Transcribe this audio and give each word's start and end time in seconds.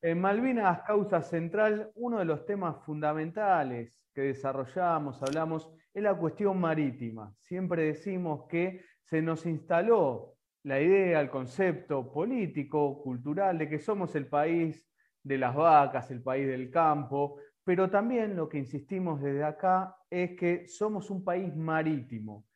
En 0.00 0.20
Malvinas, 0.20 0.82
causa 0.82 1.20
central, 1.22 1.90
uno 1.96 2.20
de 2.20 2.24
los 2.24 2.46
temas 2.46 2.76
fundamentales 2.84 4.08
que 4.14 4.20
desarrollamos, 4.20 5.20
hablamos, 5.24 5.68
es 5.92 6.00
la 6.00 6.14
cuestión 6.14 6.60
marítima. 6.60 7.34
Siempre 7.40 7.82
decimos 7.82 8.46
que 8.48 8.84
se 9.02 9.20
nos 9.20 9.44
instaló 9.44 10.36
la 10.62 10.80
idea, 10.80 11.20
el 11.20 11.28
concepto 11.30 12.12
político, 12.12 13.02
cultural, 13.02 13.58
de 13.58 13.68
que 13.68 13.80
somos 13.80 14.14
el 14.14 14.28
país 14.28 14.88
de 15.20 15.36
las 15.36 15.56
vacas, 15.56 16.12
el 16.12 16.22
país 16.22 16.46
del 16.46 16.70
campo, 16.70 17.40
pero 17.64 17.90
también 17.90 18.36
lo 18.36 18.48
que 18.48 18.58
insistimos 18.58 19.20
desde 19.20 19.42
acá 19.42 19.96
es 20.08 20.36
que 20.36 20.68
somos 20.68 21.10
un 21.10 21.24
país 21.24 21.56
marítimo. 21.56 22.46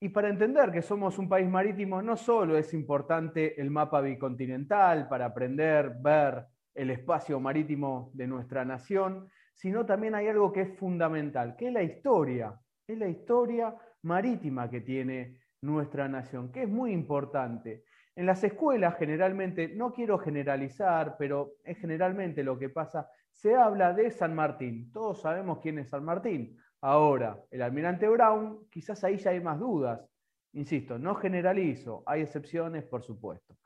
Y 0.00 0.08
para 0.08 0.28
entender 0.28 0.72
que 0.72 0.82
somos 0.82 1.16
un 1.16 1.28
país 1.28 1.48
marítimo, 1.48 2.02
no 2.02 2.16
solo 2.16 2.58
es 2.58 2.74
importante 2.74 3.60
el 3.60 3.70
mapa 3.70 4.00
bicontinental 4.00 5.06
para 5.08 5.26
aprender, 5.26 5.94
ver 6.00 6.44
el 6.76 6.90
espacio 6.90 7.40
marítimo 7.40 8.10
de 8.14 8.26
nuestra 8.26 8.64
nación, 8.64 9.28
sino 9.54 9.86
también 9.86 10.14
hay 10.14 10.28
algo 10.28 10.52
que 10.52 10.60
es 10.60 10.78
fundamental, 10.78 11.56
que 11.56 11.68
es 11.68 11.72
la 11.72 11.82
historia, 11.82 12.60
es 12.86 12.98
la 12.98 13.08
historia 13.08 13.74
marítima 14.02 14.70
que 14.70 14.82
tiene 14.82 15.40
nuestra 15.62 16.06
nación, 16.06 16.52
que 16.52 16.64
es 16.64 16.68
muy 16.68 16.92
importante. 16.92 17.84
En 18.14 18.26
las 18.26 18.44
escuelas 18.44 18.96
generalmente, 18.96 19.68
no 19.68 19.92
quiero 19.92 20.18
generalizar, 20.18 21.16
pero 21.18 21.54
es 21.64 21.78
generalmente 21.78 22.44
lo 22.44 22.58
que 22.58 22.68
pasa, 22.68 23.10
se 23.30 23.54
habla 23.54 23.92
de 23.92 24.10
San 24.10 24.34
Martín. 24.34 24.90
Todos 24.92 25.20
sabemos 25.22 25.58
quién 25.60 25.78
es 25.78 25.88
San 25.88 26.04
Martín. 26.04 26.58
Ahora, 26.82 27.38
el 27.50 27.62
almirante 27.62 28.08
Brown, 28.08 28.68
quizás 28.70 29.02
ahí 29.04 29.16
ya 29.16 29.30
hay 29.30 29.40
más 29.40 29.58
dudas. 29.58 30.00
Insisto, 30.52 30.98
no 30.98 31.14
generalizo, 31.14 32.02
hay 32.06 32.22
excepciones, 32.22 32.84
por 32.84 33.02
supuesto. 33.02 33.56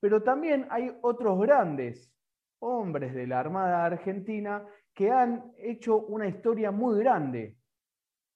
Pero 0.00 0.22
también 0.22 0.66
hay 0.70 0.96
otros 1.02 1.38
grandes 1.40 2.12
hombres 2.62 3.12
de 3.14 3.26
la 3.26 3.40
Armada 3.40 3.84
Argentina 3.84 4.64
que 4.94 5.10
han 5.10 5.52
hecho 5.58 5.98
una 5.98 6.28
historia 6.28 6.70
muy 6.70 6.98
grande 6.98 7.56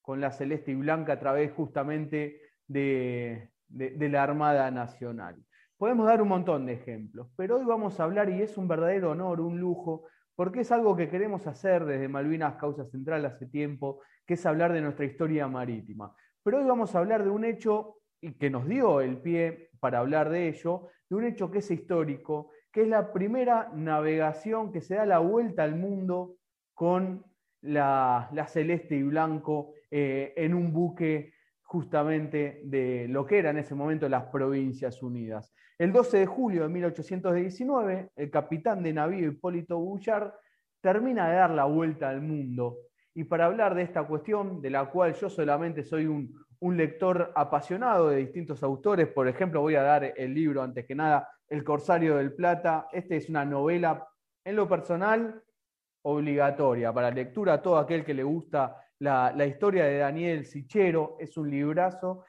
con 0.03 0.21
la 0.21 0.31
celeste 0.31 0.73
y 0.73 0.75
blanca 0.75 1.15
a 1.15 1.19
través 1.19 1.53
justamente 1.53 2.41
de, 2.67 3.51
la 3.69 4.23
Armada 4.23 4.71
Nacional. 4.71 5.37
Podemos 5.77 6.07
dar 6.07 6.23
un 6.23 6.29
montón 6.29 6.67
de 6.67 6.75
ejemplos, 6.75 7.29
pero 7.37 7.57
hoy 7.57 7.65
vamos 7.65 8.01
a 8.01 8.05
hablar, 8.05 8.31
y 8.31 8.41
es 8.41 8.57
un 8.57 8.67
verdadero 8.67 9.11
honor, 9.11 9.41
un 9.41 9.61
lujo, 9.61 10.05
porque 10.35 10.61
es 10.61 10.73
algo 10.73 10.97
que 10.97 11.09
queremos 11.09 11.47
hacer 11.47 11.85
desde 11.85 12.09
Malvinas 12.09 12.57
Causa 12.57 12.85
Central 12.87 13.25
hace 13.27 13.47
tiempo, 13.47 14.01
que 14.27 14.35
es 14.35 14.47
hablar 14.47 14.73
de 14.73 14.81
nuestra 14.81 15.05
historia 15.05 15.47
marítima. 15.49 16.15
Pero 16.43 16.59
hoy 16.59 16.65
vamos 16.65 16.95
a 16.95 16.99
hablar 16.99 17.23
de 17.25 17.31
un 17.31 17.45
hecho 17.45 17.97
que 18.39 18.51
nos 18.51 18.67
dio 18.67 19.01
el 19.01 19.21
pie 19.21 19.71
para 19.79 19.99
hablar 19.99 20.31
de 20.31 20.49
ello, 20.49 20.89
de 21.09 21.17
un 21.17 21.25
hecho 21.25 21.51
que 21.51 21.59
es 21.59 21.71
histórico, 21.71 22.51
que 22.77 22.83
es 22.83 22.89
la 22.89 23.11
primera 23.11 23.71
navegación 23.73 24.71
que 24.71 24.83
se 24.83 24.97
da 24.97 25.07
la 25.07 25.19
vuelta 25.19 25.65
al 25.65 25.77
mundo 25.77 26.37
con 26.75 27.25
la, 27.63 28.29
celeste 28.49 28.97
y 28.97 29.03
blanco 29.03 29.73
eh, 29.91 30.35
en 30.37 30.53
un 30.53 30.75
buque 30.75 31.33
justamente 31.63 32.61
de 32.65 33.09
lo 33.09 33.25
que 33.25 33.39
era 33.39 33.49
en 33.49 33.57
ese 33.57 33.75
momento 33.75 34.07
las 34.11 34.25
Provincias 34.25 35.03
Unidas. 35.03 35.55
El 35.79 35.91
12 35.91 36.19
de 36.19 36.27
julio 36.27 36.65
de 36.65 36.69
1819, 36.69 38.11
el 38.15 38.31
capitán 38.31 38.83
de 38.83 38.93
navío 38.93 39.29
Hipólito 39.29 39.79
Bullard 39.79 40.35
termina 40.83 41.31
de 41.31 41.37
dar 41.37 41.53
la 41.53 41.65
vuelta 41.65 42.11
al 42.11 42.21
mundo. 42.21 42.77
Y 43.15 43.25
para 43.25 43.47
hablar 43.47 43.75
de 43.75 43.85
esta 43.85 44.07
cuestión, 44.07 44.61
de 44.61 44.69
la 44.69 44.85
cual 44.91 45.15
yo 45.15 45.31
solamente 45.31 45.83
soy 45.83 46.05
un, 46.05 46.31
un 46.61 46.77
lector 46.77 47.33
apasionado 47.35 48.09
de 48.09 48.17
distintos 48.17 48.63
autores, 48.63 49.09
por 49.09 49.29
ejemplo, 49.29 49.61
voy 49.61 49.75
a 49.75 49.83
dar 49.83 50.13
el 50.17 50.35
libro, 50.35 50.63
antes 50.63 50.87
que 50.87 50.95
nada, 50.95 51.29
El 51.49 51.65
Corsario 51.65 52.17
del 52.17 52.35
Plata. 52.35 52.89
Esta 52.93 53.15
es 53.15 53.29
una 53.29 53.45
novela, 53.45 54.07
en 54.45 54.57
lo 54.57 54.69
personal, 54.69 55.43
obligatoria 56.03 56.93
para 56.93 57.11
lectura 57.11 57.55
a 57.55 57.63
todo 57.63 57.79
aquel 57.79 58.05
que 58.05 58.15
le 58.15 58.23
gusta 58.23 58.77
la, 59.01 59.47
historia 59.47 59.85
de 59.85 59.99
Daniel 59.99 60.47
Sichero, 60.47 61.17
es 61.19 61.37
un 61.37 61.51
librazo, 61.51 62.25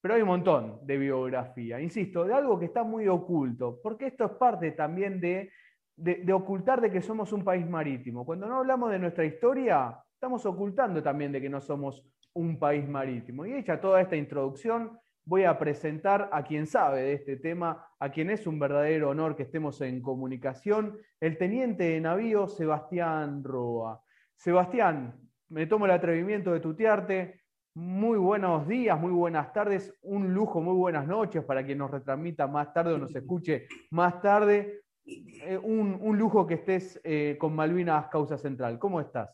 pero 0.00 0.14
hay 0.14 0.22
un 0.22 0.28
montón 0.28 0.78
de 0.86 0.96
biografía, 0.96 1.80
insisto, 1.80 2.24
de 2.24 2.34
algo 2.34 2.58
que 2.58 2.66
está 2.66 2.84
muy 2.84 3.08
oculto, 3.08 3.80
porque 3.82 4.06
esto 4.06 4.24
es 4.24 4.30
parte 4.32 4.72
también 4.72 5.20
de, 5.20 5.50
de, 5.96 6.32
ocultar 6.32 6.80
de 6.80 6.90
que 6.90 7.02
somos 7.02 7.32
un 7.32 7.44
país 7.44 7.68
marítimo. 7.68 8.24
Cuando 8.24 8.46
no 8.46 8.58
hablamos 8.58 8.90
de 8.90 8.98
nuestra 8.98 9.24
historia, 9.24 9.98
estamos 10.14 10.46
ocultando 10.46 11.02
también 11.02 11.32
de 11.32 11.40
que 11.40 11.50
no 11.50 11.60
somos 11.60 12.06
un 12.36 12.58
país 12.58 12.86
marítimo. 12.88 13.46
Y 13.46 13.54
hecha 13.54 13.80
toda 13.80 14.00
esta 14.00 14.14
introducción, 14.14 14.98
voy 15.24 15.44
a 15.44 15.58
presentar 15.58 16.28
a 16.32 16.44
quien 16.44 16.66
sabe 16.66 17.02
de 17.02 17.12
este 17.14 17.36
tema, 17.36 17.84
a 17.98 18.10
quien 18.10 18.30
es 18.30 18.46
un 18.46 18.58
verdadero 18.58 19.10
honor 19.10 19.36
que 19.36 19.42
estemos 19.42 19.80
en 19.80 20.00
comunicación, 20.00 20.98
el 21.20 21.38
teniente 21.38 21.84
de 21.84 22.00
navío 22.00 22.46
Sebastián 22.46 23.42
Roa. 23.42 24.00
Sebastián, 24.36 25.18
me 25.48 25.66
tomo 25.66 25.86
el 25.86 25.92
atrevimiento 25.92 26.52
de 26.52 26.60
tutearte. 26.60 27.40
Muy 27.74 28.18
buenos 28.18 28.68
días, 28.68 28.98
muy 29.00 29.12
buenas 29.12 29.52
tardes, 29.52 29.92
un 30.02 30.32
lujo, 30.32 30.60
muy 30.60 30.74
buenas 30.74 31.06
noches 31.06 31.42
para 31.44 31.64
quien 31.64 31.78
nos 31.78 31.90
retransmita 31.90 32.46
más 32.46 32.72
tarde 32.72 32.94
o 32.94 32.98
nos 32.98 33.14
escuche 33.14 33.66
más 33.90 34.20
tarde. 34.20 34.82
Eh, 35.04 35.58
un, 35.62 36.18
lujo 36.18 36.46
que 36.46 36.54
estés 36.54 37.00
eh, 37.04 37.36
con 37.38 37.54
Malvinas 37.54 38.08
Causa 38.08 38.36
Central. 38.36 38.78
¿Cómo 38.78 39.00
estás? 39.00 39.30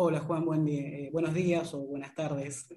Hola 0.00 0.20
Juan, 0.20 0.68
eh, 0.68 1.10
buenos 1.12 1.34
días 1.34 1.74
o 1.74 1.78
buenas 1.80 2.14
tardes. 2.14 2.68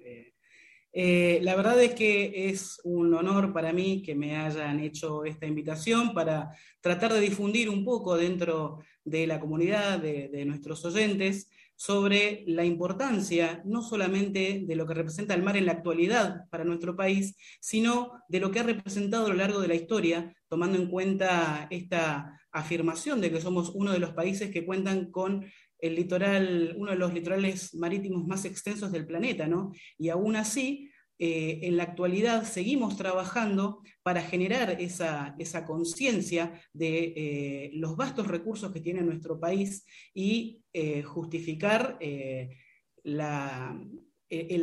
la 0.92 1.54
verdad 1.54 1.80
es 1.80 1.94
que 1.94 2.48
es 2.48 2.80
un 2.82 3.14
honor 3.14 3.52
para 3.52 3.72
mí 3.72 4.02
que 4.02 4.16
me 4.16 4.36
hayan 4.36 4.80
hecho 4.80 5.24
esta 5.24 5.46
invitación 5.46 6.14
para 6.14 6.50
tratar 6.80 7.12
de 7.12 7.20
difundir 7.20 7.70
un 7.70 7.84
poco 7.84 8.16
dentro 8.16 8.80
de 9.04 9.28
la 9.28 9.38
comunidad, 9.38 10.00
de 10.00 10.44
nuestros 10.44 10.84
oyentes, 10.84 11.48
sobre 11.76 12.44
la 12.46 12.64
importancia 12.64 13.60
no 13.64 13.82
solamente 13.82 14.62
de 14.64 14.76
lo 14.76 14.86
que 14.86 14.94
representa 14.94 15.34
el 15.34 15.42
mar 15.42 15.56
en 15.56 15.66
la 15.66 15.72
actualidad 15.72 16.48
para 16.48 16.64
nuestro 16.64 16.94
país, 16.94 17.36
sino 17.60 18.12
de 18.28 18.38
lo 18.38 18.50
que 18.50 18.60
ha 18.60 18.62
representado 18.62 19.26
a 19.26 19.28
lo 19.30 19.34
largo 19.34 19.60
de 19.60 19.68
la 19.68 19.74
historia, 19.74 20.32
tomando 20.48 20.78
en 20.78 20.86
cuenta 20.86 21.66
esta 21.70 22.40
afirmación 22.52 23.20
de 23.20 23.32
que 23.32 23.40
somos 23.40 23.70
uno 23.74 23.92
de 23.92 23.98
los 23.98 24.10
países 24.10 24.52
que 24.52 24.64
cuentan 24.64 25.10
con 25.10 25.44
el 25.82 25.96
litoral, 25.96 26.74
uno 26.78 26.92
de 26.92 26.96
los 26.96 27.12
litorales 27.12 27.74
marítimos 27.74 28.24
más 28.26 28.44
extensos 28.44 28.90
del 28.92 29.04
planeta, 29.04 29.46
¿no? 29.48 29.72
Y 29.98 30.08
aún 30.08 30.36
así, 30.36 30.88
eh, 31.18 31.60
en 31.68 31.76
la 31.76 31.84
actualidad 31.84 32.44
seguimos 32.44 32.96
trabajando 32.96 33.80
para 34.02 34.22
generar 34.22 34.80
esa, 34.80 35.36
conciencia 35.66 36.60
de 36.72 37.12
eh, 37.16 37.70
los 37.74 37.96
vastos 37.96 38.26
recursos 38.26 38.72
que 38.72 38.80
tiene 38.80 39.02
nuestro 39.02 39.38
país 39.38 39.84
y 40.14 40.62
eh, 40.72 41.02
justificar 41.02 41.96
el 42.00 42.50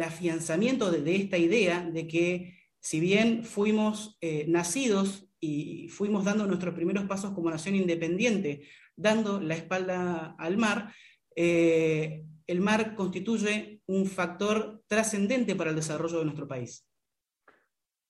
afianzamiento 0.01 0.91
de, 0.91 1.15
esta 1.15 1.37
idea 1.37 1.81
de 1.81 2.07
que 2.07 2.57
si 2.81 2.99
bien 2.99 3.45
fuimos 3.45 4.17
nacidos 4.47 5.29
y 5.39 5.87
fuimos 5.87 6.25
dando 6.25 6.45
nuestros 6.45 6.73
primeros 6.75 7.05
pasos 7.05 7.31
como 7.31 7.49
nación 7.49 7.75
independiente, 7.75 8.63
dando 8.97 9.39
la 9.39 9.55
espalda 9.55 10.35
al 10.37 10.57
mar, 10.57 10.93
el 11.35 12.61
mar 12.61 12.95
constituye 12.95 13.81
un 13.87 14.05
factor 14.05 14.81
trascendente 14.87 15.55
para 15.55 15.69
el 15.69 15.75
desarrollo 15.75 16.19
de 16.19 16.25
nuestro 16.25 16.47
país. 16.47 16.89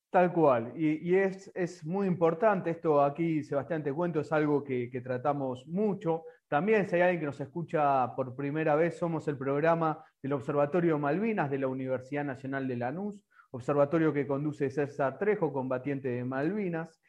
Tal 0.09 0.33
cual, 0.33 0.73
y, 0.75 1.13
es, 1.13 1.85
muy 1.85 2.07
importante, 2.07 2.71
esto 2.71 3.03
aquí, 3.03 3.43
Sebastián, 3.43 3.83
te 3.83 3.93
cuento, 3.93 4.21
es 4.21 4.31
algo 4.31 4.63
que, 4.63 4.89
tratamos 5.03 5.67
mucho. 5.67 6.23
También, 6.47 6.89
si 6.89 6.95
hay 6.95 7.03
alguien 7.03 7.19
que 7.19 7.25
nos 7.27 7.39
escucha 7.39 8.15
por 8.15 8.35
primera 8.35 8.73
vez, 8.73 8.97
somos 8.97 9.27
el 9.27 9.37
programa 9.37 10.03
del 10.23 10.33
Observatorio 10.33 10.97
Malvinas 10.97 11.51
de 11.51 11.59
la 11.59 11.67
Universidad 11.67 12.25
Nacional 12.25 12.67
de 12.67 12.77
Lanús, 12.77 13.23
observatorio 13.51 14.11
que 14.11 14.25
conduce 14.25 14.71
César 14.71 15.19
Trejo, 15.19 15.53
combatiente 15.53 16.09
de 16.09 16.25
Malvinas. 16.25 16.99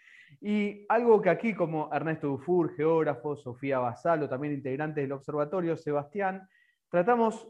Y 0.40 0.86
algo 0.88 1.20
que 1.20 1.30
aquí, 1.30 1.54
como 1.54 1.90
Ernesto 1.92 2.28
Dufour, 2.28 2.74
geógrafo, 2.74 3.36
Sofía 3.36 3.78
Basalo, 3.78 4.28
también 4.28 4.54
integrantes 4.54 5.02
del 5.04 5.12
observatorio, 5.12 5.76
Sebastián, 5.76 6.48
tratamos 6.88 7.48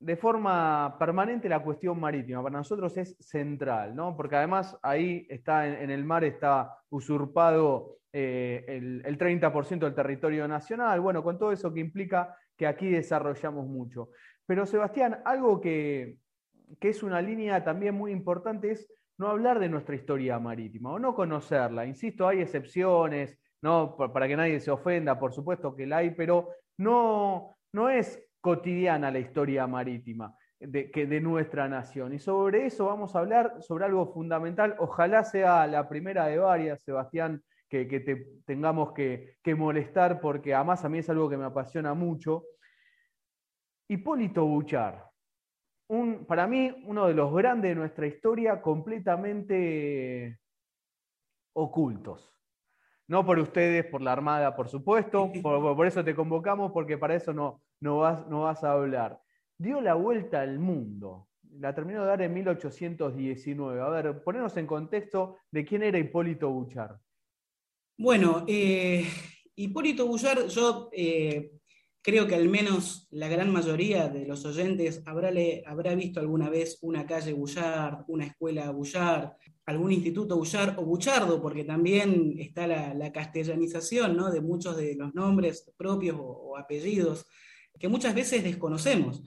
de 0.00 0.16
forma 0.16 0.96
permanente 0.98 1.48
la 1.48 1.62
cuestión 1.62 1.98
marítima. 1.98 2.42
Para 2.42 2.58
nosotros 2.58 2.96
es 2.96 3.16
central, 3.18 3.94
¿no? 3.94 4.16
porque 4.16 4.36
además 4.36 4.78
ahí 4.82 5.26
está 5.28 5.66
en, 5.66 5.90
el 5.90 6.04
mar 6.04 6.24
está 6.24 6.76
usurpado 6.90 7.98
eh, 8.12 8.64
el, 9.04 9.18
30% 9.18 9.80
del 9.80 9.94
territorio 9.94 10.46
nacional, 10.46 11.00
bueno, 11.00 11.22
con 11.22 11.38
todo 11.38 11.52
eso 11.52 11.72
que 11.72 11.80
implica 11.80 12.36
que 12.56 12.66
aquí 12.66 12.88
desarrollamos 12.88 13.66
mucho. 13.66 14.10
Pero 14.46 14.66
Sebastián, 14.66 15.20
algo 15.24 15.60
que, 15.60 16.18
que 16.80 16.90
es 16.90 17.02
una 17.02 17.20
línea 17.20 17.62
también 17.64 17.94
muy 17.94 18.12
importante 18.12 18.70
es 18.70 18.88
no 19.18 19.28
hablar 19.28 19.58
de 19.58 19.68
nuestra 19.68 19.94
historia 19.94 20.38
marítima 20.38 20.92
o 20.92 20.98
no 20.98 21.14
conocerla. 21.14 21.84
Insisto, 21.84 22.26
hay 22.26 22.40
excepciones, 22.40 23.38
¿no? 23.60 23.96
para 23.96 24.28
que 24.28 24.36
nadie 24.36 24.60
se 24.60 24.70
ofenda, 24.70 25.18
por 25.18 25.32
supuesto 25.32 25.74
que 25.74 25.86
la 25.86 25.98
hay, 25.98 26.10
pero 26.10 26.50
no, 26.78 27.56
no 27.72 27.90
es 27.90 28.24
cotidiana 28.40 29.10
la 29.10 29.18
historia 29.18 29.66
marítima 29.66 30.34
de, 30.60 30.90
que 30.90 31.06
de 31.06 31.20
nuestra 31.20 31.68
nación. 31.68 32.14
Y 32.14 32.18
sobre 32.18 32.66
eso 32.66 32.86
vamos 32.86 33.14
a 33.14 33.20
hablar, 33.20 33.60
sobre 33.60 33.84
algo 33.84 34.06
fundamental. 34.12 34.76
Ojalá 34.78 35.24
sea 35.24 35.66
la 35.66 35.88
primera 35.88 36.26
de 36.26 36.38
varias, 36.38 36.82
Sebastián, 36.82 37.42
que, 37.68 37.84
te 37.86 38.40
tengamos 38.46 38.92
que, 38.92 39.36
molestar, 39.56 40.20
porque 40.20 40.54
además 40.54 40.84
a 40.84 40.88
mí 40.88 40.98
es 40.98 41.10
algo 41.10 41.28
que 41.28 41.36
me 41.36 41.44
apasiona 41.44 41.94
mucho. 41.94 42.44
Hipólito 43.88 44.44
Buchar, 44.44 45.07
un, 45.88 46.26
para 46.26 46.46
mí 46.46 46.72
uno 46.84 47.06
de 47.06 47.14
los 47.14 47.34
grandes 47.34 47.70
de 47.70 47.74
nuestra 47.74 48.06
historia, 48.06 48.60
completamente 48.60 50.38
ocultos. 51.54 52.32
No 53.08 53.24
por 53.24 53.38
ustedes, 53.38 53.86
por 53.86 54.02
la 54.02 54.12
Armada, 54.12 54.54
por 54.54 54.68
supuesto, 54.68 55.32
por, 55.42 55.86
eso 55.86 56.04
te 56.04 56.14
convocamos, 56.14 56.72
porque 56.72 56.98
para 56.98 57.14
eso 57.14 57.32
no, 57.32 57.62
no, 57.80 57.98
vas, 57.98 58.26
no 58.28 58.42
vas 58.42 58.62
a 58.62 58.72
hablar. 58.72 59.20
Dio 59.56 59.80
la 59.80 59.94
vuelta 59.94 60.42
al 60.42 60.58
mundo, 60.58 61.28
la 61.58 61.74
terminó 61.74 62.02
de 62.02 62.06
dar 62.06 62.22
en 62.22 62.34
1819. 62.34 63.80
A 63.80 63.88
ver, 63.88 64.22
ponernos 64.22 64.56
en 64.56 64.66
contexto 64.66 65.38
de 65.50 65.64
quién 65.64 65.82
era 65.82 65.98
Hipólito 65.98 66.50
Buchar. 66.50 66.98
Bueno, 67.96 68.44
eh, 68.46 69.04
Hipólito 69.56 70.06
Buchar, 70.06 70.46
yo 70.46 70.88
eh, 70.92 71.57
creo 72.02 72.26
que 72.26 72.34
al 72.34 72.48
menos 72.48 73.06
la 73.10 73.28
gran 73.28 73.52
mayoría 73.52 74.08
de 74.08 74.26
los 74.26 74.44
oyentes 74.44 75.02
habrá, 75.06 75.30
habrá 75.66 75.94
visto 75.94 76.20
alguna 76.20 76.48
vez 76.48 76.78
una 76.82 77.06
calle 77.06 77.32
Buchar, 77.32 78.04
una 78.08 78.26
escuela 78.26 78.70
Buchar, 78.70 79.36
algún 79.66 79.92
instituto 79.92 80.36
Buchar 80.36 80.76
o 80.78 80.84
Buchardo, 80.84 81.42
porque 81.42 81.64
también 81.64 82.34
está 82.38 82.66
la, 82.66 83.12
castellanización 83.12 84.16
¿no? 84.16 84.30
de 84.30 84.40
muchos 84.40 84.76
de 84.76 84.94
los 84.94 85.14
nombres 85.14 85.70
propios 85.76 86.16
o 86.18 86.56
apellidos 86.56 87.26
que 87.78 87.88
muchas 87.88 88.14
veces 88.14 88.42
desconocemos. 88.42 89.22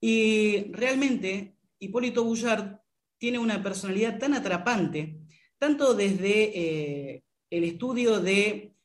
Y 0.00 0.70
realmente 0.72 1.56
Hipólito 1.78 2.24
Bullard 2.24 2.80
tiene 3.18 3.38
una 3.38 3.62
personalidad 3.62 4.18
tan 4.18 4.34
atrapante, 4.34 5.18
tanto 5.58 5.94
desde 5.94 6.58
eh, 6.58 7.24
el 7.50 7.64
estudio 7.64 8.20
de 8.20 8.75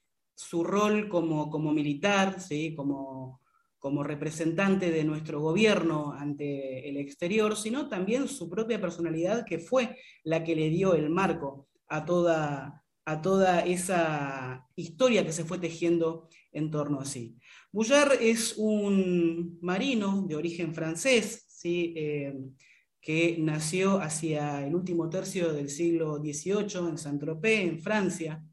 su 0.41 0.63
rol 0.63 1.07
como, 1.07 1.49
como 1.49 1.71
militar, 1.71 2.41
¿sí? 2.41 2.73
como, 2.75 3.41
como 3.77 4.03
representante 4.03 4.91
de 4.91 5.03
nuestro 5.03 5.39
gobierno 5.39 6.13
ante 6.13 6.89
el 6.89 6.97
exterior, 6.97 7.55
sino 7.55 7.88
también 7.88 8.27
su 8.27 8.49
propia 8.49 8.81
personalidad 8.81 9.45
que 9.45 9.59
fue 9.59 9.97
la 10.23 10.43
que 10.43 10.55
le 10.55 10.69
dio 10.69 10.93
el 10.95 11.09
marco 11.09 11.67
a 11.88 12.05
toda, 12.05 12.83
a 13.05 13.21
toda 13.21 13.61
esa 13.61 14.67
historia 14.75 15.25
que 15.25 15.31
se 15.31 15.45
fue 15.45 15.59
tejiendo 15.59 16.27
en 16.51 16.71
torno 16.71 16.99
a 16.99 17.05
sí. 17.05 17.37
Boullard 17.71 18.13
es 18.21 18.55
un 18.57 19.57
marino 19.61 20.25
de 20.27 20.35
origen 20.35 20.73
francés, 20.73 21.45
¿sí? 21.47 21.94
Eh, 21.95 22.33
que 22.99 23.37
nació 23.39 23.99
hacia 23.99 24.65
el 24.65 24.75
último 24.75 25.09
tercio 25.09 25.53
del 25.53 25.69
siglo 25.69 26.17
XVIII 26.17 26.89
en 26.89 26.97
Saint-Tropez, 26.97 27.61
en 27.61 27.79
Francia, 27.79 28.44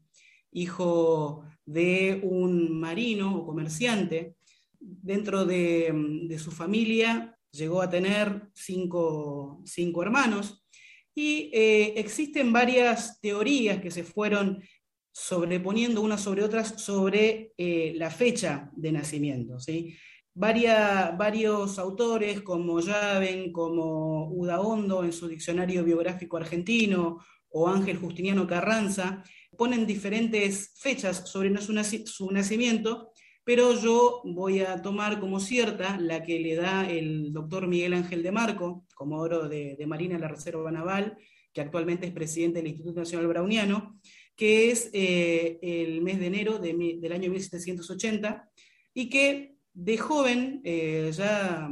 hijo 0.51 1.45
de 1.69 2.19
un 2.23 2.79
marino 2.79 3.37
o 3.37 3.45
comerciante. 3.45 4.35
Dentro 4.79 5.45
de, 5.45 6.35
su 6.39 6.51
familia 6.51 7.37
llegó 7.51 7.81
a 7.81 7.89
tener 7.89 8.49
cinco, 8.53 9.61
hermanos 10.01 10.65
y 11.13 11.51
eh, 11.53 11.93
existen 11.97 12.51
varias 12.51 13.19
teorías 13.21 13.81
que 13.81 13.91
se 13.91 14.03
fueron 14.03 14.63
sobreponiendo 15.11 16.01
unas 16.01 16.21
sobre 16.21 16.43
otras 16.43 16.81
sobre 16.81 17.53
eh, 17.57 17.93
la 17.97 18.09
fecha 18.09 18.71
de 18.75 18.91
nacimiento. 18.91 19.59
¿sí? 19.59 19.95
varios 20.33 21.77
autores 21.77 22.41
como 22.41 22.81
Javen, 22.81 23.51
como 23.51 24.31
Uda 24.31 24.61
Hondo 24.61 25.03
en 25.03 25.11
su 25.11 25.27
diccionario 25.27 25.83
biográfico 25.83 26.37
argentino, 26.37 27.19
o 27.51 27.67
Ángel 27.67 27.97
Justiniano 27.97 28.47
Carranza, 28.47 29.23
ponen 29.57 29.85
diferentes 29.85 30.73
fechas 30.79 31.29
sobre 31.29 31.55
su, 31.61 32.31
nacimiento, 32.31 33.11
pero 33.43 33.73
yo 33.79 34.21
voy 34.25 34.59
a 34.59 34.81
tomar 34.81 35.19
como 35.19 35.39
cierta 35.39 35.97
la 35.99 36.23
que 36.23 36.39
le 36.39 36.55
da 36.55 36.89
el 36.89 37.33
doctor 37.33 37.67
Miguel 37.67 37.93
Ángel 37.93 38.23
de 38.23 38.31
Marco, 38.31 38.85
comodoro 38.95 39.49
de, 39.49 39.75
de 39.77 39.87
Marina 39.87 40.15
de 40.15 40.21
la 40.21 40.27
Reserva 40.27 40.71
Naval, 40.71 41.17
que 41.53 41.61
actualmente 41.61 42.07
es 42.07 42.13
presidente 42.13 42.59
del 42.59 42.67
Instituto 42.67 42.99
Nacional 42.99 43.27
Browniano, 43.27 43.99
que 44.35 44.71
es 44.71 44.89
eh, 44.93 45.59
el 45.61 46.01
mes 46.01 46.19
de 46.19 46.27
enero 46.27 46.59
del 46.59 47.11
año 47.11 47.29
1780, 47.29 48.49
y 48.93 49.09
que 49.09 49.55
de 49.73 49.97
joven, 49.97 50.61
eh, 50.63 51.11
ya 51.13 51.69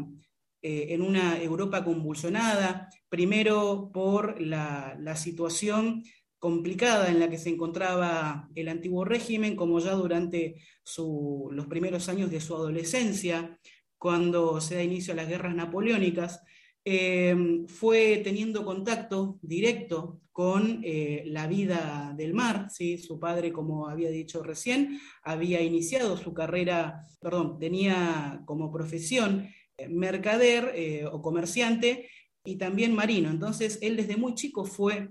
eh, 0.62 0.88
en 0.89 1.01
una 1.01 1.41
Europa 1.41 1.83
convulsionada, 1.83 2.89
primero 3.09 3.89
por 3.94 4.41
la, 4.41 5.15
situación 5.15 6.03
complicada 6.39 7.09
en 7.09 7.19
la 7.19 7.29
que 7.29 7.37
se 7.37 7.49
encontraba 7.49 8.49
el 8.55 8.69
antiguo 8.69 9.05
régimen, 9.05 9.55
como 9.55 9.79
ya 9.79 9.93
durante 9.93 10.55
los 10.97 11.67
primeros 11.67 12.09
años 12.09 12.29
de 12.31 12.41
su 12.41 12.55
adolescencia, 12.55 13.59
cuando 13.97 14.61
se 14.61 14.75
da 14.75 14.83
inicio 14.83 15.13
a 15.13 15.17
las 15.17 15.27
guerras 15.27 15.55
napoleónicas, 15.55 16.41
eh, 16.89 17.35
fue 17.67 18.21
teniendo 18.23 18.63
contacto 18.63 19.39
directo 19.41 20.21
con 20.31 20.79
eh, 20.85 21.23
la 21.25 21.45
vida 21.47 22.13
del 22.15 22.33
mar. 22.33 22.67
¿sí? 22.69 22.97
Su 22.97 23.19
padre, 23.19 23.51
como 23.51 23.89
había 23.89 24.09
dicho 24.09 24.41
recién, 24.41 24.97
había 25.23 25.61
iniciado 25.61 26.15
su 26.15 26.33
carrera, 26.33 27.05
perdón, 27.19 27.59
tenía 27.59 28.41
como 28.45 28.71
profesión 28.71 29.49
eh, 29.77 29.89
mercader 29.89 31.07
o 31.11 31.21
comerciante 31.21 32.09
y 32.45 32.55
también 32.55 32.95
marino. 32.95 33.31
Entonces, 33.31 33.79
él 33.81 33.97
desde 33.97 34.15
muy 34.15 34.33
chico 34.35 34.63
fue 34.63 35.09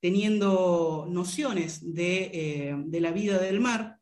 teniendo 0.00 1.06
nociones 1.08 1.94
de, 1.94 2.76
de 2.86 3.00
la 3.00 3.10
vida 3.12 3.38
del 3.38 3.60
mar 3.60 3.98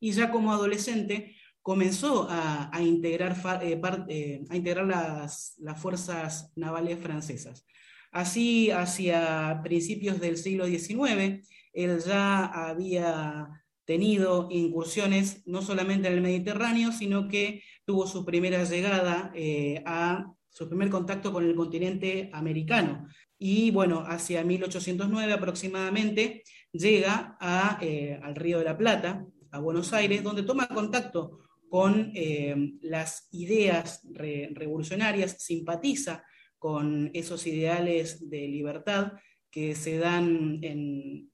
y 0.00 0.12
ya 0.12 0.30
como 0.30 0.52
adolescente 0.52 1.36
comenzó 1.62 2.26
a, 2.28 2.70
integrar, 2.82 3.36
eh, 3.62 3.80
eh, 4.08 4.44
a 4.50 4.56
integrar 4.56 4.86
las, 4.86 5.56
fuerzas 5.80 6.52
navales 6.56 6.98
francesas. 6.98 7.64
Así, 8.10 8.70
hacia 8.70 9.60
principios 9.62 10.20
del 10.20 10.36
siglo 10.36 10.66
XIX, 10.66 11.48
él 11.72 11.98
ya 12.04 12.44
había 12.46 13.48
tenido 13.84 14.48
incursiones 14.50 15.42
no 15.46 15.62
solamente 15.62 16.08
en 16.08 16.14
el 16.14 16.20
Mediterráneo, 16.20 16.92
sino 16.92 17.28
que 17.28 17.62
tuvo 17.86 18.06
su 18.06 18.24
primera 18.24 18.64
llegada 18.64 19.32
eh, 19.34 19.82
a 19.86 20.26
su 20.50 20.68
primer 20.68 20.90
contacto 20.90 21.32
con 21.32 21.44
el 21.44 21.54
continente 21.54 22.28
americano. 22.32 23.06
Y 23.44 23.72
bueno, 23.72 24.04
hacia 24.06 24.44
1809 24.44 25.32
aproximadamente 25.32 26.44
llega 26.70 27.36
al 27.40 28.36
Río 28.36 28.60
de 28.60 28.64
la 28.64 28.78
Plata, 28.78 29.26
a 29.50 29.58
Buenos 29.58 29.92
Aires, 29.92 30.22
donde 30.22 30.44
toma 30.44 30.68
contacto 30.68 31.40
con 31.68 32.12
eh, 32.14 32.54
las 32.82 33.26
ideas 33.32 34.06
revolucionarias, 34.12 35.42
simpatiza 35.42 36.22
con 36.56 37.10
esos 37.14 37.44
ideales 37.48 38.30
de 38.30 38.46
libertad 38.46 39.14
que 39.50 39.74
se 39.74 39.98
dan 39.98 40.60
en, 40.62 41.28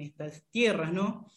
estas 0.00 0.48
tierras, 0.50 0.94
¿no? 0.94 1.30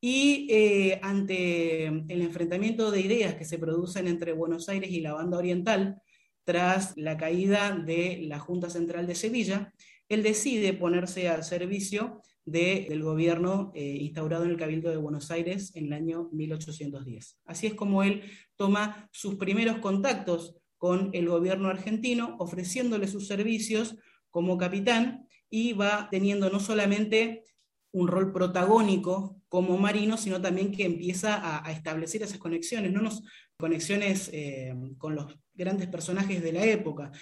Y 0.00 0.46
eh, 0.50 0.98
ante 1.02 1.84
el 1.84 2.22
enfrentamiento 2.22 2.90
de 2.90 3.02
ideas 3.02 3.34
que 3.34 3.44
se 3.44 3.58
producen 3.58 4.08
entre 4.08 4.32
Buenos 4.32 4.70
Aires 4.70 4.90
y 4.90 5.02
la 5.02 5.12
banda 5.12 5.36
oriental, 5.36 6.00
tras 6.44 6.96
la 6.96 7.16
caída 7.16 7.70
de 7.72 8.20
la 8.22 8.38
Junta 8.38 8.70
Central 8.70 9.06
de 9.06 9.14
Sevilla, 9.14 9.72
él 10.08 10.22
decide 10.22 10.72
ponerse 10.72 11.28
al 11.28 11.44
servicio 11.44 12.20
del 12.44 13.02
gobierno 13.02 13.70
eh, 13.74 13.98
instaurado 14.00 14.44
en 14.44 14.50
el 14.50 14.56
Cabildo 14.56 14.90
de 14.90 14.96
Buenos 14.96 15.30
Aires 15.30 15.74
en 15.76 15.86
el 15.86 15.92
año 15.92 16.28
1810. 16.32 17.38
Así 17.44 17.66
es 17.68 17.74
como 17.74 18.02
él 18.02 18.22
toma 18.56 19.08
sus 19.12 19.36
primeros 19.36 19.78
contactos 19.78 20.56
con 20.76 21.10
el 21.12 21.28
gobierno 21.28 21.68
argentino, 21.68 22.36
ofreciéndole 22.40 23.06
sus 23.06 23.28
servicios 23.28 23.96
como 24.30 24.58
capitán 24.58 25.28
y 25.48 25.74
va 25.74 26.08
teniendo 26.10 26.50
no 26.50 26.58
solamente 26.58 27.44
un 27.92 28.08
rol 28.08 28.32
protagónico 28.32 29.40
como 29.48 29.76
marino, 29.76 30.16
sino 30.16 30.40
también 30.40 30.72
que 30.72 30.84
empieza 30.84 31.64
a, 31.64 31.70
establecer 31.72 32.22
esas 32.22 32.38
conexiones, 32.38 32.92
no 32.92 33.02
nos 33.02 33.22
conexiones 33.56 34.30
eh, 34.32 34.74
con 34.98 35.14
los 35.14 35.38
grandes 35.54 35.88
personajes 35.88 36.42
de 36.42 36.52
la 36.52 36.64
época, 36.64 37.12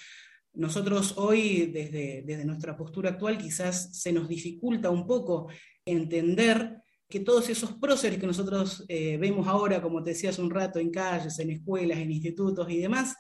nosotros 0.53 1.15
hoy, 1.17 1.67
desde, 1.67 2.23
desde 2.27 2.45
nuestra 2.45 2.77
postura 2.77 3.11
actual, 3.11 3.39
quizás 3.39 3.97
se 3.97 4.13
nos 4.13 4.29
dificulta 4.29 4.91
un 4.91 5.07
poco 5.07 5.49
entender 5.85 6.77
que 7.09 7.21
todos 7.21 7.49
esos 7.49 7.73
próceres 7.75 8.19
que 8.19 8.27
nosotros 8.27 8.85
eh, 8.89 9.17
vemos 9.17 9.47
ahora, 9.47 9.81
como 9.81 10.03
te 10.03 10.11
decía 10.11 10.31
hace 10.31 10.43
un 10.43 10.51
rato, 10.51 10.79
en 10.79 10.91
calles, 10.91 11.39
en 11.39 11.51
escuelas, 11.51 11.99
en 11.99 12.11
institutos 12.11 12.69
y 12.71 12.79
demás, 12.79 13.17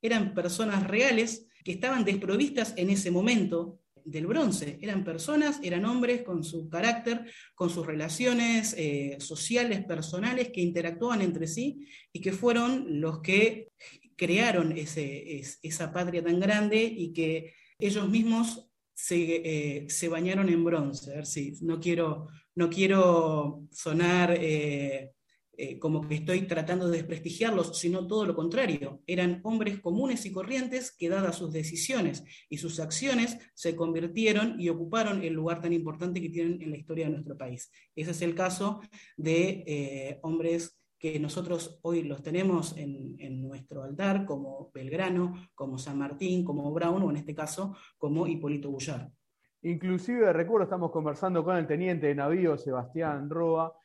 eran 0.00 0.34
personas 0.34 0.86
reales 0.86 1.46
que 1.62 1.72
estaban 1.72 2.04
desprovistas 2.04 2.74
en 2.76 2.90
ese 2.90 3.10
momento 3.10 3.80
del 4.04 4.26
bronce. 4.26 4.78
Eran 4.80 5.04
personas, 5.04 5.60
eran 5.62 5.84
hombres 5.84 6.22
con 6.22 6.44
su 6.44 6.68
carácter, 6.68 7.30
con 7.54 7.70
sus 7.70 7.86
relaciones 7.86 8.74
eh, 8.76 9.16
sociales, 9.18 9.84
personales, 9.84 10.50
que 10.50 10.60
interactuaban 10.60 11.22
entre 11.22 11.46
sí 11.46 11.86
y 12.12 12.20
que 12.20 12.32
fueron 12.32 13.00
los 13.00 13.20
que 13.20 13.68
crearon 14.16 14.76
ese, 14.76 15.42
esa 15.62 15.92
patria 15.92 16.22
tan 16.22 16.38
grande 16.38 16.82
y 16.84 17.12
que 17.12 17.54
ellos 17.78 18.08
mismos 18.08 18.70
se, 18.94 19.82
eh, 19.84 20.08
bañaron 20.08 20.48
en 20.48 20.64
bronce. 20.64 21.12
A 21.12 21.16
ver 21.16 21.26
si 21.26 21.54
no 21.62 21.80
quiero 21.80 22.28
no 22.54 22.70
quiero 22.70 23.66
sonar 23.72 24.36
eh, 24.38 25.12
eh, 25.56 25.78
como 25.78 26.06
que 26.06 26.16
estoy 26.16 26.42
tratando 26.42 26.88
de 26.88 26.98
desprestigiarlos, 26.98 27.78
sino 27.78 28.06
todo 28.06 28.24
lo 28.26 28.34
contrario. 28.34 29.02
Eran 29.06 29.40
hombres 29.44 29.80
comunes 29.80 30.26
y 30.26 30.32
corrientes 30.32 30.94
que, 30.96 31.08
dadas 31.08 31.36
sus 31.36 31.52
decisiones 31.52 32.24
y 32.48 32.58
sus 32.58 32.80
acciones, 32.80 33.38
se 33.54 33.76
convirtieron 33.76 34.60
y 34.60 34.68
ocuparon 34.68 35.22
el 35.22 35.34
lugar 35.34 35.60
tan 35.60 35.72
importante 35.72 36.20
que 36.20 36.30
tienen 36.30 36.60
en 36.60 36.70
la 36.70 36.76
historia 36.76 37.06
de 37.06 37.12
nuestro 37.12 37.36
país. 37.36 37.70
Ese 37.94 38.10
es 38.10 38.22
el 38.22 38.34
caso 38.34 38.80
de 39.16 39.64
eh, 39.66 40.18
hombres 40.22 40.78
que 40.98 41.20
nosotros 41.20 41.78
hoy 41.82 42.02
los 42.02 42.22
tenemos 42.22 42.74
en, 42.78 43.42
nuestro 43.42 43.82
altar, 43.82 44.24
como 44.24 44.70
Belgrano, 44.72 45.34
como 45.54 45.76
San 45.76 45.98
Martín, 45.98 46.44
como 46.44 46.72
Brown, 46.72 47.02
o 47.02 47.10
en 47.10 47.18
este 47.18 47.34
caso, 47.34 47.76
como 47.98 48.26
Hipólito 48.26 48.70
Bullar. 48.70 49.10
Inclusive, 49.60 50.32
recuerdo, 50.32 50.64
estamos 50.64 50.90
conversando 50.90 51.44
con 51.44 51.56
el 51.56 51.66
teniente 51.66 52.06
de 52.06 52.14
navío 52.14 52.56
Sebastián 52.56 53.28
Roa, 53.28 53.76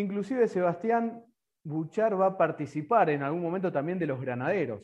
inclusive 0.00 0.48
Sebastián 0.48 1.24
Buchar 1.62 2.20
va 2.20 2.26
a 2.26 2.38
participar 2.38 3.10
en 3.10 3.22
algún 3.22 3.42
momento 3.42 3.72
también 3.72 3.98
de 3.98 4.06
los 4.06 4.20
granaderos. 4.20 4.82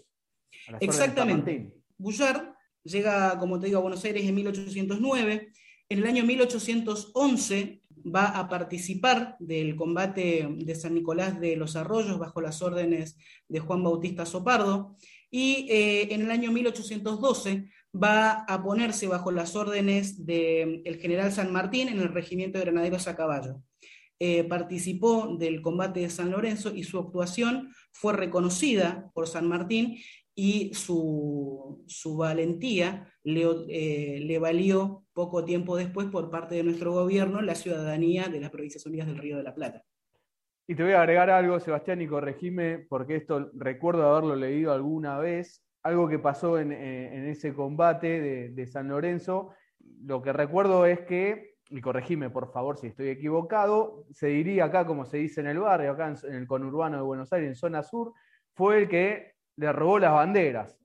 Exactamente. 0.80 1.76
Buchar 1.98 2.54
llega, 2.82 3.38
como 3.38 3.60
te 3.60 3.66
digo, 3.66 3.78
a 3.78 3.82
Buenos 3.82 4.04
Aires 4.04 4.24
en 4.24 4.34
1809. 4.34 5.52
En 5.88 5.98
el 5.98 6.06
año 6.06 6.24
1811 6.24 7.82
va 8.06 8.26
a 8.26 8.48
participar 8.48 9.36
del 9.38 9.76
combate 9.76 10.48
de 10.50 10.74
San 10.74 10.94
Nicolás 10.94 11.38
de 11.40 11.56
los 11.56 11.76
Arroyos 11.76 12.18
bajo 12.18 12.40
las 12.40 12.62
órdenes 12.62 13.18
de 13.48 13.60
Juan 13.60 13.82
Bautista 13.82 14.24
Sopardo 14.24 14.96
y 15.30 15.66
eh, 15.70 16.14
en 16.14 16.22
el 16.22 16.30
año 16.30 16.50
1812 16.50 17.70
va 17.94 18.44
a 18.44 18.62
ponerse 18.62 19.06
bajo 19.06 19.30
las 19.30 19.54
órdenes 19.56 20.24
del 20.24 20.98
general 21.00 21.32
San 21.32 21.52
Martín 21.52 21.88
en 21.88 21.98
el 21.98 22.08
regimiento 22.08 22.58
de 22.58 22.64
granaderos 22.64 23.06
a 23.08 23.16
caballo. 23.16 23.62
Eh, 24.22 24.44
participó 24.44 25.34
del 25.38 25.62
combate 25.62 26.00
de 26.00 26.10
San 26.10 26.30
Lorenzo 26.30 26.74
y 26.74 26.84
su 26.84 26.98
actuación 26.98 27.72
fue 27.90 28.12
reconocida 28.12 29.10
por 29.14 29.26
San 29.26 29.48
Martín 29.48 29.96
y 30.34 30.72
su, 30.74 31.84
valentía 32.18 33.06
eh, 33.24 34.20
le, 34.22 34.38
valió 34.38 35.04
poco 35.12 35.44
tiempo 35.44 35.76
después 35.76 36.06
por 36.08 36.30
parte 36.30 36.54
de 36.54 36.62
nuestro 36.62 36.92
gobierno 36.92 37.40
la 37.40 37.54
ciudadanía 37.54 38.28
de 38.28 38.40
las 38.40 38.50
Provincias 38.50 38.86
Unidas 38.86 39.06
del 39.06 39.18
Río 39.18 39.36
de 39.38 39.42
la 39.42 39.54
Plata. 39.54 39.84
Y 40.66 40.74
te 40.74 40.82
voy 40.82 40.92
a 40.92 41.00
agregar 41.00 41.30
algo, 41.30 41.58
Sebastián, 41.58 42.00
y 42.00 42.06
corregime, 42.06 42.78
porque 42.88 43.16
esto 43.16 43.50
recuerdo 43.54 44.08
haberlo 44.08 44.36
leído 44.36 44.72
alguna 44.72 45.18
vez, 45.18 45.64
algo 45.82 46.08
que 46.08 46.18
pasó 46.18 46.58
en, 46.58 46.72
eh, 46.72 47.30
ese 47.30 47.52
combate 47.54 48.50
de, 48.50 48.66
San 48.66 48.88
Lorenzo. 48.88 49.50
Lo 50.04 50.22
que 50.22 50.32
recuerdo 50.32 50.86
es 50.86 51.00
que, 51.00 51.49
y 51.70 51.80
corregime 51.80 52.30
por 52.30 52.52
favor 52.52 52.76
si 52.76 52.88
estoy 52.88 53.08
equivocado, 53.08 54.04
se 54.10 54.26
diría 54.26 54.64
acá, 54.64 54.86
como 54.86 55.06
se 55.06 55.18
dice 55.18 55.40
en 55.40 55.46
el 55.46 55.60
barrio, 55.60 55.92
acá 55.92 56.14
en 56.24 56.34
el 56.34 56.46
conurbano 56.46 56.96
de 56.96 57.02
Buenos 57.02 57.32
Aires, 57.32 57.48
en 57.48 57.54
zona 57.54 57.82
sur, 57.82 58.12
fue 58.54 58.78
el 58.78 58.88
que 58.88 59.34
le 59.56 59.72
robó 59.72 59.98
las 59.98 60.12
banderas, 60.12 60.76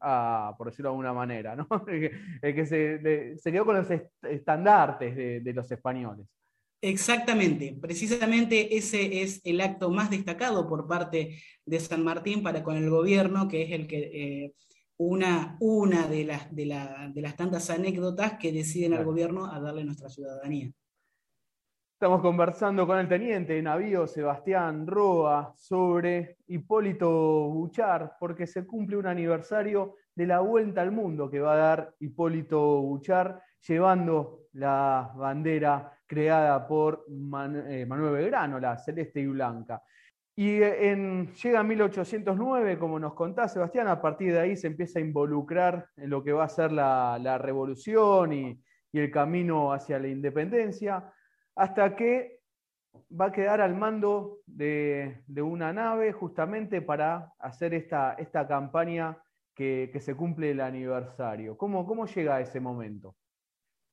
por 0.58 0.68
decirlo 0.68 0.90
de 0.90 0.94
alguna 0.94 1.14
manera, 1.14 1.56
¿no? 1.56 1.68
el 1.88 2.56
que 2.56 2.66
se, 2.66 3.52
quedó 3.52 3.66
con 3.66 3.78
los 3.78 3.88
estandartes 4.22 5.16
de, 5.16 5.54
los 5.54 5.72
españoles. 5.72 6.28
Exactamente, 6.82 7.76
precisamente 7.82 8.76
ese 8.76 9.22
es 9.22 9.42
el 9.44 9.62
acto 9.62 9.90
más 9.90 10.10
destacado 10.10 10.68
por 10.68 10.88
parte 10.88 11.42
de 11.66 11.80
San 11.80 12.04
Martín 12.04 12.44
para 12.44 12.64
con 12.64 12.76
el 12.76 12.90
gobierno, 12.90 13.48
que 13.48 13.64
es 13.64 13.72
el 13.72 13.88
que 13.88 14.44
eh, 14.44 14.54
una, 14.98 15.58
una 15.60 16.08
de, 16.08 16.26
las, 16.26 16.54
de, 16.56 16.66
las 16.66 17.36
tantas 17.36 17.70
anécdotas 17.70 18.34
que 18.34 18.52
deciden 18.52 18.94
al 18.94 19.06
gobierno 19.06 19.46
a 19.46 19.60
darle 19.60 19.84
nuestra 19.84 20.10
ciudadanía. 20.10 20.72
Estamos 21.94 22.22
conversando 22.22 22.86
con 22.86 23.00
el 23.00 23.08
teniente 23.08 23.54
de 23.54 23.62
navío 23.62 24.06
Sebastián 24.06 24.86
Roa 24.86 25.54
sobre 25.56 26.38
Hipólito 26.48 27.10
Buchar, 27.50 28.16
porque 28.20 28.46
se 28.48 28.66
cumple 28.66 28.98
un 28.98 29.08
aniversario 29.08 29.96
de 30.14 30.28
la 30.28 30.42
vuelta 30.42 30.82
al 30.82 30.92
mundo 30.92 31.30
que 31.30 31.40
va 31.40 31.54
a 31.54 31.58
dar 31.58 31.96
Hipólito 32.00 32.82
Buchar, 32.82 33.42
llevando 33.66 34.48
la 34.54 35.12
bandera 35.16 35.92
creada 36.06 36.68
por 36.68 37.06
eh, 37.08 37.86
Manuel 37.86 38.14
Belgrano, 38.14 38.60
la 38.60 38.78
celeste 38.78 39.22
y 39.22 39.28
blanca. 39.28 39.82
Y 40.38 40.62
en, 40.62 41.34
llega 41.34 41.64
1809, 41.64 42.78
como 42.78 43.00
nos 43.00 43.14
contás, 43.14 43.54
Sebastián, 43.54 43.88
a 43.88 44.02
partir 44.02 44.34
de 44.34 44.40
ahí 44.40 44.58
se 44.58 44.68
empieza 44.68 45.00
a 45.00 45.02
involucrar 45.02 45.88
en 45.96 46.10
lo 46.10 46.24
que 46.24 46.34
va 46.34 46.44
a 46.44 46.50
ser 46.50 46.72
la, 46.72 47.38
revolución 47.38 48.34
y 48.34 48.60
el 48.92 49.12
camino 49.12 49.72
hacia 49.72 50.00
la 50.00 50.08
independencia 50.08 51.12
hasta 51.56 51.96
que 51.96 52.42
va 53.20 53.26
a 53.26 53.32
quedar 53.32 53.62
al 53.62 53.76
mando 53.76 54.40
de, 54.46 55.24
una 55.38 55.74
nave 55.74 56.12
justamente 56.12 56.82
para 56.82 57.34
hacer 57.40 57.74
esta, 57.74 58.14
esta 58.14 58.48
campaña 58.48 59.18
que, 59.54 59.92
se 60.00 60.16
cumple 60.16 60.52
el 60.52 60.62
aniversario. 60.62 61.58
¿Cómo, 61.58 61.86
¿Cómo 61.86 62.06
llega 62.06 62.36
a 62.36 62.42
ese 62.42 62.60
momento? 62.60 63.16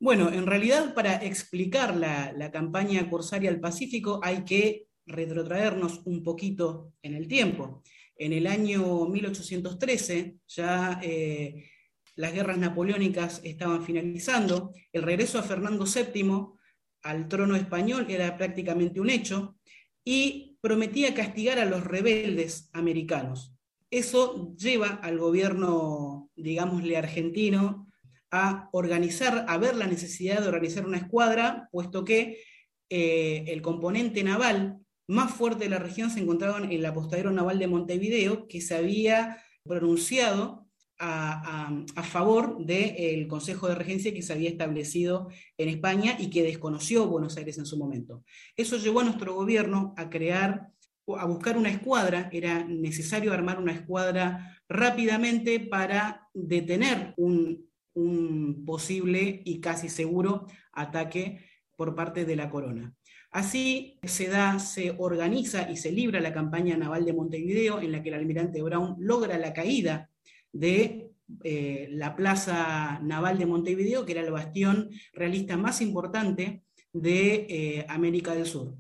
Bueno, 0.00 0.30
en 0.30 0.46
realidad 0.46 0.94
para 0.94 1.22
explicar 1.22 1.94
la, 1.94 2.50
campaña 2.50 3.08
Corsaria 3.08 3.50
al 3.50 3.60
Pacífico 3.60 4.20
hay 4.22 4.44
que 4.44 4.88
retrotraernos 5.06 6.02
un 6.04 6.22
poquito 6.22 6.92
en 7.02 7.14
el 7.14 7.28
tiempo. 7.28 7.82
En 8.16 8.32
el 8.32 8.46
año 8.46 9.06
1813 9.06 10.36
ya 10.46 11.00
eh, 11.02 11.68
las 12.16 12.32
guerras 12.32 12.58
napoleónicas 12.58 13.40
estaban 13.44 13.84
finalizando, 13.84 14.72
el 14.92 15.02
regreso 15.02 15.38
a 15.38 15.42
Fernando 15.42 15.84
VII 15.84 16.58
al 17.02 17.28
trono 17.28 17.56
español 17.56 18.06
era 18.08 18.36
prácticamente 18.36 19.00
un 19.00 19.10
hecho, 19.10 19.56
y 20.04 20.56
prometía 20.60 21.14
castigar 21.14 21.58
a 21.58 21.64
los 21.64 21.84
rebeldes 21.84 22.70
americanos. 22.72 23.54
Eso 23.90 24.54
lleva 24.56 24.88
al 24.88 25.18
gobierno, 25.18 26.30
digámosle, 26.34 26.96
argentino 26.96 27.88
a 28.30 28.68
organizar, 28.72 29.44
a 29.48 29.58
ver 29.58 29.76
la 29.76 29.86
necesidad 29.86 30.40
de 30.40 30.48
organizar 30.48 30.86
una 30.86 30.96
escuadra, 30.96 31.68
puesto 31.70 32.04
que 32.04 32.42
eh, 32.88 33.44
el 33.48 33.60
componente 33.60 34.24
naval 34.24 34.78
más 35.08 35.32
fuerte 35.32 35.64
de 35.64 35.70
la 35.70 35.78
región 35.78 36.10
se 36.10 36.20
encontraba 36.20 36.58
en 36.58 36.70
el 36.70 36.84
apostadero 36.86 37.30
naval 37.30 37.58
de 37.58 37.66
Montevideo, 37.66 38.46
que 38.48 38.60
se 38.60 38.74
había 38.74 39.42
pronunciado 39.64 40.62
a, 40.98 42.02
favor 42.04 42.64
del 42.64 43.26
Consejo 43.26 43.68
de 43.68 43.74
Regencia 43.74 44.14
que 44.14 44.22
se 44.22 44.32
había 44.32 44.50
establecido 44.50 45.28
en 45.58 45.68
España 45.68 46.16
y 46.18 46.30
que 46.30 46.42
desconoció 46.42 47.06
Buenos 47.08 47.36
Aires 47.36 47.58
en 47.58 47.66
su 47.66 47.76
momento. 47.76 48.22
Eso 48.56 48.76
llevó 48.76 49.00
a 49.00 49.04
nuestro 49.04 49.34
gobierno 49.34 49.94
a 49.96 50.08
crear, 50.10 50.68
a 51.08 51.26
buscar 51.26 51.56
una 51.56 51.70
escuadra, 51.70 52.28
era 52.32 52.64
necesario 52.64 53.32
armar 53.32 53.58
una 53.58 53.72
escuadra 53.72 54.56
rápidamente 54.68 55.58
para 55.60 56.28
detener 56.34 57.14
un 57.16 58.64
posible 58.64 59.42
y 59.44 59.60
casi 59.60 59.88
seguro 59.88 60.46
ataque 60.72 61.44
por 61.76 61.94
parte 61.94 62.24
de 62.24 62.36
la 62.36 62.48
corona. 62.48 62.94
Así 63.32 63.98
se 64.02 64.28
da, 64.28 64.58
se 64.58 64.94
organiza 64.98 65.70
y 65.70 65.78
se 65.78 65.90
libra 65.90 66.20
la 66.20 66.34
campaña 66.34 66.76
naval 66.76 67.06
de 67.06 67.14
Montevideo, 67.14 67.80
en 67.80 67.90
la 67.90 68.02
que 68.02 68.10
el 68.10 68.16
almirante 68.16 68.60
Brown 68.60 68.96
logra 68.98 69.38
la 69.38 69.54
caída 69.54 70.10
de 70.52 71.10
eh, 71.42 71.88
la 71.90 72.14
Plaza 72.14 73.00
Naval 73.02 73.38
de 73.38 73.46
Montevideo, 73.46 74.04
que 74.04 74.12
era 74.12 74.20
el 74.20 74.30
bastión 74.30 74.90
realista 75.14 75.56
más 75.56 75.80
importante 75.80 76.62
de 76.92 77.46
eh, 77.48 77.86
América 77.88 78.34
del 78.34 78.44
Sur. 78.44 78.74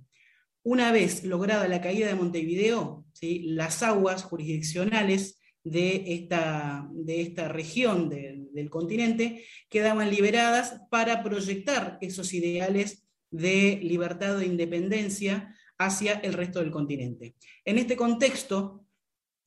Una 0.62 0.92
vez 0.92 1.24
lograda 1.24 1.66
la 1.66 1.80
caída 1.80 2.08
de 2.08 2.14
Montevideo, 2.14 3.06
las 3.22 3.82
aguas 3.82 4.22
jurisdiccionales 4.22 5.40
de 5.64 6.04
esta, 6.08 6.88
de 6.92 7.22
esta 7.22 7.48
región 7.48 8.10
del 8.10 8.68
continente 8.68 9.44
quedaban 9.70 10.10
liberadas 10.10 10.82
para 10.90 11.22
proyectar 11.22 11.98
esos 12.00 12.34
ideales 12.34 13.01
de 13.32 13.80
libertad 13.82 14.40
e 14.40 14.46
independencia 14.46 15.52
hacia 15.78 16.12
el 16.20 16.34
resto 16.34 16.60
del 16.60 16.70
continente. 16.70 17.34
En 17.64 17.78
este 17.78 17.96
contexto, 17.96 18.82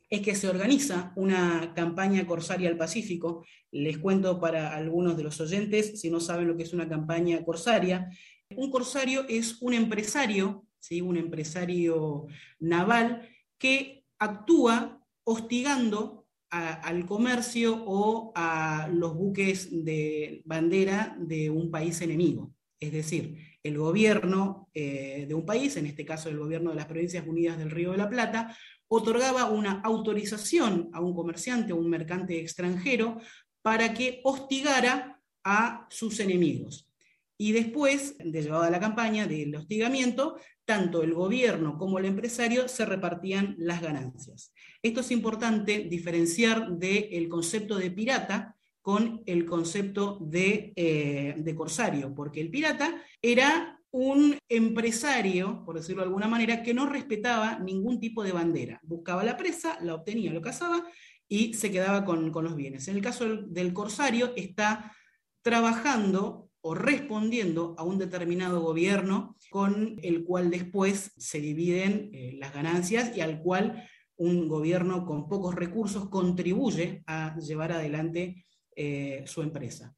es 0.10 0.22
que 0.22 0.36
se 0.36 0.48
organiza 0.48 1.14
una 1.16 1.74
campaña 1.76 2.26
corsaria 2.28 2.70
al 2.70 2.78
Pacífico. 2.78 3.46
Les 3.72 3.98
cuento 3.98 4.40
para 4.40 4.76
algunos 4.76 5.18
de 5.18 5.24
los 5.24 5.40
oyentes, 5.42 6.00
si 6.00 6.10
no 6.10 6.20
saben 6.20 6.48
lo 6.48 6.56
que 6.56 6.64
es 6.64 6.74
una 6.74 6.88
campaña 6.88 7.44
corsaria. 7.44 8.10
Un 8.56 8.72
corsario 8.72 9.26
es 9.28 9.62
un 9.62 9.74
empresario, 9.74 10.68
¿sí? 10.80 11.02
un 11.02 11.18
empresario 11.18 12.28
naval 12.60 13.28
que 13.58 14.06
actúa 14.20 15.02
hostigando 15.24 16.28
al 16.52 17.06
comercio 17.06 17.84
o 17.86 18.32
a 18.36 18.88
los 18.94 19.14
buques 19.14 19.84
de 19.84 20.42
bandera 20.46 21.18
de 21.20 21.50
un 21.50 21.70
país 21.70 22.00
enemigo. 22.02 22.54
Es 22.80 22.94
decir, 22.94 23.55
el 23.66 23.80
gobierno 23.80 24.70
eh, 24.76 25.26
de 25.28 25.34
un 25.34 25.44
país, 25.44 25.76
en 25.76 25.88
este 25.88 26.06
caso 26.06 26.30
el 26.30 26.38
gobierno 26.38 26.70
de 26.70 26.76
las 26.76 26.86
Provincias 26.86 27.26
Unidas 27.26 27.58
del 27.58 27.72
Río 27.72 27.94
de 27.94 27.98
la 27.98 28.08
Plata, 28.08 28.56
otorgaba 28.88 29.50
una 29.50 29.82
autorización 29.84 30.92
a 30.94 31.02
un 31.02 31.16
comerciante 31.16 31.74
o 31.74 31.78
un 31.78 31.90
mercante 31.90 32.40
extranjero 32.40 33.18
para 33.64 33.92
que 33.96 34.22
hostigara 34.24 35.20
a 35.44 35.88
sus 35.90 36.20
enemigos. 36.20 36.92
y 37.38 37.52
después 37.52 38.16
de 38.18 38.44
llevada 38.44 38.70
la 38.70 38.80
campaña 38.80 39.28
del 39.28 39.54
hostigamiento, 39.54 40.38
tanto 40.64 41.04
el 41.04 41.14
gobierno 41.14 41.78
como 41.78 42.00
el 42.00 42.06
empresario 42.06 42.70
se 42.70 42.86
repartían 42.86 43.56
las 43.58 43.82
ganancias. 43.82 44.54
Esto 44.82 45.02
es 45.02 45.12
importante 45.12 45.80
diferenciar 45.90 46.72
del 46.72 47.28
concepto 47.28 47.78
de 47.78 47.92
pirata 47.92 48.56
con 48.86 49.24
el 49.26 49.48
concepto 49.48 50.20
de, 50.22 50.72
eh, 50.76 51.34
de 51.40 51.56
corsario, 51.56 52.14
porque 52.14 52.40
el 52.40 52.52
pirata 52.52 53.02
era 53.20 53.82
un 53.90 54.38
empresario, 54.48 55.64
por 55.66 55.78
decirlo 55.78 56.04
de 56.04 56.10
alguna 56.10 56.28
manera, 56.28 56.62
que 56.62 56.76
no 56.76 56.86
respetaba 56.86 57.58
ningún 57.58 58.00
tipo 58.00 58.24
de 58.24 58.32
bandera. 58.32 58.80
Buscaba 58.84 59.24
la 59.24 59.38
presa, 59.38 59.80
la 59.82 59.96
obtenía, 59.96 60.32
lo 60.32 60.40
cazaba 60.44 60.86
y 61.28 61.56
se 61.56 61.72
quedaba 61.72 62.06
con, 62.06 62.32
los 62.32 62.56
bienes. 62.56 62.88
En 62.88 62.98
el 62.98 63.02
caso 63.02 63.26
del, 63.26 63.74
corsario, 63.74 64.34
está 64.36 64.94
trabajando 65.42 66.52
o 66.62 66.76
respondiendo 66.76 67.74
a 67.80 67.84
un 67.84 67.98
determinado 67.98 68.62
gobierno 68.62 69.36
con 69.50 69.98
el 70.04 70.24
cual 70.26 70.52
después 70.52 71.12
se 71.18 71.42
dividen 71.42 72.12
eh, 72.14 72.36
las 72.38 72.54
ganancias 72.54 73.18
y 73.18 73.22
al 73.22 73.42
cual 73.42 73.90
un 74.16 74.48
gobierno 74.48 75.08
con 75.08 75.28
pocos 75.28 75.56
recursos 75.56 76.08
contribuye 76.08 77.02
a 77.08 77.36
llevar 77.40 77.72
adelante 77.72 78.46
eh, 78.76 79.24
su 79.26 79.42
empresa. 79.42 79.96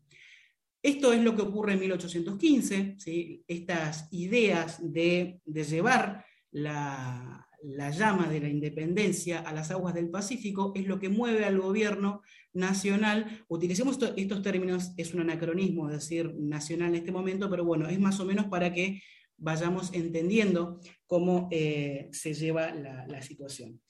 Esto 0.82 1.12
es 1.12 1.22
lo 1.22 1.36
que 1.36 1.42
ocurre 1.42 1.74
en 1.74 1.80
1815, 1.80 2.98
estas 3.48 4.08
ideas 4.12 4.80
de, 4.82 5.42
llevar 5.46 6.26
la, 6.52 7.48
la 7.64 7.90
llama 7.90 8.28
de 8.28 8.40
la 8.40 8.48
independencia 8.48 9.40
a 9.40 9.54
las 9.54 9.72
aguas 9.72 9.94
del 9.94 10.10
Pacífico 10.10 10.72
es 10.76 10.88
lo 10.88 11.00
que 11.00 11.10
mueve 11.10 11.46
al 11.46 11.60
gobierno 11.60 12.22
nacional. 12.54 13.44
Utilicemos 13.48 13.98
estos 14.16 14.42
términos, 14.42 14.92
es 14.98 15.14
un 15.14 15.22
anacronismo 15.22 15.90
decir 15.90 16.34
nacional 16.38 16.90
en 16.90 16.96
este 16.96 17.12
momento, 17.12 17.50
pero 17.50 17.66
bueno, 17.66 17.88
es 17.90 18.00
más 18.00 18.20
o 18.20 18.26
menos 18.26 18.46
para 18.46 18.74
que 18.74 19.02
vayamos 19.38 19.94
entendiendo 19.94 20.80
cómo 21.06 21.48
eh, 21.52 22.10
se 22.12 22.34
lleva 22.34 22.74
la, 22.74 23.22
situación. 23.22 23.82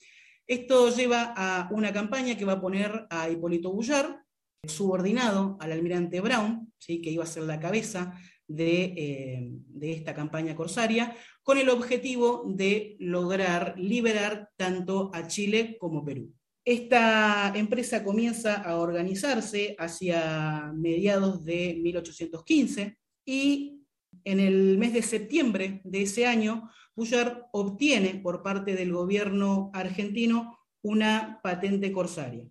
Esto 0.46 0.94
lleva 0.94 1.34
a 1.36 1.68
una 1.72 1.92
campaña 1.92 2.36
que 2.36 2.44
va 2.44 2.54
a 2.54 2.60
poner 2.60 3.06
a 3.10 3.30
Hipólito 3.30 3.72
Bullar, 3.72 4.22
subordinado 4.66 5.56
al 5.60 5.72
almirante 5.72 6.20
Brown, 6.20 6.72
¿sí? 6.78 7.00
que 7.00 7.10
iba 7.10 7.24
a 7.24 7.28
ser 7.28 7.44
la 7.44 7.60
cabeza 7.60 8.14
eh, 8.48 9.50
de, 9.50 9.92
esta 9.92 10.14
campaña 10.14 10.56
corsaria, 10.56 11.14
con 11.42 11.58
el 11.58 11.68
objetivo 11.68 12.44
de 12.46 12.96
lograr 12.98 13.74
liberar 13.78 14.50
tanto 14.56 15.10
a 15.14 15.26
Chile 15.26 15.76
como 15.78 16.04
Perú. 16.04 16.32
Esta 16.64 17.52
empresa 17.54 18.04
comienza 18.04 18.56
a 18.56 18.76
organizarse 18.76 19.76
hacia 19.78 20.72
mediados 20.74 21.44
de 21.44 21.78
1815 21.80 22.98
y 23.24 23.82
en 24.24 24.40
el 24.40 24.76
mes 24.76 24.92
de 24.92 25.02
septiembre 25.02 25.80
de 25.84 26.02
ese 26.02 26.26
año, 26.26 26.70
Bullard 26.94 27.44
obtiene 27.52 28.20
por 28.22 28.42
parte 28.42 28.74
del 28.74 28.92
gobierno 28.92 29.70
argentino 29.72 30.58
una 30.82 31.40
patente 31.42 31.92
corsaria. 31.92 32.46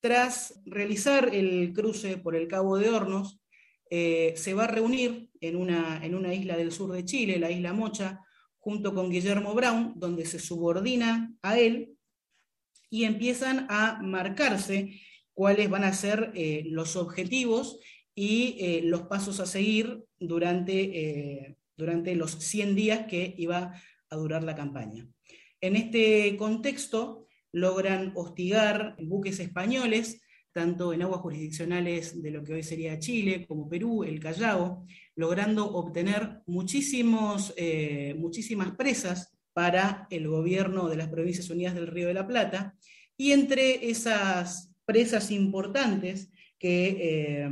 Tras 0.00 0.60
realizar 0.64 1.34
el 1.34 1.72
cruce 1.74 2.16
por 2.16 2.34
el 2.34 2.48
Cabo 2.48 2.78
de 2.78 2.88
Hornos, 2.88 3.38
eh, 3.90 4.32
se 4.36 4.54
va 4.54 4.64
a 4.64 4.68
reunir 4.68 5.28
en 5.40 5.56
una, 5.56 6.04
en 6.04 6.14
una 6.14 6.32
isla 6.32 6.56
del 6.56 6.72
sur 6.72 6.92
de 6.92 7.04
Chile, 7.04 7.38
la 7.38 7.50
isla 7.50 7.74
Mocha, 7.74 8.20
junto 8.58 8.94
con 8.94 9.10
Guillermo 9.10 9.54
Brown, 9.54 9.92
donde 9.96 10.24
se 10.24 10.38
subordina 10.38 11.34
a 11.42 11.58
él 11.58 11.96
y 12.88 13.04
empiezan 13.04 13.66
a 13.68 14.00
marcarse 14.02 15.00
cuáles 15.34 15.68
van 15.68 15.84
a 15.84 15.92
ser 15.92 16.32
eh, 16.34 16.62
los 16.66 16.96
objetivos 16.96 17.78
y 18.14 18.56
eh, 18.58 18.80
los 18.84 19.02
pasos 19.02 19.38
a 19.40 19.46
seguir 19.46 20.04
durante, 20.18 21.56
durante 21.76 22.14
los 22.14 22.32
100 22.32 22.74
días 22.74 23.06
que 23.06 23.34
iba 23.38 23.74
a 24.08 24.16
durar 24.16 24.44
la 24.44 24.54
campaña. 24.54 25.06
En 25.60 25.76
este 25.76 26.36
contexto 26.36 27.28
logran 27.52 28.12
hostigar 28.14 28.96
buques 28.98 29.40
españoles 29.40 30.20
tanto 30.52 30.92
en 30.92 31.02
aguas 31.02 31.20
jurisdiccionales 31.20 32.20
de 32.20 32.30
lo 32.30 32.42
que 32.42 32.54
hoy 32.54 32.62
sería 32.62 32.98
Chile 32.98 33.46
como 33.46 33.68
Perú, 33.68 34.02
el 34.04 34.18
Callao, 34.18 34.84
logrando 35.14 35.66
obtener 35.66 36.40
muchísimos, 36.46 37.54
eh, 37.56 38.14
muchísimas 38.18 38.72
presas 38.72 39.36
para 39.52 40.06
el 40.10 40.28
gobierno 40.28 40.88
de 40.88 40.96
las 40.96 41.08
Provincias 41.08 41.50
Unidas 41.50 41.74
del 41.74 41.86
Río 41.86 42.08
de 42.08 42.14
la 42.14 42.26
Plata, 42.26 42.74
y 43.16 43.32
entre 43.32 43.90
esas 43.90 44.72
presas 44.84 45.30
importantes 45.30 46.32
que, 46.58 46.96
eh, 47.00 47.50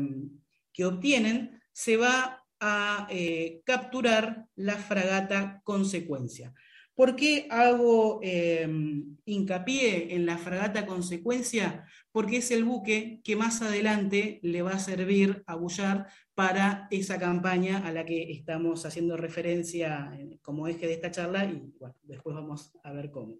que 0.72 0.85
obtienen, 0.85 1.61
se 1.72 1.96
va 1.96 2.44
a 2.61 3.07
eh, 3.11 3.62
capturar 3.64 4.46
la 4.57 4.77
fragata 4.77 5.61
Consecuencia. 5.62 6.53
¿Por 6.98 7.14
qué 7.14 7.46
hago 7.48 8.20
hincapié 9.24 10.16
en 10.16 10.26
la 10.26 10.37
fragata 10.37 10.84
Consecuencia? 10.84 11.87
porque 12.18 12.38
es 12.38 12.50
el 12.50 12.64
buque 12.64 13.20
que 13.22 13.37
más 13.37 13.62
adelante 13.62 14.40
le 14.42 14.62
va 14.62 14.72
a 14.72 14.80
servir 14.80 15.44
a 15.46 15.54
Bullard 15.54 16.06
para 16.34 16.88
esa 16.90 17.16
campaña 17.16 17.87
a 17.87 17.92
la 17.92 18.04
que 18.04 18.32
estamos 18.32 18.84
haciendo 18.84 19.16
referencia 19.16 20.12
eh, 20.18 20.37
como 20.42 20.66
eje 20.66 20.88
de 20.88 20.94
esta 20.94 21.12
charla 21.12 21.44
y 21.44 21.72
después 22.02 22.34
vamos 22.34 22.72
a 22.82 22.92
ver 22.92 23.12
cómo. 23.12 23.37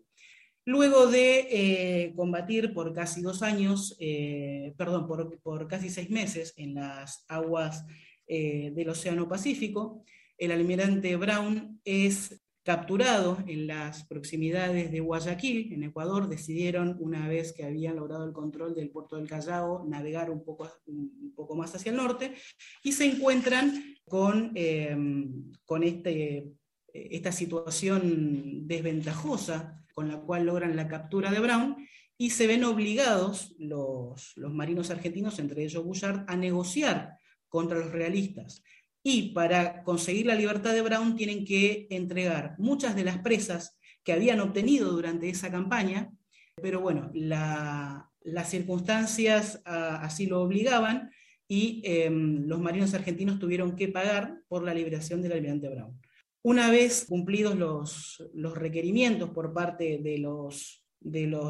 Luego 0.65 1.09
de 1.09 1.49
eh, 1.51 2.13
combatir 2.15 2.73
por 2.73 2.93
casi 2.93 3.21
dos 3.21 3.43
años, 3.43 3.97
eh, 3.99 4.75
perdón, 4.77 5.09
por, 5.43 5.67
casi 5.67 5.91
seis 5.91 6.09
meses 6.09 6.55
en 6.57 6.75
las 6.75 7.25
aguas 7.27 7.85
del 8.29 8.89
Océano 8.91 9.27
Pacífico, 9.27 10.05
el 10.37 10.53
almirante 10.53 11.17
Brown 11.17 11.81
es 11.83 12.41
capturado 12.69 13.39
en 13.47 13.67
las 13.67 14.05
proximidades 14.05 14.93
de 14.93 15.01
Guayaquil, 15.01 15.73
en 15.73 15.85
Ecuador, 15.85 16.29
decidieron, 16.29 16.99
una 17.01 17.27
vez 17.27 17.55
que 17.55 17.65
habían 17.65 17.97
logrado 17.97 18.27
el 18.27 18.35
control 18.35 18.75
del 18.75 18.91
puerto 18.91 19.17
del 19.17 19.27
Callao, 19.27 19.87
navegar 19.89 20.31
un 20.31 20.45
poco, 20.45 21.57
más 21.57 21.75
hacia 21.75 21.93
el 21.93 21.97
norte 21.97 22.35
y 22.83 22.93
se 22.93 23.07
encuentran 23.07 23.97
con, 24.05 24.53
em, 24.55 25.51
este, 25.81 26.53
esta 26.93 27.33
situación 27.33 28.69
desventajosa 28.69 29.83
con 29.95 30.09
la 30.09 30.21
cual 30.21 30.45
logran 30.45 30.77
la 30.77 30.89
captura 30.89 31.31
de 31.31 31.41
Brown 31.41 31.75
y 32.19 32.29
se 32.29 32.47
ven 32.47 32.65
obligados 32.65 33.57
los, 33.59 34.37
los 34.37 34.53
marinos 34.53 34.91
argentinos, 34.91 35.39
entre 35.39 35.65
ellos 35.65 35.83
Bullard, 35.83 36.27
a 36.29 36.37
negociar 36.37 37.17
contra 37.49 37.79
los 37.79 37.93
realistas 37.93 38.63
y 39.11 39.31
para 39.31 39.83
conseguir 39.85 40.27
la 40.27 40.35
libertad 40.35 40.75
de 40.75 40.83
Brown 40.83 41.17
tienen 41.17 41.47
que 41.47 41.87
entregar 41.89 42.55
muchas 42.59 42.95
de 42.95 43.05
las 43.05 43.17
presas 43.21 43.79
que 44.05 44.13
habían 44.13 44.39
obtenido 44.39 44.93
durante 44.93 45.31
esa 45.31 45.51
campaña, 45.51 46.13
pero 46.61 46.83
bueno, 46.83 47.11
las 47.15 48.51
circunstancias 48.51 49.63
ah, 49.65 50.01
así 50.03 50.27
lo 50.27 50.43
obligaban 50.43 51.11
y 51.49 51.81
em, 51.85 52.45
los 52.47 52.61
marinos 52.61 52.93
argentinos 52.93 53.39
tuvieron 53.39 53.77
que 53.77 53.89
pagar 53.89 54.43
por 54.47 54.63
la 54.63 54.75
liberación 54.75 55.23
del 55.23 55.33
almirante 55.33 55.71
Brown. 55.71 55.99
Una 56.43 56.71
vez 56.71 57.07
cumplidos 57.09 57.57
los, 57.57 58.55
requerimientos 58.57 59.31
por 59.31 59.55
parte 59.55 60.01
de 60.03 60.19
los, 60.19 60.85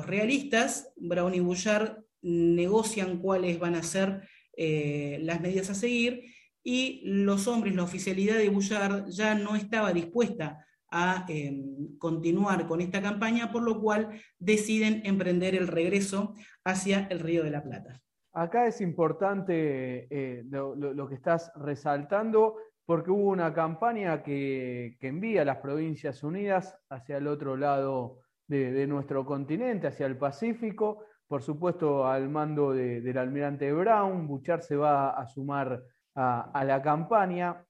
realistas, 0.06 0.92
Brown 0.94 1.34
y 1.34 1.40
Bouchard 1.40 2.04
negocian 2.22 3.18
cuáles 3.18 3.58
van 3.58 3.74
a 3.74 3.82
ser 3.82 4.28
eh, 4.56 5.18
las 5.22 5.40
medidas 5.40 5.70
a 5.70 5.74
seguir 5.74 6.37
y 6.70 7.00
los 7.02 7.48
hombres, 7.48 7.74
la 7.74 7.82
oficialidad 7.82 8.36
de 8.36 8.50
Bullard 8.50 9.06
ya 9.08 9.34
no 9.34 9.56
estaba 9.56 9.90
dispuesta 9.90 10.66
a 10.90 11.24
em, 11.26 11.96
continuar 11.96 12.66
con 12.66 12.82
esta 12.82 13.00
campaña, 13.00 13.50
por 13.50 13.62
lo 13.62 13.80
cual 13.80 14.20
deciden 14.38 15.00
emprender 15.06 15.54
el 15.54 15.66
regreso 15.66 16.34
hacia 16.64 17.06
el 17.08 17.20
Río 17.20 17.42
de 17.42 17.52
la 17.52 17.62
Plata. 17.62 18.02
Acá 18.34 18.66
es 18.66 18.82
importante 18.82 20.08
eh, 20.10 20.44
lo, 20.50 21.08
que 21.08 21.14
estás 21.14 21.50
resaltando, 21.56 22.56
porque 22.84 23.12
hubo 23.12 23.30
una 23.30 23.54
campaña 23.54 24.22
que, 24.22 24.98
envía 25.00 25.42
a 25.42 25.46
las 25.46 25.60
Provincias 25.60 26.22
Unidas 26.22 26.76
hacia 26.90 27.16
el 27.16 27.28
otro 27.28 27.56
lado 27.56 28.18
de, 28.46 28.86
nuestro 28.86 29.24
continente, 29.24 29.86
hacia 29.86 30.04
el 30.04 30.18
Pacífico, 30.18 31.02
por 31.26 31.42
supuesto 31.42 32.06
al 32.06 32.28
mando 32.28 32.74
del 32.74 33.16
almirante 33.16 33.72
Brown, 33.72 34.26
Buchar 34.28 34.60
se 34.60 34.76
va 34.76 35.10
a 35.10 35.26
sumar 35.26 35.82
a, 36.18 36.64
la 36.64 36.82
campaña. 36.82 37.64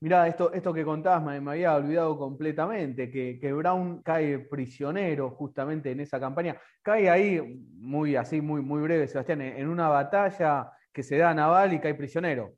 Mirá, 0.00 0.28
esto, 0.28 0.52
esto 0.52 0.72
que 0.72 0.84
contabas 0.84 1.40
me, 1.40 1.50
había 1.50 1.74
olvidado 1.74 2.16
completamente, 2.16 3.10
que, 3.10 3.52
Brown 3.52 4.02
cae 4.02 4.38
prisionero 4.38 5.30
justamente 5.30 5.90
en 5.90 6.00
esa 6.00 6.20
campaña. 6.20 6.60
Cae 6.82 7.10
ahí, 7.10 7.40
muy 7.74 8.16
así, 8.16 8.40
muy, 8.40 8.60
muy 8.60 8.82
breve, 8.82 9.08
Sebastián, 9.08 9.40
en 9.40 9.68
una 9.68 9.88
batalla 9.88 10.70
que 10.92 11.02
se 11.02 11.16
da 11.16 11.34
naval 11.34 11.72
y 11.72 11.80
cae 11.80 11.94
prisionero. 11.94 12.54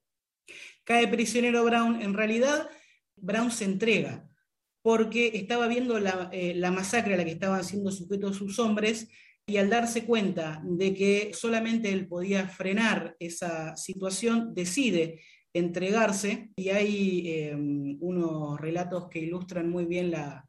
Cae 0.85 1.09
prisionero 1.09 1.65
Brown. 1.65 2.03
En 2.03 2.15
realidad, 2.15 2.69
Brown 3.17 3.51
se 3.51 3.65
entrega 3.65 4.27
porque 4.83 5.31
estaba 5.35 5.69
viendo 5.69 5.99
la, 6.01 6.31
eh, 6.33 6.55
la 6.55 6.71
masacre 6.71 7.15
a 7.15 7.17
la 7.17 7.25
que 7.25 7.33
estaban 7.33 7.63
siendo 7.65 7.91
sujetos 7.91 8.37
sus 8.37 8.59
hombres 8.59 9.09
y 9.51 9.57
al 9.59 9.69
darse 9.69 10.05
cuenta 10.05 10.63
de 10.65 10.95
que 10.95 11.33
solamente 11.35 11.93
él 11.93 12.07
podía 12.07 12.47
frenar 12.47 13.17
esa 13.19 13.77
situación, 13.77 14.55
decide 14.55 15.21
entregarse, 15.53 16.51
y 16.55 16.69
hay 16.69 17.29
em, 17.35 17.99
unos 18.01 18.61
relatos 18.61 19.09
que 19.09 19.19
ilustran 19.19 19.69
muy 19.69 19.87
bien 19.87 20.13
la, 20.13 20.47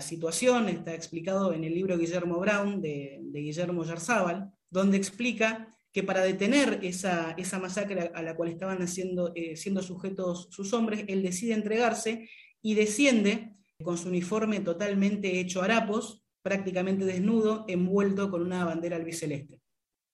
situación, 0.00 0.68
está 0.70 0.94
explicado 0.94 1.52
en 1.52 1.64
el 1.64 1.74
libro 1.74 1.98
Guillermo 1.98 2.38
Brown 2.38 2.80
de, 2.80 3.20
Guillermo 3.30 3.84
Yarzábal, 3.84 4.50
donde 4.70 4.96
explica 4.96 5.68
que 5.92 6.02
para 6.02 6.22
detener 6.22 6.80
esa, 6.82 7.36
masacre 7.60 8.10
a 8.14 8.22
la 8.22 8.36
cual 8.36 8.50
estaban 8.50 8.86
siendo, 8.88 9.32
eh, 9.34 9.56
siendo 9.56 9.82
sujetos 9.82 10.48
sus 10.50 10.72
hombres, 10.72 11.04
él 11.08 11.22
decide 11.22 11.52
entregarse 11.52 12.28
y 12.62 12.74
desciende 12.74 13.54
con 13.82 13.98
su 13.98 14.08
uniforme 14.08 14.60
totalmente 14.60 15.40
hecho 15.40 15.62
harapos, 15.62 16.22
prácticamente 16.42 17.04
desnudo, 17.04 17.64
envuelto 17.68 18.30
con 18.30 18.42
una 18.42 18.64
bandera 18.64 18.96
albiceleste. 18.96 19.60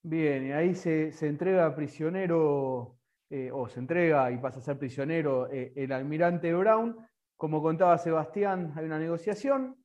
Bien, 0.03 0.47
y 0.47 0.53
ahí 0.53 0.75
se, 0.75 1.13
entrega 1.23 1.75
prisionero, 1.75 2.99
eh, 3.31 3.51
o 3.53 3.69
se 3.69 3.81
entrega 3.81 4.31
y 4.31 4.39
pasa 4.39 4.61
a 4.61 4.63
ser 4.63 4.79
prisionero 4.79 5.51
eh, 5.51 5.73
el 5.77 5.93
almirante 5.93 6.53
Brown. 6.55 6.97
Como 7.37 7.61
contaba 7.63 7.99
Sebastián, 7.99 8.73
hay 8.77 8.85
una 8.85 8.99
negociación, 8.99 9.77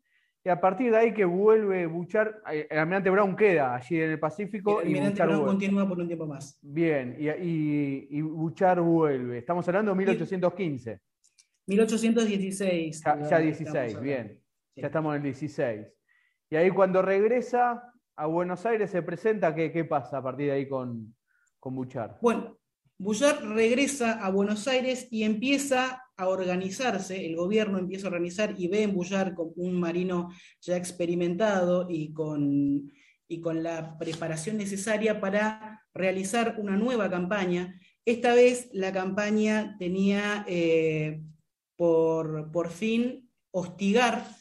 y 0.43 0.49
a 0.49 0.59
partir 0.59 0.91
de 0.91 0.97
ahí 0.97 1.13
que 1.13 1.23
vuelve 1.23 1.85
Buchar, 1.85 2.41
eh, 2.51 2.67
el 2.69 2.79
almirante 2.79 3.11
Brown 3.11 3.35
queda 3.35 3.75
allí 3.75 4.01
en 4.01 4.11
el 4.11 4.19
Pacífico. 4.19 4.81
El 4.81 4.87
almirante 4.87 5.23
Brown 5.23 5.45
continúa 5.45 5.87
por 5.87 5.99
un 5.99 6.07
tiempo 6.07 6.25
más. 6.25 6.57
Bien, 6.61 7.15
y, 7.19 7.27
y, 8.09 8.21
Buchar 8.21 8.81
vuelve. 8.81 9.37
Estamos 9.37 9.67
hablando 9.67 9.91
de 9.91 9.97
1815. 9.97 10.99
1816. 11.67 13.03
Ya, 13.29 13.37
16, 13.37 14.01
bien. 14.01 14.41
Ya 14.75 14.87
estamos 14.87 15.15
en 15.15 15.17
el 15.17 15.23
16. 15.23 15.87
Y 16.51 16.57
ahí 16.57 16.69
cuando 16.69 17.01
regresa 17.01 17.93
a 18.17 18.25
Buenos 18.25 18.65
Aires 18.65 18.91
se 18.91 19.01
presenta, 19.01 19.55
¿qué, 19.55 19.71
qué 19.71 19.85
pasa 19.85 20.17
a 20.17 20.21
partir 20.21 20.47
de 20.47 20.51
ahí 20.51 20.67
con, 20.67 21.15
con 21.57 21.73
Buchar? 21.73 22.19
Bueno, 22.21 22.57
Buchar 22.97 23.41
regresa 23.41 24.23
a 24.23 24.29
Buenos 24.29 24.67
Aires 24.67 25.07
y 25.09 25.23
empieza 25.23 26.03
a 26.17 26.27
organizarse, 26.27 27.25
el 27.25 27.37
gobierno 27.37 27.79
empieza 27.79 28.07
a 28.07 28.09
organizar 28.09 28.53
y 28.57 28.67
ve 28.67 28.83
en 28.83 28.93
Buchar 28.93 29.33
como 29.33 29.53
un 29.55 29.79
marino 29.79 30.29
ya 30.59 30.75
experimentado 30.75 31.87
y 31.89 32.11
con, 32.11 32.91
y 33.29 33.39
con 33.39 33.63
la 33.63 33.97
preparación 33.97 34.57
necesaria 34.57 35.21
para 35.21 35.85
realizar 35.93 36.57
una 36.59 36.75
nueva 36.75 37.09
campaña. 37.09 37.79
Esta 38.03 38.33
vez 38.33 38.69
la 38.73 38.91
campaña 38.91 39.77
tenía 39.79 40.43
eh, 40.49 41.23
por, 41.77 42.51
por 42.51 42.69
fin 42.69 43.31
hostigar 43.51 44.40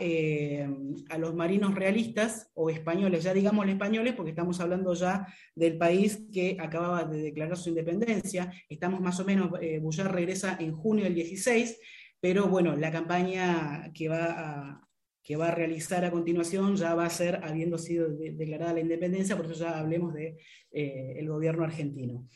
eh, 0.00 0.68
a, 1.08 1.18
los 1.18 1.34
marinos 1.34 1.74
realistas 1.74 2.50
o 2.54 2.70
españoles, 2.70 3.24
ya 3.24 3.34
digamos 3.34 3.66
españoles, 3.68 4.14
porque 4.14 4.30
estamos 4.30 4.60
hablando 4.60 4.94
ya 4.94 5.26
del 5.54 5.76
país 5.76 6.26
que 6.32 6.56
acababa 6.60 7.04
de 7.04 7.22
declarar 7.22 7.56
su 7.56 7.70
independencia. 7.70 8.52
Estamos 8.68 9.00
más 9.00 9.18
o 9.20 9.24
menos, 9.24 9.50
eh, 9.60 9.80
regresa 10.08 10.56
en 10.60 10.72
junio 10.72 11.04
del 11.04 11.14
16, 11.14 11.78
pero 12.20 12.48
bueno, 12.48 12.76
la 12.76 12.90
campaña 12.90 13.90
que 13.92 14.08
va 14.08 14.24
a, 14.24 14.88
que 15.22 15.36
va 15.36 15.48
a 15.48 15.54
realizar 15.54 16.04
a 16.04 16.10
continuación 16.10 16.76
ya 16.76 16.94
va 16.94 17.06
a 17.06 17.10
ser 17.10 17.40
habiendo 17.42 17.78
sido 17.78 18.08
declarada 18.08 18.74
la 18.74 18.80
independencia, 18.80 19.36
por 19.36 19.46
eso 19.46 19.54
ya 19.54 19.78
hablemos 19.78 20.14
del 20.14 20.36
de, 20.72 21.18
eh, 21.18 21.26
gobierno 21.26 21.64
argentino 21.64 22.28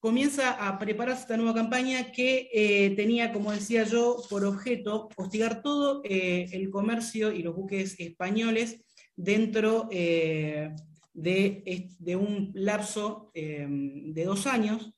comienza 0.00 0.52
a 0.66 0.78
prepararse 0.78 1.22
esta 1.22 1.36
nueva 1.36 1.54
campaña 1.54 2.12
que 2.12 2.48
eh, 2.52 2.90
tenía, 2.90 3.32
como 3.32 3.52
decía 3.52 3.84
yo, 3.84 4.22
por 4.30 4.44
objeto 4.44 5.08
hostigar 5.16 5.62
todo 5.62 6.02
eh, 6.04 6.48
el 6.52 6.70
comercio 6.70 7.32
y 7.32 7.42
los 7.42 7.54
buques 7.54 7.98
españoles 7.98 8.84
dentro 9.16 9.88
eh, 9.90 10.70
de, 11.12 12.16
un 12.16 12.52
lapso 12.54 13.32
de 13.34 14.24
dos 14.24 14.46
años. 14.46 14.92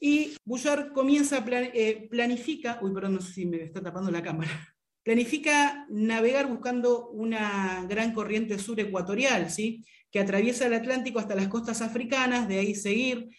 Y 0.00 0.36
Bouchard 0.44 0.92
comienza 0.92 1.44
planifica, 1.44 2.78
uy, 2.82 2.92
perdón, 2.92 3.14
no 3.14 3.20
sé 3.20 3.32
si 3.32 3.46
me 3.46 3.62
está 3.62 3.80
tapando 3.82 4.10
la 4.10 4.22
cámara, 4.22 4.50
planifica 5.02 5.86
navegar 5.88 6.46
buscando 6.48 7.08
una 7.10 7.84
gran 7.88 8.12
corriente 8.12 8.58
sur 8.58 8.78
ecuatorial, 8.78 9.50
¿sí? 9.50 9.84
que 10.14 10.20
atraviesa 10.20 10.66
el 10.66 10.74
Atlántico 10.74 11.18
hasta 11.18 11.34
las 11.34 11.48
costas 11.48 11.82
africanas, 11.82 12.46
de 12.46 12.60
ahí 12.60 12.76
seguir 12.76 13.30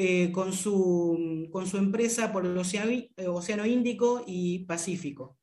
eh, 0.00 0.30
con, 0.30 0.52
su, 0.52 1.48
con, 1.50 1.66
su, 1.66 1.76
empresa 1.76 2.32
por 2.32 2.46
el 2.46 2.56
Océano, 2.56 3.66
Índico 3.66 4.22
y 4.28 4.64
Pacífico. 4.64 5.36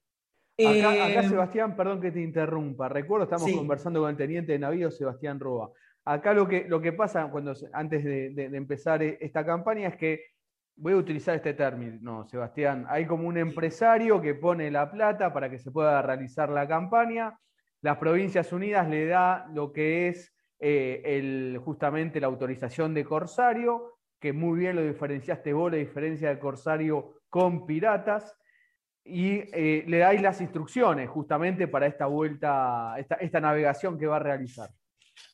Acá, 0.58 1.10
eh, 1.10 1.28
Sebastián, 1.28 1.76
perdón 1.76 2.00
que 2.00 2.14
te 2.14 2.22
interrumpa. 2.22 2.88
Recuerdo, 2.88 3.26
estamos 3.26 3.52
conversando 3.52 4.00
con 4.00 4.12
el 4.12 4.16
teniente 4.16 4.54
de 4.54 4.60
navío 4.60 4.90
Sebastián 4.92 5.42
Roa. 5.42 5.74
Acá 6.06 6.34
lo 6.34 6.48
que, 6.48 6.70
lo 6.70 6.80
que 6.80 6.94
pasa 6.94 7.30
cuando, 7.30 7.54
antes 7.74 8.02
de, 8.06 8.50
empezar 8.54 9.04
esta 9.04 9.46
campaña 9.46 9.90
es 9.90 9.98
que 9.98 10.22
voy 10.78 10.94
a 10.94 10.98
utilizar 10.98 11.36
este 11.36 11.54
término, 11.54 12.26
Sebastián. 12.26 12.86
Hay 12.88 13.06
como 13.06 13.28
un 13.28 13.38
empresario 13.38 14.22
que 14.22 14.36
pone 14.36 14.72
la 14.72 14.90
plata 14.90 15.34
para 15.34 15.50
que 15.50 15.60
se 15.60 15.70
pueda 15.70 16.02
realizar 16.02 16.48
la 16.48 16.66
campaña. 16.66 17.38
Las 17.82 17.98
Provincias 17.98 18.54
Unidas 18.54 18.88
le 18.88 19.06
da 19.08 19.48
lo 19.54 19.74
que 19.74 20.08
es 20.08 20.34
eh, 20.60 21.02
el, 21.04 21.60
justamente 21.62 22.22
la 22.22 22.28
autorización 22.28 22.94
de 22.94 23.04
corsario 23.04 23.96
que 24.20 24.34
muy 24.34 24.60
bien 24.60 24.76
lo 24.76 24.84
diferenciaste 24.84 25.54
vos, 25.54 25.72
la 25.72 25.78
diferencia 25.78 26.30
de 26.30 26.40
Corsario 26.40 27.22
con 27.30 27.66
Piratas, 27.66 28.36
y 29.06 29.44
eh, 29.54 29.84
le 29.88 30.00
dais 30.00 30.22
las 30.22 30.42
instrucciones 30.42 31.08
justamente 31.10 31.68
para 31.68 31.86
esta 31.86 32.08
vuelta, 32.08 32.96
esta, 32.98 33.40
navegación 33.40 34.00
que 34.00 34.08
va 34.08 34.16
a 34.16 34.20
realizar. 34.20 34.72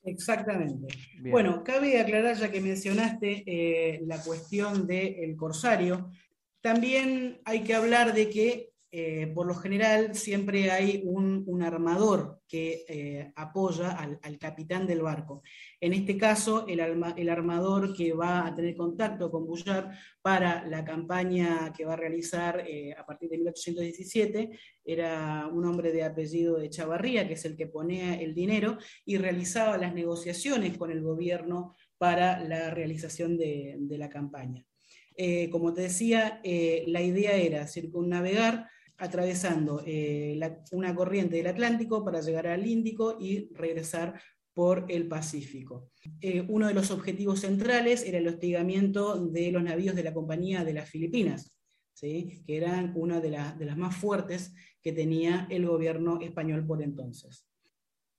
Exactamente. 0.03 0.87
Bueno, 1.21 1.63
cabe 1.63 1.99
aclarar 1.99 2.35
ya 2.35 2.51
que 2.51 2.59
mencionaste 2.59 3.43
eh, 3.45 4.01
la 4.05 4.21
cuestión 4.21 4.85
del 4.85 5.35
corsario, 5.37 6.11
también 6.59 7.39
hay 7.45 7.63
que 7.63 7.73
hablar 7.73 8.13
de 8.13 8.29
que 8.29 8.70
eh, 8.93 9.31
por 9.33 9.47
lo 9.47 9.55
general 9.55 10.15
siempre 10.15 10.69
hay 10.69 11.01
un, 11.05 11.61
armador 11.63 12.41
que 12.45 12.83
eh, 12.89 13.31
apoya 13.35 13.91
al, 13.91 14.37
capitán 14.37 14.85
del 14.85 15.01
barco. 15.01 15.43
En 15.79 15.93
este 15.93 16.17
caso, 16.17 16.65
el, 16.67 16.81
armador 17.29 17.95
que 17.95 18.11
va 18.11 18.45
a 18.45 18.53
tener 18.53 18.75
contacto 18.75 19.31
con 19.31 19.45
Bullard 19.45 19.91
para 20.21 20.67
la 20.67 20.83
campaña 20.83 21.71
que 21.71 21.85
va 21.85 21.93
a 21.93 21.97
realizar 21.97 22.65
eh, 22.67 22.93
a 22.97 23.05
partir 23.05 23.29
de 23.29 23.37
1817 23.37 24.59
era 24.83 25.47
un 25.47 25.65
hombre 25.65 25.93
de 25.93 26.03
apellido 26.03 26.57
de 26.57 26.69
Chavarría, 26.69 27.25
que 27.27 27.35
es 27.35 27.45
el 27.45 27.55
que 27.55 27.67
ponía 27.67 28.19
el 28.19 28.35
dinero 28.35 28.77
y 29.05 29.17
realizaba 29.17 29.77
las 29.77 29.93
negociaciones 29.93 30.77
con 30.77 30.91
el 30.91 31.01
gobierno 31.01 31.75
para 31.97 32.43
la 32.43 32.71
realización 32.71 33.37
de, 33.37 33.77
la 33.91 34.09
campaña. 34.09 34.65
como 35.51 35.73
te 35.73 35.83
decía, 35.83 36.41
la 36.43 37.01
idea 37.01 37.35
era 37.35 37.67
circunnavegar 37.67 38.67
atravesando 39.01 39.81
eh, 39.83 40.39
una 40.71 40.93
corriente 40.93 41.35
del 41.35 41.47
Atlántico 41.47 42.05
para 42.05 42.21
llegar 42.21 42.45
al 42.45 42.67
Índico 42.67 43.17
y 43.19 43.51
regresar 43.55 44.21
por 44.53 44.85
el 44.89 45.07
Pacífico. 45.07 45.89
Eh, 46.21 46.45
uno 46.47 46.67
de 46.67 46.75
los 46.75 46.91
objetivos 46.91 47.39
centrales 47.39 48.03
era 48.05 48.19
el 48.19 48.27
hostigamiento 48.27 49.25
de 49.25 49.51
los 49.51 49.63
navíos 49.63 49.95
de 49.95 50.03
la 50.03 50.13
Compañía 50.13 50.63
de 50.63 50.73
las 50.73 50.87
Filipinas, 50.87 51.57
¿sí? 51.93 52.43
que 52.45 52.57
eran 52.57 52.93
una 52.95 53.19
de, 53.19 53.31
las 53.31 53.77
más 53.77 53.95
fuertes 53.95 54.53
que 54.83 54.91
tenía 54.91 55.47
el 55.49 55.65
gobierno 55.65 56.19
español 56.21 56.67
por 56.67 56.83
entonces. 56.83 57.47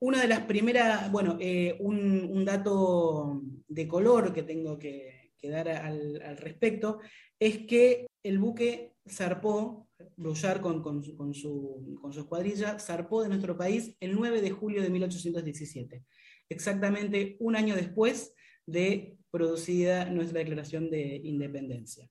Una 0.01 0.21
de 0.21 0.27
las 0.27 0.41
primeras, 0.47 1.13
bueno, 1.13 1.37
eh, 1.41 1.77
un, 1.79 2.45
dato 2.45 3.41
de 3.69 3.87
color 3.87 4.33
que 4.33 4.43
tengo 4.43 4.81
que, 4.81 5.31
dar 5.45 5.69
al, 5.69 6.39
respecto 6.39 6.99
es 7.39 7.67
que 7.67 8.09
el 8.25 8.41
buque 8.41 8.95
zarpó 9.09 9.89
Brouillard 10.17 10.61
con, 10.61 11.03
su, 11.35 11.99
con, 12.01 12.13
escuadrilla 12.13 12.79
zarpó 12.79 13.23
de 13.23 13.29
nuestro 13.29 13.57
país 13.57 13.97
el 14.01 14.15
9 14.15 14.41
de 14.41 14.51
julio 14.51 14.83
de 14.83 14.91
1817, 14.91 16.05
exactamente 16.49 17.37
un 17.41 17.57
año 17.57 17.75
después 17.75 18.35
de 18.67 19.17
producida 19.31 20.05
nuestra 20.07 20.41
declaración 20.41 20.91
de 20.91 21.17
independencia. 21.25 22.09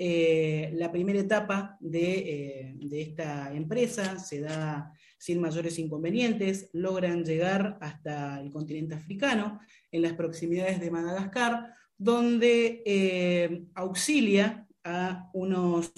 Eh, 0.00 0.70
la 0.74 0.92
primera 0.92 1.18
etapa 1.18 1.76
de, 1.80 2.18
eh, 2.18 2.74
de, 2.76 3.02
esta 3.02 3.52
empresa 3.52 4.16
se 4.18 4.40
da 4.40 4.92
sin 5.18 5.40
mayores 5.40 5.76
inconvenientes, 5.78 6.70
logran 6.72 7.24
llegar 7.24 7.78
hasta 7.80 8.40
el 8.40 8.50
continente 8.52 8.94
africano, 8.94 9.60
en 9.90 10.02
las 10.02 10.12
proximidades 10.12 10.80
de 10.80 10.92
Madagascar, 10.92 11.74
donde 11.96 12.82
eh, 12.86 13.64
auxilia 13.74 14.68
a 14.84 15.28
unos 15.34 15.92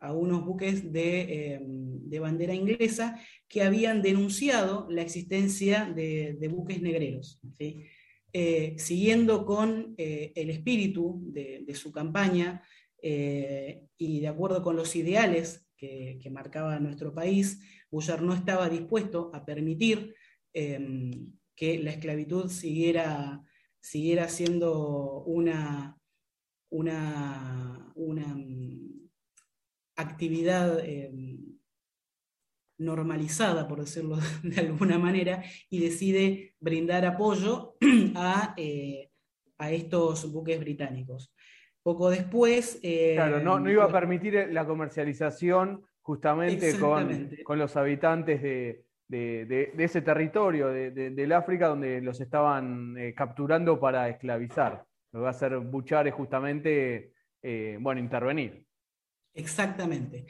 a 0.00 0.12
unos 0.12 0.44
buques 0.44 0.82
em, 0.82 2.08
de, 2.08 2.18
bandera 2.18 2.54
inglesa 2.54 3.20
que 3.46 3.62
habían 3.62 4.02
denunciado 4.02 4.86
la 4.90 5.02
existencia 5.02 5.92
de, 5.94 6.48
buques 6.50 6.80
negreros. 6.80 7.38
Eh, 8.32 8.76
siguiendo 8.78 9.44
con 9.44 9.94
eh, 9.98 10.32
el 10.36 10.50
espíritu 10.50 11.20
de, 11.26 11.74
su 11.74 11.92
campaña 11.92 12.62
eh, 13.02 13.86
y 13.98 14.20
de 14.20 14.28
acuerdo 14.28 14.62
con 14.62 14.76
los 14.76 14.94
ideales 14.96 15.66
que, 15.76 16.20
marcaba 16.30 16.78
nuestro 16.78 17.12
país, 17.14 17.60
Bullard 17.90 18.22
no 18.22 18.34
estaba 18.34 18.68
dispuesto 18.68 19.30
a 19.34 19.44
permitir 19.44 20.14
em, 20.52 21.32
que 21.56 21.78
la 21.78 21.90
esclavitud 21.90 22.48
siguiera, 22.48 23.42
siguiera 23.80 24.28
siendo 24.28 25.24
una, 25.24 25.98
una, 26.70 27.92
una 27.96 28.36
actividad 30.00 30.80
em, 30.84 31.50
normalizada, 32.80 33.68
por 33.68 33.80
decirlo 33.80 34.16
de 34.42 34.60
alguna 34.60 34.98
manera, 34.98 35.42
y 35.68 35.80
decide 35.80 36.54
brindar 36.58 37.04
apoyo 37.04 37.76
a, 38.16 38.54
eh, 38.56 39.10
a 39.58 39.70
estos 39.70 40.32
buques 40.32 40.58
británicos. 40.58 41.32
Poco 41.82 42.10
después... 42.10 42.78
Eh, 42.82 43.12
claro, 43.14 43.40
no, 43.40 43.58
no, 43.58 43.70
iba 43.70 43.84
a 43.84 43.92
permitir 43.92 44.48
la 44.50 44.66
comercialización 44.66 45.82
justamente 46.02 46.78
con, 46.78 47.30
con, 47.44 47.58
los 47.58 47.76
habitantes 47.76 48.42
de, 48.42 48.84
de, 49.08 49.72
ese 49.78 50.02
territorio 50.02 50.68
del 50.68 51.32
África 51.32 51.68
donde 51.68 52.00
los 52.00 52.20
estaban 52.20 52.96
eh, 52.98 53.14
capturando 53.14 53.78
para 53.78 54.08
esclavizar. 54.08 54.84
Lo 55.12 55.20
que 55.20 55.22
va 55.22 55.28
a 55.28 55.30
hacer 55.30 55.58
Buchar 55.58 56.06
es 56.06 56.14
justamente, 56.14 57.12
bueno, 57.80 58.00
intervenir. 58.00 58.64
Exactamente. 59.34 60.26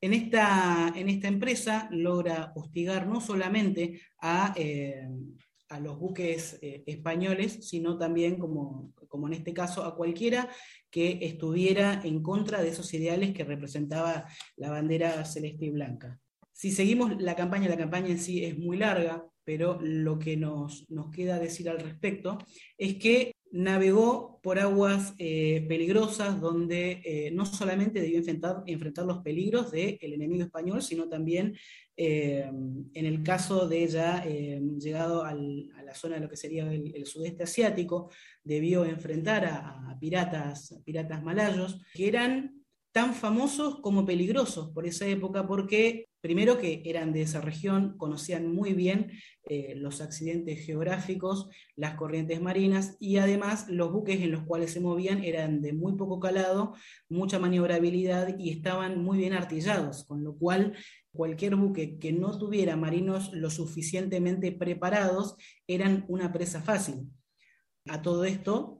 En 0.00 0.12
esta, 0.12 0.92
en 0.94 1.08
esta 1.08 1.28
empresa 1.28 1.88
logra 1.90 2.52
hostigar 2.56 3.06
no 3.06 3.20
solamente 3.20 4.02
a, 4.20 4.52
eh, 4.56 5.08
a 5.70 5.80
los 5.80 5.98
buques 5.98 6.58
eh, 6.60 6.84
españoles, 6.86 7.66
sino 7.66 7.96
también, 7.96 8.38
como, 8.38 8.92
como, 9.08 9.26
en 9.28 9.34
este 9.34 9.54
caso, 9.54 9.84
a 9.84 9.96
cualquiera 9.96 10.48
que 10.90 11.18
estuviera 11.22 12.02
en 12.04 12.22
contra 12.22 12.62
de 12.62 12.68
esos 12.68 12.92
ideales 12.92 13.32
que 13.32 13.44
representaba 13.44 14.26
la 14.56 14.70
bandera 14.70 15.24
celeste 15.24 15.66
y 15.66 15.70
blanca. 15.70 16.20
Si 16.52 16.70
seguimos 16.70 17.20
la 17.20 17.34
campaña, 17.34 17.68
la 17.68 17.76
campaña 17.76 18.08
en 18.08 18.20
sí 18.20 18.44
es 18.44 18.58
muy 18.58 18.76
larga, 18.76 19.26
pero 19.42 19.78
lo 19.82 20.18
que 20.18 20.36
nos, 20.36 20.88
nos 20.90 21.10
queda 21.10 21.38
decir 21.38 21.68
al 21.68 21.80
respecto 21.80 22.38
es 22.78 22.96
que 22.96 23.34
navegó 23.54 24.40
por 24.42 24.58
aguas 24.58 25.14
eh, 25.16 25.64
peligrosas 25.68 26.40
donde 26.40 27.00
eh, 27.04 27.30
no 27.30 27.46
solamente 27.46 28.00
debió 28.00 28.18
enfrentar, 28.18 28.64
enfrentar 28.66 29.06
los 29.06 29.18
peligros 29.18 29.70
del 29.70 29.96
enemigo 30.00 30.42
español, 30.42 30.82
sino 30.82 31.08
también 31.08 31.56
eh, 31.96 32.50
en 32.50 33.06
el 33.06 33.22
caso 33.22 33.68
de 33.68 33.86
ya 33.86 34.24
llegado 34.24 35.22
a 35.22 35.34
la 35.34 35.94
zona 35.94 36.16
de 36.16 36.22
lo 36.22 36.28
que 36.28 36.36
sería 36.36 36.64
el, 36.72 37.06
sudeste 37.06 37.44
asiático, 37.44 38.10
debió 38.42 38.84
enfrentar 38.84 39.44
a, 39.44 39.88
a, 39.88 39.98
piratas, 40.00 40.76
piratas 40.84 41.22
malayos, 41.22 41.80
que 41.94 42.08
eran 42.08 42.60
tan 42.90 43.14
famosos 43.14 43.78
como 43.80 44.04
peligrosos 44.04 44.70
por 44.70 44.84
esa 44.84 45.06
época 45.06 45.46
porque 45.46 46.08
Primero 46.24 46.56
que 46.56 46.80
eran 46.86 47.12
de 47.12 47.20
esa 47.20 47.42
región, 47.42 47.98
conocían 47.98 48.50
muy 48.50 48.72
bien 48.72 49.12
eh, 49.44 49.74
los 49.76 50.00
accidentes 50.00 50.64
geográficos, 50.64 51.50
las 51.76 51.96
corrientes 51.96 52.40
marinas 52.40 52.96
y 52.98 53.18
además 53.18 53.68
los 53.68 53.92
buques 53.92 54.22
en 54.22 54.32
los 54.32 54.42
cuales 54.44 54.72
se 54.72 54.80
movían 54.80 55.22
eran 55.22 55.60
de 55.60 55.74
muy 55.74 55.96
poco 55.96 56.20
calado, 56.20 56.74
mucha 57.10 57.38
maniobrabilidad 57.38 58.38
y 58.38 58.48
estaban 58.48 59.04
muy 59.04 59.18
bien 59.18 59.34
artillados, 59.34 60.04
con 60.06 60.24
lo 60.24 60.34
cual 60.38 60.74
cualquier 61.12 61.56
buque 61.56 61.98
que 61.98 62.14
no 62.14 62.38
tuviera 62.38 62.74
marinos 62.74 63.30
lo 63.34 63.50
suficientemente 63.50 64.50
preparados 64.50 65.36
eran 65.66 66.06
una 66.08 66.32
presa 66.32 66.62
fácil. 66.62 67.02
A 67.86 68.00
todo 68.00 68.24
esto 68.24 68.78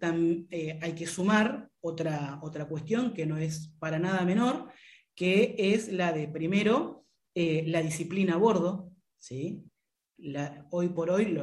eh, 0.49 0.79
hay 0.81 0.95
que 0.95 1.07
sumar 1.07 1.69
otra, 1.83 2.41
otra 2.43 2.67
cuestión 2.67 3.13
que 3.13 3.27
no 3.27 3.37
es 3.37 3.75
para 3.79 3.99
nada 3.99 4.25
menor, 4.25 4.71
que 5.15 5.55
es 5.59 5.93
la 5.93 6.11
de 6.15 6.27
primero 6.27 7.04
eh, 7.35 7.65
la 7.67 7.83
disciplina 7.83 8.35
a 8.35 8.39
bordo, 8.39 8.93
¿sí? 9.19 9.65
hoy 10.71 10.89
por 10.91 11.11
hoy 11.11 11.37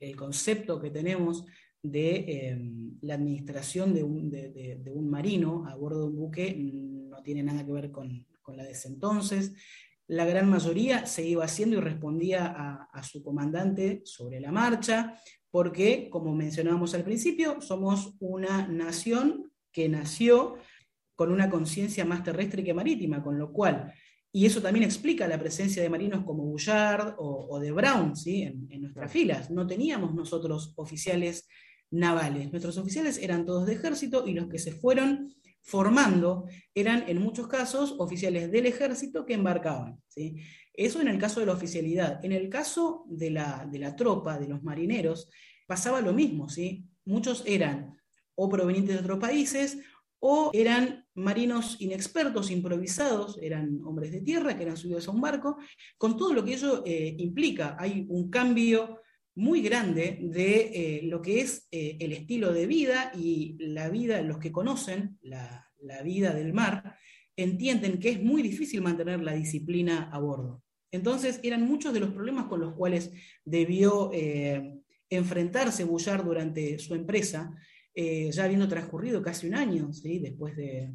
el 0.00 0.16
concepto 0.16 0.80
que 0.80 0.90
tenemos 0.90 1.44
de 1.82 2.48
em, 2.48 2.98
la 3.02 3.14
administración 3.14 3.92
de 3.92 4.02
un, 4.02 5.10
marino 5.10 5.66
a 5.66 5.74
bordo 5.74 6.00
de 6.00 6.06
un 6.06 6.16
buque 6.16 6.54
no 6.56 7.22
tiene 7.22 7.42
nada 7.42 7.66
que 7.66 7.72
ver 7.72 7.90
con, 7.90 8.26
la 8.48 8.64
de 8.64 8.72
ese 8.72 8.88
entonces. 8.88 9.52
La 10.06 10.24
gran 10.24 10.48
mayoría 10.48 11.06
se 11.06 11.26
iba 11.26 11.44
haciendo 11.44 11.76
y 11.76 11.80
respondía 11.80 12.46
a, 12.46 12.88
a 12.92 13.02
su 13.02 13.22
comandante 13.22 14.02
sobre 14.04 14.40
la 14.40 14.52
marcha, 14.52 15.18
porque, 15.50 16.08
como 16.10 16.34
mencionábamos 16.34 16.94
al 16.94 17.04
principio, 17.04 17.60
somos 17.60 18.14
una 18.20 18.66
nación 18.68 19.52
que 19.70 19.88
nació 19.88 20.56
con 21.14 21.30
una 21.30 21.50
conciencia 21.50 22.04
más 22.04 22.22
terrestre 22.22 22.64
que 22.64 22.74
marítima, 22.74 23.22
con 23.22 23.38
lo 23.38 23.52
cual 23.52 23.92
y 24.34 24.46
eso 24.46 24.62
también 24.62 24.84
explica 24.84 25.28
la 25.28 25.38
presencia 25.38 25.82
de 25.82 25.90
marinos 25.90 26.24
como 26.24 26.44
Bullard 26.44 27.16
o, 27.18 27.60
de 27.60 27.70
Brown 27.70 28.16
¿sí? 28.16 28.42
en, 28.42 28.80
nuestras 28.80 29.12
filas. 29.12 29.50
No 29.50 29.66
teníamos 29.66 30.14
nosotros 30.14 30.72
oficiales 30.76 31.46
navales. 31.90 32.50
Nuestros 32.50 32.78
oficiales 32.78 33.18
eran 33.18 33.44
todos 33.44 33.66
de 33.66 33.74
ejército 33.74 34.26
y 34.26 34.32
los 34.32 34.48
que 34.48 34.58
se 34.58 34.72
fueron 34.72 35.34
formando 35.60 36.46
eran 36.74 37.04
en 37.08 37.20
muchos 37.20 37.46
casos 37.46 37.94
oficiales 37.98 38.50
del 38.50 38.64
ejército 38.64 39.26
que 39.26 39.34
embarcaban. 39.34 40.00
¿sí? 40.08 40.36
Eso 40.72 41.02
en 41.02 41.08
el 41.08 41.18
caso 41.18 41.40
de 41.40 41.46
la 41.46 41.52
oficialidad. 41.52 42.24
En 42.24 42.32
el 42.32 42.48
caso 42.48 43.04
de 43.10 43.30
la, 43.30 43.68
de 43.70 43.78
la 43.80 43.94
tropa, 43.94 44.38
de 44.38 44.48
los 44.48 44.62
marineros, 44.62 45.28
pasaba 45.66 46.00
lo 46.00 46.14
mismo. 46.14 46.48
¿sí? 46.48 46.86
Muchos 47.04 47.42
eran 47.44 47.98
o 48.34 48.48
provenientes 48.48 48.94
de 48.94 49.02
otros 49.02 49.18
países 49.18 49.78
o 50.20 50.50
eran 50.54 51.01
marinos 51.14 51.76
inexpertos, 51.80 52.50
improvisados, 52.50 53.38
eran 53.42 53.80
hombres 53.84 54.12
de 54.12 54.20
tierra 54.20 54.56
que 54.56 54.62
eran 54.62 54.76
subidos 54.76 55.08
a 55.08 55.10
un 55.10 55.20
barco, 55.20 55.58
con 55.98 56.16
todo 56.16 56.32
lo 56.32 56.44
que 56.44 56.54
ello 56.54 56.82
eh, 56.86 57.14
implica. 57.18 57.76
Hay 57.78 58.06
un 58.08 58.30
cambio 58.30 59.00
muy 59.34 59.62
grande 59.62 60.18
de 60.22 60.70
eh, 60.74 61.00
lo 61.04 61.22
que 61.22 61.40
es 61.40 61.68
eh, 61.70 61.96
el 62.00 62.12
estilo 62.12 62.52
de 62.52 62.66
vida 62.66 63.12
y 63.14 63.56
la 63.58 63.88
vida, 63.88 64.20
los 64.22 64.38
que 64.38 64.52
conocen 64.52 65.18
la, 65.22 65.70
la, 65.80 66.02
vida 66.02 66.34
del 66.34 66.52
mar, 66.52 66.96
entienden 67.36 67.98
que 67.98 68.10
es 68.10 68.22
muy 68.22 68.42
difícil 68.42 68.82
mantener 68.82 69.20
la 69.20 69.34
disciplina 69.34 70.10
a 70.12 70.18
bordo. 70.18 70.62
Entonces 70.90 71.40
eran 71.42 71.66
muchos 71.66 71.94
de 71.94 72.00
los 72.00 72.10
problemas 72.10 72.46
con 72.46 72.60
los 72.60 72.74
cuales 72.74 73.10
debió 73.44 74.10
enfrentarse 75.08 75.84
Bullard 75.84 76.24
durante 76.24 76.78
su 76.78 76.94
empresa, 76.94 77.56
eh, 77.94 78.30
ya 78.30 78.44
habiendo 78.44 78.68
transcurrido 78.68 79.22
casi 79.22 79.46
un 79.46 79.54
año, 79.54 79.92
¿sí? 79.92 80.18
después 80.18 80.56
de... 80.56 80.92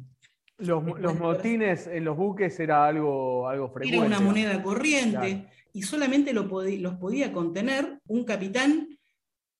Los, 0.58 0.82
motines 0.82 1.86
en 1.86 2.04
los 2.04 2.16
buques 2.16 2.58
era 2.58 2.84
algo, 2.84 3.48
algo 3.48 3.68
frecuente. 3.68 3.96
Era 3.96 4.06
una 4.06 4.20
moneda 4.20 4.60
corriente 4.60 5.46
y 5.72 5.82
solamente 5.82 6.32
lo 6.32 6.42
los 6.42 6.94
podía 6.96 7.32
contener 7.32 8.00
un 8.08 8.24
capitán 8.24 8.88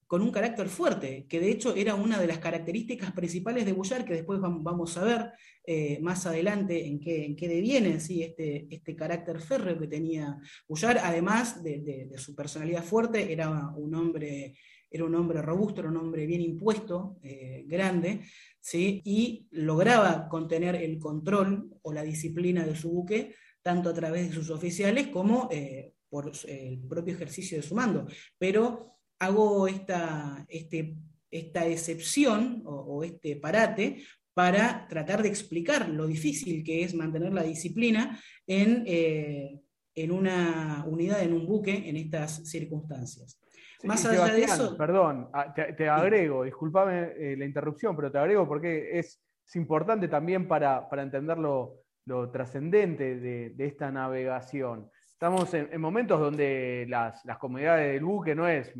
con 0.09 0.23
un 0.23 0.33
carácter 0.33 0.69
fuerte, 0.69 1.27
que 1.29 1.39
de 1.39 1.51
hecho 1.51 1.77
era 1.77 1.95
una 1.95 2.19
de 2.19 2.27
las 2.27 2.39
características 2.39 3.13
principales 3.13 3.67
de 3.67 3.75
Bullard, 3.75 4.07
que 4.07 4.15
después 4.15 4.41
vamos 4.41 4.97
a 4.97 5.05
ver 5.05 5.33
eh, 5.65 5.99
más 6.01 6.25
adelante 6.25 6.87
en 6.87 6.99
qué, 6.99 7.27
en 7.27 7.37
qué 7.37 7.47
deviene 7.47 8.01
¿sí? 8.01 8.23
este, 8.23 8.67
este 8.71 8.97
carácter 8.97 9.39
férreo 9.39 9.79
que 9.79 9.87
tenía 9.87 10.39
Bullard, 10.67 10.97
además 11.03 11.63
de, 11.63 12.09
de, 12.11 12.19
su 12.19 12.35
personalidad 12.35 12.83
fuerte, 12.83 13.31
era 13.31 13.69
un 13.77 13.95
hombre 13.95 14.55
era 14.91 15.05
un 15.05 15.15
hombre 15.15 15.43
robusto, 15.43 15.81
era 15.81 15.91
un 15.91 15.97
hombre 15.97 16.27
bien 16.27 16.41
impuesto, 16.41 17.19
eh, 17.23 17.65
grande, 17.67 18.23
¿sí? 18.61 19.01
y 19.05 19.47
lograba 19.51 20.29
contener 20.29 20.77
el 20.77 20.99
control 20.99 21.71
o 21.83 21.93
la 21.93 22.03
disciplina 22.03 22.65
de 22.65 22.77
su 22.77 22.91
buque, 22.91 23.35
tanto 23.63 23.91
a 23.91 23.95
través 23.95 24.29
de 24.29 24.35
sus 24.35 24.51
oficiales 24.51 25.09
como 25.09 25.49
eh, 25.51 25.93
por 26.09 26.33
el 26.47 26.79
propio 26.81 27.15
ejercicio 27.15 27.59
de 27.59 27.63
su 27.63 27.75
mando. 27.75 28.07
Pero 28.39 28.99
hago 29.19 29.69
esta, 29.69 30.47
este, 30.49 30.97
esta 31.31 31.67
excepción 31.67 32.63
o, 32.65 33.05
este 33.05 33.37
parate 33.37 34.03
para 34.33 34.87
tratar 34.89 35.23
de 35.23 35.29
explicar 35.29 35.89
lo 35.89 36.07
difícil 36.07 36.63
que 36.63 36.85
es 36.85 36.95
mantener 36.95 37.33
la 37.33 37.43
disciplina 37.43 38.21
en, 38.47 38.85
eh, 38.87 39.61
en 39.95 40.11
una 40.13 40.85
unidad, 40.87 41.23
en 41.23 41.33
un 41.33 41.47
buque, 41.47 41.89
en 41.89 41.97
estas 41.97 42.49
circunstancias. 42.49 43.39
Más 43.85 44.05
allá 44.05 44.33
de 44.33 44.43
eso. 44.43 44.77
Perdón, 44.77 45.29
ah, 45.33 45.55
te, 45.55 45.89
agrego, 45.89 46.43
discúlpame 46.43 47.13
eh, 47.17 47.37
la 47.37 47.45
interrupción, 47.45 47.95
pero 47.95 48.11
te 48.11 48.19
agrego 48.19 48.47
porque 48.47 48.99
es, 48.99 49.21
importante 49.55 50.09
también 50.09 50.47
para, 50.47 50.89
entender 50.93 51.39
lo, 51.39 51.85
trascendente 52.33 53.17
de, 53.19 53.55
esta 53.59 53.91
navegación. 53.91 54.91
Estamos 55.13 55.53
en, 55.55 55.81
momentos 55.81 56.21
donde 56.21 56.87
las, 56.89 57.25
las, 57.25 57.39
comodidades 57.39 57.93
del 57.93 58.05
buque 58.05 58.35
no 58.35 58.47
es, 58.47 58.73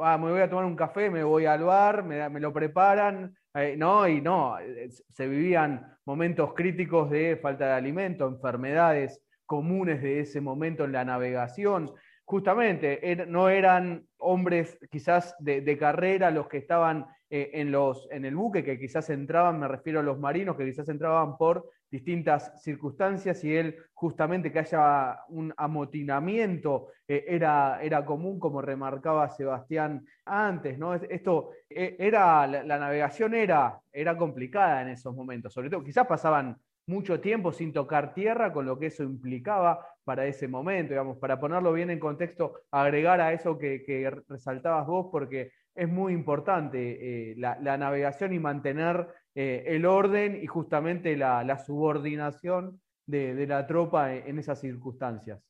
ah, 0.00 0.18
me 0.18 0.30
voy 0.30 0.40
a 0.40 0.48
tomar 0.48 0.64
un 0.64 0.76
café, 0.76 1.10
me 1.10 1.24
voy 1.24 1.46
al 1.46 1.62
bar, 1.62 2.04
me, 2.04 2.40
lo 2.40 2.52
preparan, 2.52 3.36
eh, 3.54 3.76
no, 3.76 4.08
y 4.08 4.20
no, 4.20 4.58
eh, 4.58 4.88
se 4.90 5.28
vivían 5.28 5.98
momentos 6.04 6.54
críticos 6.54 7.10
de 7.10 7.36
falta 7.36 7.66
de 7.66 7.72
alimento, 7.72 8.26
enfermedades 8.26 9.20
comunes 9.46 10.00
de 10.00 10.20
ese 10.20 10.40
momento 10.40 10.84
en 10.84 10.92
la 10.92 11.04
navegación 11.04 11.92
justamente 12.24 13.26
no 13.28 13.48
eran 13.48 14.06
hombres 14.18 14.78
quizás 14.90 15.34
de, 15.38 15.78
carrera 15.78 16.30
los 16.30 16.48
que 16.48 16.58
estaban 16.58 17.06
eh, 17.30 17.50
en, 17.54 17.70
los, 17.70 18.08
en 18.10 18.24
el 18.24 18.34
buque, 18.34 18.64
que 18.64 18.78
quizás 18.78 19.10
entraban, 19.10 19.58
me 19.58 19.68
refiero 19.68 20.00
a 20.00 20.02
los 20.02 20.18
marinos, 20.18 20.56
que 20.56 20.64
quizás 20.64 20.88
entraban 20.88 21.36
por 21.36 21.68
distintas 21.90 22.60
circunstancias 22.60 23.44
y 23.44 23.54
él 23.54 23.76
justamente 23.92 24.50
que 24.50 24.58
haya 24.58 25.20
un 25.28 25.54
amotinamiento 25.56 26.88
eh, 27.06 27.24
era, 27.28 27.80
era 27.82 28.04
común, 28.04 28.40
como 28.40 28.60
remarcaba 28.60 29.28
Sebastián 29.28 30.04
antes, 30.24 30.76
¿no? 30.76 30.94
Esto 30.94 31.50
eh, 31.70 31.94
era, 31.98 32.46
la, 32.46 32.78
navegación 32.78 33.34
era, 33.34 33.80
era 33.92 34.16
complicada 34.16 34.82
en 34.82 34.88
esos 34.88 35.14
momentos, 35.14 35.52
sobre 35.52 35.70
todo 35.70 35.84
quizás 35.84 36.06
pasaban 36.06 36.56
mucho 36.86 37.20
tiempo 37.20 37.52
sin 37.52 37.72
tocar 37.72 38.14
tierra, 38.14 38.52
con 38.52 38.66
lo 38.66 38.78
que 38.78 38.86
eso 38.86 39.02
implicaba 39.02 39.86
para 40.04 40.26
ese 40.26 40.48
momento, 40.48 40.92
digamos, 40.92 41.18
para 41.18 41.40
ponerlo 41.40 41.72
bien 41.72 41.90
en 41.90 41.98
contexto, 41.98 42.60
agregar 42.70 43.20
a 43.20 43.32
eso 43.32 43.58
que, 43.58 44.12
resaltabas 44.28 44.86
vos, 44.86 45.08
porque 45.10 45.52
es 45.74 45.88
muy 45.88 46.12
importante 46.12 47.30
eh, 47.30 47.34
la, 47.36 47.76
navegación 47.78 48.32
y 48.32 48.38
mantener 48.38 49.08
eh, 49.34 49.64
el 49.66 49.86
orden 49.86 50.38
y 50.42 50.46
justamente 50.46 51.16
la, 51.16 51.58
subordinación 51.58 52.80
de, 53.06 53.46
la 53.46 53.66
tropa 53.66 54.14
en 54.14 54.38
esas 54.38 54.60
circunstancias. 54.60 55.40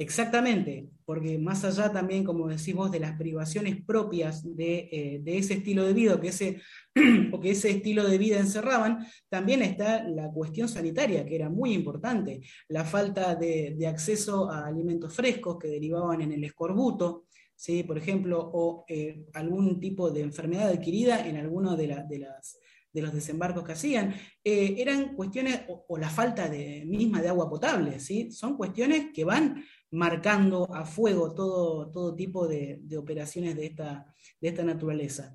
Exactamente, 0.00 0.88
porque 1.04 1.38
más 1.38 1.64
allá 1.64 1.90
también, 1.92 2.22
como 2.22 2.46
decimos, 2.46 2.92
de 2.92 3.00
las 3.00 3.18
privaciones 3.18 3.84
propias 3.84 4.44
de, 4.44 4.88
eh, 4.92 5.22
ese 5.26 5.54
estilo 5.54 5.84
de 5.84 5.92
vida 5.92 6.20
que 6.20 6.28
ese, 6.28 6.62
o 7.32 7.40
que 7.40 7.50
ese 7.50 7.70
estilo 7.70 8.06
de 8.06 8.16
vida 8.16 8.38
encerraban, 8.38 9.04
también 9.28 9.60
está 9.60 10.04
la 10.04 10.30
cuestión 10.30 10.68
sanitaria, 10.68 11.26
que 11.26 11.34
era 11.34 11.50
muy 11.50 11.72
importante, 11.72 12.42
la 12.68 12.84
falta 12.84 13.34
de, 13.34 13.76
acceso 13.88 14.48
a 14.48 14.68
alimentos 14.68 15.12
frescos 15.12 15.58
que 15.58 15.66
derivaban 15.66 16.20
en 16.20 16.30
el 16.30 16.44
escorbuto, 16.44 17.24
¿sí? 17.56 17.82
por 17.82 17.98
ejemplo, 17.98 18.38
o 18.40 18.84
eh, 18.86 19.24
algún 19.34 19.80
tipo 19.80 20.12
de 20.12 20.20
enfermedad 20.20 20.68
adquirida 20.68 21.26
en 21.26 21.38
alguno 21.38 21.76
de, 21.76 22.04
de 22.08 22.18
las 22.20 22.60
de 22.92 23.02
los 23.02 23.12
desembarcos 23.12 23.64
que 23.64 23.72
hacían, 23.72 24.14
eh, 24.42 24.76
eran 24.78 25.14
cuestiones, 25.14 25.62
o, 25.68 25.98
la 25.98 26.08
falta 26.08 26.48
de, 26.48 26.84
misma 26.86 27.20
de 27.20 27.28
agua 27.28 27.48
potable, 27.48 28.00
¿sí? 28.00 28.30
son 28.32 28.56
cuestiones 28.56 29.08
que 29.12 29.24
van 29.24 29.64
marcando 29.90 30.72
a 30.74 30.84
fuego 30.84 31.34
todo, 31.34 31.90
todo 31.90 32.14
tipo 32.14 32.46
de, 32.46 32.80
operaciones 32.96 33.56
de 33.56 33.66
esta, 33.66 34.06
de 34.40 34.48
esta, 34.48 34.62
naturaleza. 34.62 35.34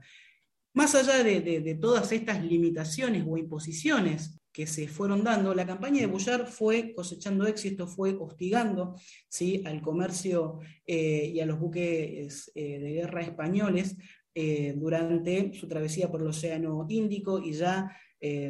Más 0.73 0.95
allá 0.95 1.23
de, 1.23 1.77
todas 1.79 2.11
estas 2.11 2.43
limitaciones 2.43 3.23
o 3.27 3.37
imposiciones 3.37 4.39
que 4.51 4.67
se 4.67 4.87
fueron 4.87 5.23
dando, 5.23 5.53
la 5.55 5.65
campaña 5.65 6.01
de 6.01 6.07
Bullard 6.07 6.47
fue 6.47 6.93
cosechando 6.93 7.47
éxito, 7.47 7.87
fue 7.87 8.15
hostigando 8.19 8.95
¿sí? 9.27 9.63
al 9.65 9.81
comercio 9.81 10.59
eh, 10.85 11.31
y 11.33 11.39
a 11.39 11.45
los 11.45 11.59
buques 11.59 12.51
eh, 12.53 12.79
de 12.79 12.93
guerra 12.93 13.21
españoles 13.21 13.97
eh, 14.35 14.73
durante 14.75 15.53
su 15.53 15.67
travesía 15.67 16.11
por 16.11 16.21
el 16.21 16.27
Océano 16.27 16.85
Índico 16.89 17.39
y 17.39 17.53
ya 17.53 17.91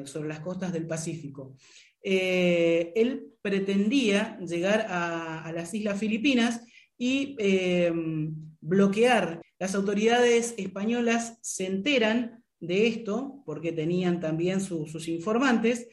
sobre 0.06 0.30
las 0.30 0.42
costas 0.42 0.72
del 0.72 0.86
Pacífico. 0.86 1.56
Eh, 2.04 2.92
él 2.96 3.34
pretendía 3.42 4.38
llegar 4.40 4.86
a, 4.90 5.52
las 5.54 5.74
Islas 5.74 6.00
Filipinas 6.00 6.62
y 6.98 7.36
em, 7.40 8.34
bloquear. 8.62 9.42
Las 9.60 9.76
autoridades 9.76 10.54
españolas 10.58 11.40
se 11.42 11.66
enteran 11.66 12.44
de 12.60 12.88
esto, 12.88 13.42
porque 13.46 13.72
tenían 13.72 14.20
también 14.20 14.62
sus 14.62 15.08
informantes, 15.08 15.88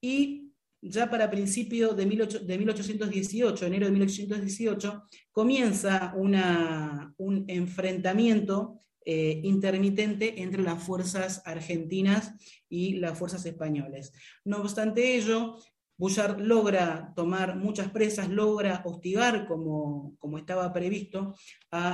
y 0.00 0.44
ya 0.80 1.08
para 1.08 1.30
principio 1.30 1.94
de, 1.94 2.04
1818, 2.06 3.66
enero 3.66 3.86
de 3.86 3.92
1818, 3.92 5.02
comienza 5.32 6.12
un 6.14 7.44
enfrentamiento 7.48 8.80
eh, 9.04 9.40
intermitente 9.44 10.42
entre 10.42 10.62
las 10.62 10.82
fuerzas 10.82 11.42
argentinas 11.44 12.32
y 12.68 12.94
las 12.94 13.18
fuerzas 13.18 13.44
españolas. 13.46 14.12
No 14.44 14.58
obstante 14.58 15.16
ello, 15.16 15.58
Bullard 15.96 16.40
logra 16.40 17.12
tomar 17.14 17.56
muchas 17.56 17.90
presas, 17.90 18.28
logra 18.28 18.82
hostigar, 18.84 19.46
como, 19.46 20.16
como 20.18 20.38
estaba 20.38 20.72
previsto, 20.72 21.36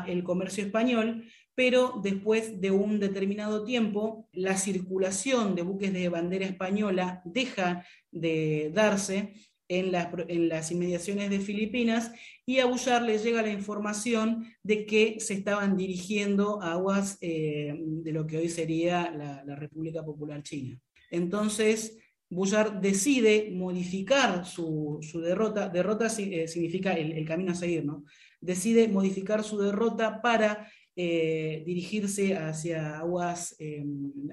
el 0.06 0.24
comercio 0.24 0.64
español, 0.64 1.24
pero 1.54 2.00
después 2.02 2.60
de 2.60 2.70
un 2.70 2.98
determinado 2.98 3.64
tiempo, 3.64 4.28
la 4.32 4.56
circulación 4.56 5.54
de 5.54 5.62
buques 5.62 5.92
de 5.92 6.08
bandera 6.08 6.46
española 6.46 7.20
deja 7.26 7.84
de 8.10 8.70
darse 8.72 9.34
en 9.70 9.92
las, 9.92 10.70
inmediaciones 10.72 11.30
de 11.30 11.38
Filipinas 11.38 12.12
y 12.50 12.58
a 12.58 12.66
Bullard 12.66 13.04
le 13.04 13.16
llega 13.16 13.42
la 13.42 13.52
información 13.52 14.44
de 14.64 14.84
que 14.84 15.20
se 15.20 15.34
estaban 15.34 15.76
dirigiendo 15.76 16.60
a 16.60 16.72
aguas 16.72 17.16
eh, 17.20 17.72
de 17.78 18.10
lo 18.10 18.26
que 18.26 18.38
hoy 18.38 18.48
sería 18.48 19.08
la, 19.12 19.54
República 19.54 20.04
Popular 20.04 20.42
China. 20.42 20.76
Entonces, 21.12 21.96
Bullard 22.28 22.80
decide 22.80 23.52
modificar 23.52 24.44
su, 24.44 24.98
derrota, 25.22 25.68
derrota 25.68 26.08
eh, 26.18 26.48
significa 26.48 26.94
el, 26.94 27.24
camino 27.24 27.52
a 27.52 27.54
seguir, 27.54 27.84
¿no? 27.84 28.02
Decide 28.40 28.88
modificar 28.88 29.44
su 29.44 29.56
derrota 29.60 30.20
para 30.20 30.68
eh, 30.96 31.62
dirigirse 31.64 32.34
hacia 32.34 32.98
aguas, 32.98 33.56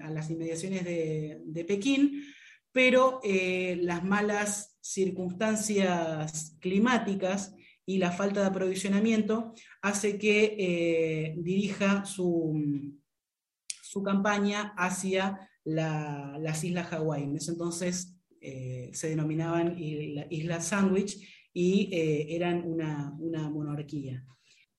a 0.02 0.10
las 0.10 0.32
inmediaciones 0.32 0.84
de, 0.86 1.40
de 1.46 1.66
Pekín, 1.66 2.24
pero 2.72 3.22
las 3.24 4.04
malas 4.04 4.76
circunstancias 4.82 6.58
climáticas 6.60 7.54
y 7.90 7.98
la 8.00 8.12
falta 8.12 8.42
de 8.42 8.48
aprovisionamiento 8.48 9.54
hace 9.82 10.20
que 10.20 10.56
eh, 10.60 11.36
dirija 11.38 12.04
su, 12.04 12.94
su, 13.82 14.04
campaña 14.04 14.74
hacia 14.78 15.50
las 15.64 16.64
Islas 16.66 16.88
Hawái. 16.88 17.24
En 17.24 17.38
ese 17.38 17.52
entonces 17.52 18.14
eh, 18.42 18.90
se 18.92 19.10
denominaban 19.10 19.78
Islas 19.78 20.68
Sandwich 20.68 21.50
y 21.54 21.90
eh, 21.94 22.36
eran 22.36 22.64
una, 22.66 23.50
monarquía. 23.50 24.26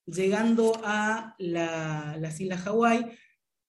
Llegando 0.05 0.79
a 0.83 1.35
las 1.39 2.39
Islas 2.39 2.61
Hawái, 2.61 3.07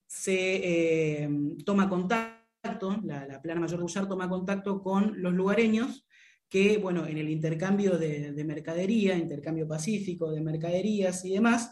se 0.05 1.27
toma 1.65 1.89
contacto, 1.89 2.99
la, 3.03 3.41
plana 3.41 3.61
mayor 3.61 3.79
de 3.79 3.83
Bullard 3.83 4.07
toma 4.07 4.29
contacto 4.29 4.83
con 4.83 5.19
los 5.19 5.33
lugareños 5.33 6.05
que, 6.51 6.77
bueno, 6.77 7.07
en 7.07 7.17
el 7.17 7.29
intercambio 7.29 7.97
de, 7.97 8.43
mercadería, 8.43 9.17
intercambio 9.17 9.65
pacífico 9.69 10.29
de 10.31 10.41
mercaderías 10.41 11.23
y 11.23 11.31
demás, 11.31 11.71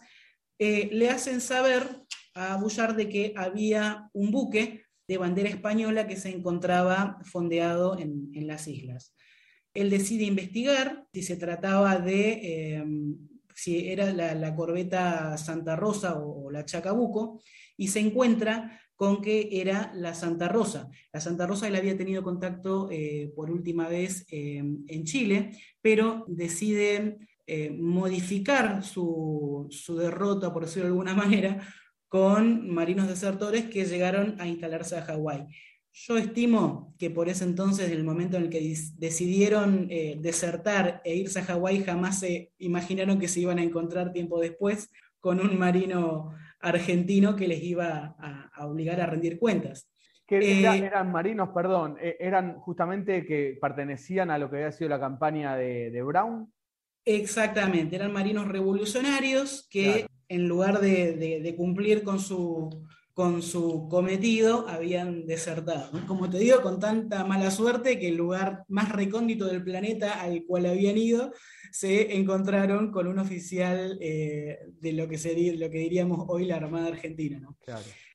eh, 0.57 0.87
le 0.93 1.09
hacen 1.09 1.41
saber 1.41 1.83
a 2.33 2.55
Bullard 2.55 2.95
de 2.95 3.09
que 3.09 3.33
había 3.35 4.09
un 4.13 4.31
buque 4.31 4.85
de 5.05 5.17
bandera 5.17 5.49
española 5.49 6.07
que 6.07 6.15
se 6.15 6.29
encontraba 6.29 7.19
fondeado 7.25 7.99
en, 7.99 8.47
las 8.47 8.69
islas. 8.69 9.13
Él 9.73 9.89
decide 9.89 10.23
investigar 10.23 11.05
si 11.11 11.23
se 11.23 11.35
trataba 11.35 11.97
de, 11.99 12.75
em, 12.75 13.17
si 13.53 13.89
era 13.89 14.13
la, 14.13 14.55
corbeta 14.55 15.37
Santa 15.37 15.75
Rosa 15.75 16.17
o 16.17 16.49
la 16.49 16.63
Chacabuco, 16.63 17.41
y 17.75 17.89
se 17.89 17.99
encuentra 17.99 18.79
con 18.99 19.21
que 19.21 19.47
era 19.53 19.93
la 19.95 20.13
Santa 20.13 20.49
Rosa. 20.49 20.89
La 21.13 21.21
Santa 21.21 21.47
Rosa 21.47 21.69
él 21.69 21.77
había 21.77 21.97
tenido 21.97 22.21
contacto 22.21 22.89
eh, 22.91 23.31
por 23.33 23.49
última 23.49 23.87
vez 23.87 24.25
eh, 24.29 24.57
en 24.57 25.03
Chile, 25.05 25.51
pero 25.81 26.25
decide 26.27 27.17
eh, 27.47 27.69
modificar 27.71 28.83
su, 28.83 29.69
derrota, 29.97 30.51
por 30.51 30.65
decirlo 30.65 30.83
de 30.83 30.89
alguna 30.89 31.13
manera, 31.15 31.65
con 32.09 32.69
marinos 32.69 33.07
desertores 33.07 33.69
que 33.69 33.85
llegaron 33.85 34.35
a 34.37 34.47
instalarse 34.47 34.97
a 34.97 35.03
Hawái. 35.03 35.47
Yo 35.93 36.17
estimo 36.17 36.93
que 36.99 37.09
por 37.09 37.29
ese 37.29 37.45
entonces, 37.45 37.89
en 37.89 37.93
el 37.93 38.03
momento 38.03 38.35
en 38.35 38.43
el 38.43 38.49
que 38.49 38.75
decidieron 38.97 39.87
desertar 39.87 41.01
e 41.05 41.15
irse 41.15 41.39
a 41.39 41.45
Hawái, 41.45 41.83
jamás 41.85 42.19
se 42.19 42.51
imaginaron 42.57 43.17
que 43.17 43.29
se 43.29 43.39
iban 43.39 43.59
a 43.59 43.63
encontrar 43.63 44.11
tiempo 44.11 44.41
después 44.41 44.89
con 45.21 45.39
un 45.39 45.57
marino 45.57 46.33
argentino 46.59 47.35
que 47.35 47.47
les 47.47 47.63
iba 47.63 48.15
a, 48.19 48.67
obligar 48.67 49.01
a 49.01 49.05
rendir 49.05 49.39
cuentas. 49.39 49.89
Que 50.27 50.37
eh, 50.37 50.77
eran 50.85 51.11
marinos, 51.11 51.49
perdón, 51.49 51.97
eh, 51.99 52.17
eran 52.19 52.59
justamente 52.59 53.25
que 53.25 53.57
pertenecían 53.59 54.29
a 54.29 54.37
lo 54.37 54.49
que 54.49 54.57
había 54.57 54.71
sido 54.71 54.89
la 54.89 54.99
campaña 54.99 55.55
de, 55.55 56.01
Brown. 56.03 56.51
Exactamente, 57.05 57.95
eran 57.95 58.13
marinos 58.13 58.47
revolucionarios 58.47 59.67
que 59.71 60.05
en 60.27 60.47
lugar 60.47 60.79
de, 60.79 61.55
cumplir 61.57 62.03
con 62.03 62.19
su, 62.19 62.85
con 63.13 63.41
su 63.41 63.87
cometido 63.89 64.67
habían 64.67 65.25
desertado. 65.25 65.89
Como 66.05 66.29
te 66.29 66.37
digo, 66.37 66.61
con 66.61 66.79
tanta 66.79 67.23
mala 67.23 67.49
suerte 67.49 67.97
que 67.97 68.09
el 68.09 68.17
lugar 68.17 68.65
más 68.67 68.91
recóndito 68.91 69.45
del 69.45 69.63
planeta 69.63 70.21
al 70.21 70.43
cual 70.45 70.67
habían 70.67 70.97
ido 70.97 71.31
se 71.71 72.15
encontraron 72.15 72.91
con 72.91 73.07
un 73.07 73.19
oficial 73.19 73.97
eh, 74.01 74.59
de 74.79 74.93
lo 74.93 75.07
que, 75.07 75.17
sería, 75.17 75.53
lo 75.53 75.69
que 75.69 75.79
diríamos 75.79 76.25
hoy 76.27 76.45
la 76.45 76.57
Armada 76.57 76.87
Argentina. 76.87 77.41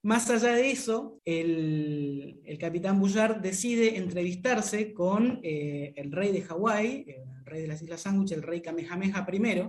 Más 0.03 0.29
allá 0.29 0.55
de 0.55 0.71
eso, 0.71 1.21
el, 1.25 2.43
capitán 2.61 3.01
Bullard 3.01 3.41
decide 3.41 3.97
entrevistarse 3.97 4.93
con 4.93 5.41
eh, 5.43 5.95
el 5.97 6.13
rey 6.13 6.31
de 6.31 6.43
Hawái, 6.43 7.07
el 7.09 7.45
rey 7.47 7.63
de 7.63 7.69
las 7.69 7.81
Islas 7.81 8.03
Sándwich, 8.03 8.33
el 8.33 8.43
rey 8.43 8.61
Kamehameha 8.61 9.27
I, 9.33 9.69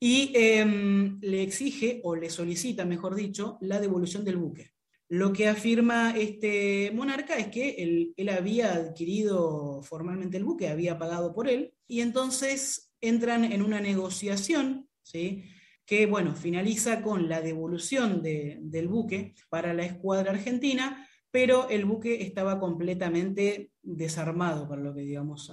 y 0.00 0.32
em, 0.34 1.18
le 1.20 1.42
exige, 1.42 2.00
o 2.04 2.14
le 2.14 2.30
solicita, 2.30 2.84
mejor 2.84 3.14
dicho, 3.14 3.58
la 3.60 3.80
devolución 3.80 4.24
del 4.24 4.38
buque. 4.38 4.70
Lo 5.10 5.32
que 5.32 5.48
afirma 5.48 6.14
este 6.16 6.90
monarca 6.94 7.36
es 7.36 7.48
que 7.48 7.70
él, 7.70 8.14
él, 8.16 8.28
había 8.28 8.74
adquirido 8.74 9.82
formalmente 9.82 10.36
el 10.36 10.44
buque, 10.44 10.68
había 10.68 10.98
pagado 10.98 11.34
por 11.34 11.48
él, 11.48 11.74
y 11.86 12.00
entonces 12.00 12.87
entran 13.00 13.44
en 13.44 13.62
una 13.62 13.80
negociación, 13.80 14.88
¿sí? 15.02 15.44
que 15.88 16.04
bueno, 16.04 16.34
finaliza 16.36 17.00
con 17.00 17.30
la 17.30 17.40
devolución 17.40 18.22
de, 18.22 18.58
del 18.60 18.88
buque 18.88 19.34
para 19.48 19.72
la 19.72 19.86
escuadra 19.86 20.32
argentina, 20.32 21.08
pero 21.30 21.70
el 21.70 21.86
buque 21.86 22.22
estaba 22.22 22.60
completamente 22.60 23.72
desarmado, 23.80 24.68
para 24.68 24.82
lo 24.82 24.94
que 24.94 25.00
digamos, 25.00 25.50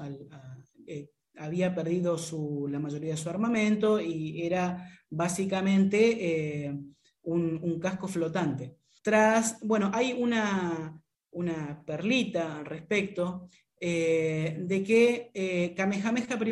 eh, 0.88 1.10
había 1.38 1.74
perdido 1.74 2.18
su, 2.18 2.68
la 2.70 2.80
mayoría 2.80 3.12
de 3.12 3.18
su 3.18 3.30
armamento 3.30 4.02
y 4.02 4.46
era 4.46 4.90
básicamente 5.10 6.66
eh, 6.66 6.80
un, 7.24 7.60
un, 7.64 7.80
casco 7.80 8.10
flotante. 8.10 8.76
Tras, 9.02 9.58
bueno, 9.62 9.90
hay 9.94 10.18
una, 10.20 11.02
una 11.32 11.82
perlita 11.86 12.58
al 12.58 12.66
respecto 12.66 13.48
eh, 13.80 14.58
de 14.60 14.84
que 14.84 15.74
Kamehameha 15.78 16.38
I 16.46 16.52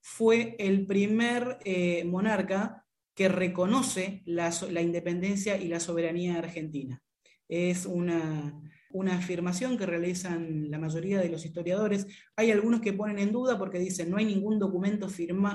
fue 0.00 0.56
el 0.58 0.86
primer 0.86 1.58
monarca 2.06 2.84
que 3.18 3.28
reconoce 3.28 4.22
la, 4.26 4.52
independencia 4.80 5.60
y 5.60 5.66
la 5.66 5.80
soberanía 5.80 6.38
argentina. 6.38 7.02
Es 7.48 7.84
una, 7.84 8.62
afirmación 9.10 9.76
que 9.76 9.86
realizan 9.86 10.70
la 10.70 10.78
mayoría 10.78 11.18
de 11.18 11.28
los 11.28 11.44
historiadores. 11.44 12.06
Hay 12.36 12.52
algunos 12.52 12.80
que 12.80 12.92
ponen 12.92 13.18
en 13.18 13.32
duda 13.32 13.58
porque 13.58 13.80
dicen 13.80 14.08
no 14.08 14.18
hay 14.18 14.24
ningún 14.24 14.60
documento 14.60 15.08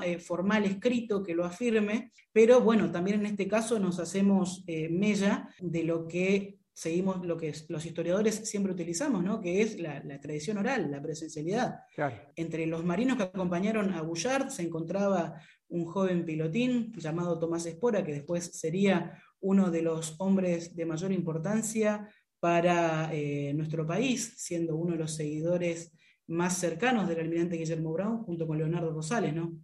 eh, 0.03 0.19
formal 0.19 0.65
escrito 0.65 1.23
que 1.23 1.35
lo 1.35 1.45
afirme, 1.45 2.11
pero 2.33 2.59
bueno, 2.59 2.91
también 2.91 3.21
en 3.21 3.27
este 3.27 3.47
caso 3.47 3.79
nos 3.79 3.97
hacemos 3.97 4.65
eh, 4.67 4.89
mella 4.89 5.47
de 5.61 5.83
lo 5.85 6.05
que 6.05 6.57
seguimos 6.74 7.26
lo 7.26 7.38
que 7.38 7.53
los 7.69 7.86
historiadores 7.86 8.36
siempre 8.49 8.74
utilizamos, 8.74 9.24
¿no? 9.24 9.39
que 9.41 9.61
es 9.61 9.80
la, 9.80 10.03
la 10.03 10.19
tradición 10.19 10.57
oral, 10.57 10.89
la 10.89 11.01
presencialidad. 11.01 11.82
Claro. 11.95 12.15
Entre 12.36 12.65
los 12.65 12.84
marinos 12.84 13.17
que 13.17 13.24
acompañaron 13.24 13.93
a 13.93 14.01
Bouchard 14.01 14.49
se 14.49 14.63
encontraba 14.63 15.39
un 15.67 15.86
joven 15.86 16.26
pilotín 16.26 16.93
llamado 16.93 17.39
Tomás 17.39 17.65
Espora, 17.65 18.03
que 18.03 18.13
después 18.13 18.45
sería 18.53 19.19
uno 19.39 19.69
de 19.71 19.82
los 19.82 20.15
hombres 20.19 20.76
de 20.76 20.86
mayor 20.86 21.11
importancia 21.11 22.09
para 22.39 23.09
eh, 23.13 23.53
nuestro 23.53 23.86
país, 23.86 24.34
siendo 24.38 24.76
uno 24.76 24.93
de 24.93 24.99
los 24.99 25.13
seguidores 25.13 25.93
más 26.28 26.57
cercanos 26.57 27.07
del 27.07 27.19
almirante 27.19 27.57
Guillermo 27.57 27.93
Brown, 27.93 28.24
junto 28.24 28.47
con 28.47 28.57
Leonardo 28.57 28.91
Rosales. 28.91 29.34
¿no? 29.34 29.57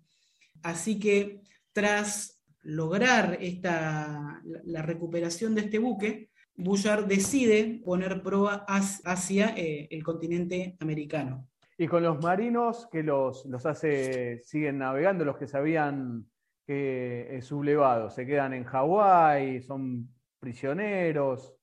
Así 0.61 0.99
que 0.99 1.41
tras 1.71 2.41
lograr 2.61 3.37
esta, 3.41 4.41
la, 4.65 4.81
recuperación 4.81 5.55
de 5.55 5.61
este 5.61 5.79
buque, 5.79 6.28
Bullard 6.59 7.05
decide 7.05 7.81
poner 7.83 8.21
proa 8.21 8.65
hacia 8.67 9.55
eh, 9.55 9.87
el 9.89 10.03
continente 10.03 10.75
americano. 10.79 11.47
Y 11.77 11.87
con 11.87 12.03
los 12.03 12.21
marinos 12.21 12.87
que 12.91 13.01
los, 13.01 13.45
los 13.45 13.65
hace, 13.65 14.41
siguen 14.43 14.79
navegando, 14.79 15.23
los 15.23 15.37
que 15.37 15.47
se 15.47 15.57
habían 15.57 16.29
eh, 16.67 17.39
sublevado, 17.41 18.09
se 18.09 18.25
quedan 18.25 18.53
en 18.53 18.65
Hawái, 18.65 19.61
son 19.61 20.13
prisioneros. 20.39 21.55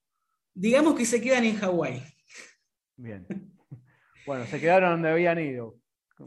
Digamos 0.55 0.95
que 0.95 1.05
se 1.05 1.21
quedan 1.21 1.45
en 1.45 1.57
Hawái. 1.57 2.03
Bien. 2.97 3.27
Bueno, 4.27 4.47
se 4.47 4.59
quedaron 4.59 4.91
donde 4.93 5.11
habían 5.11 5.39
ido. 5.39 5.77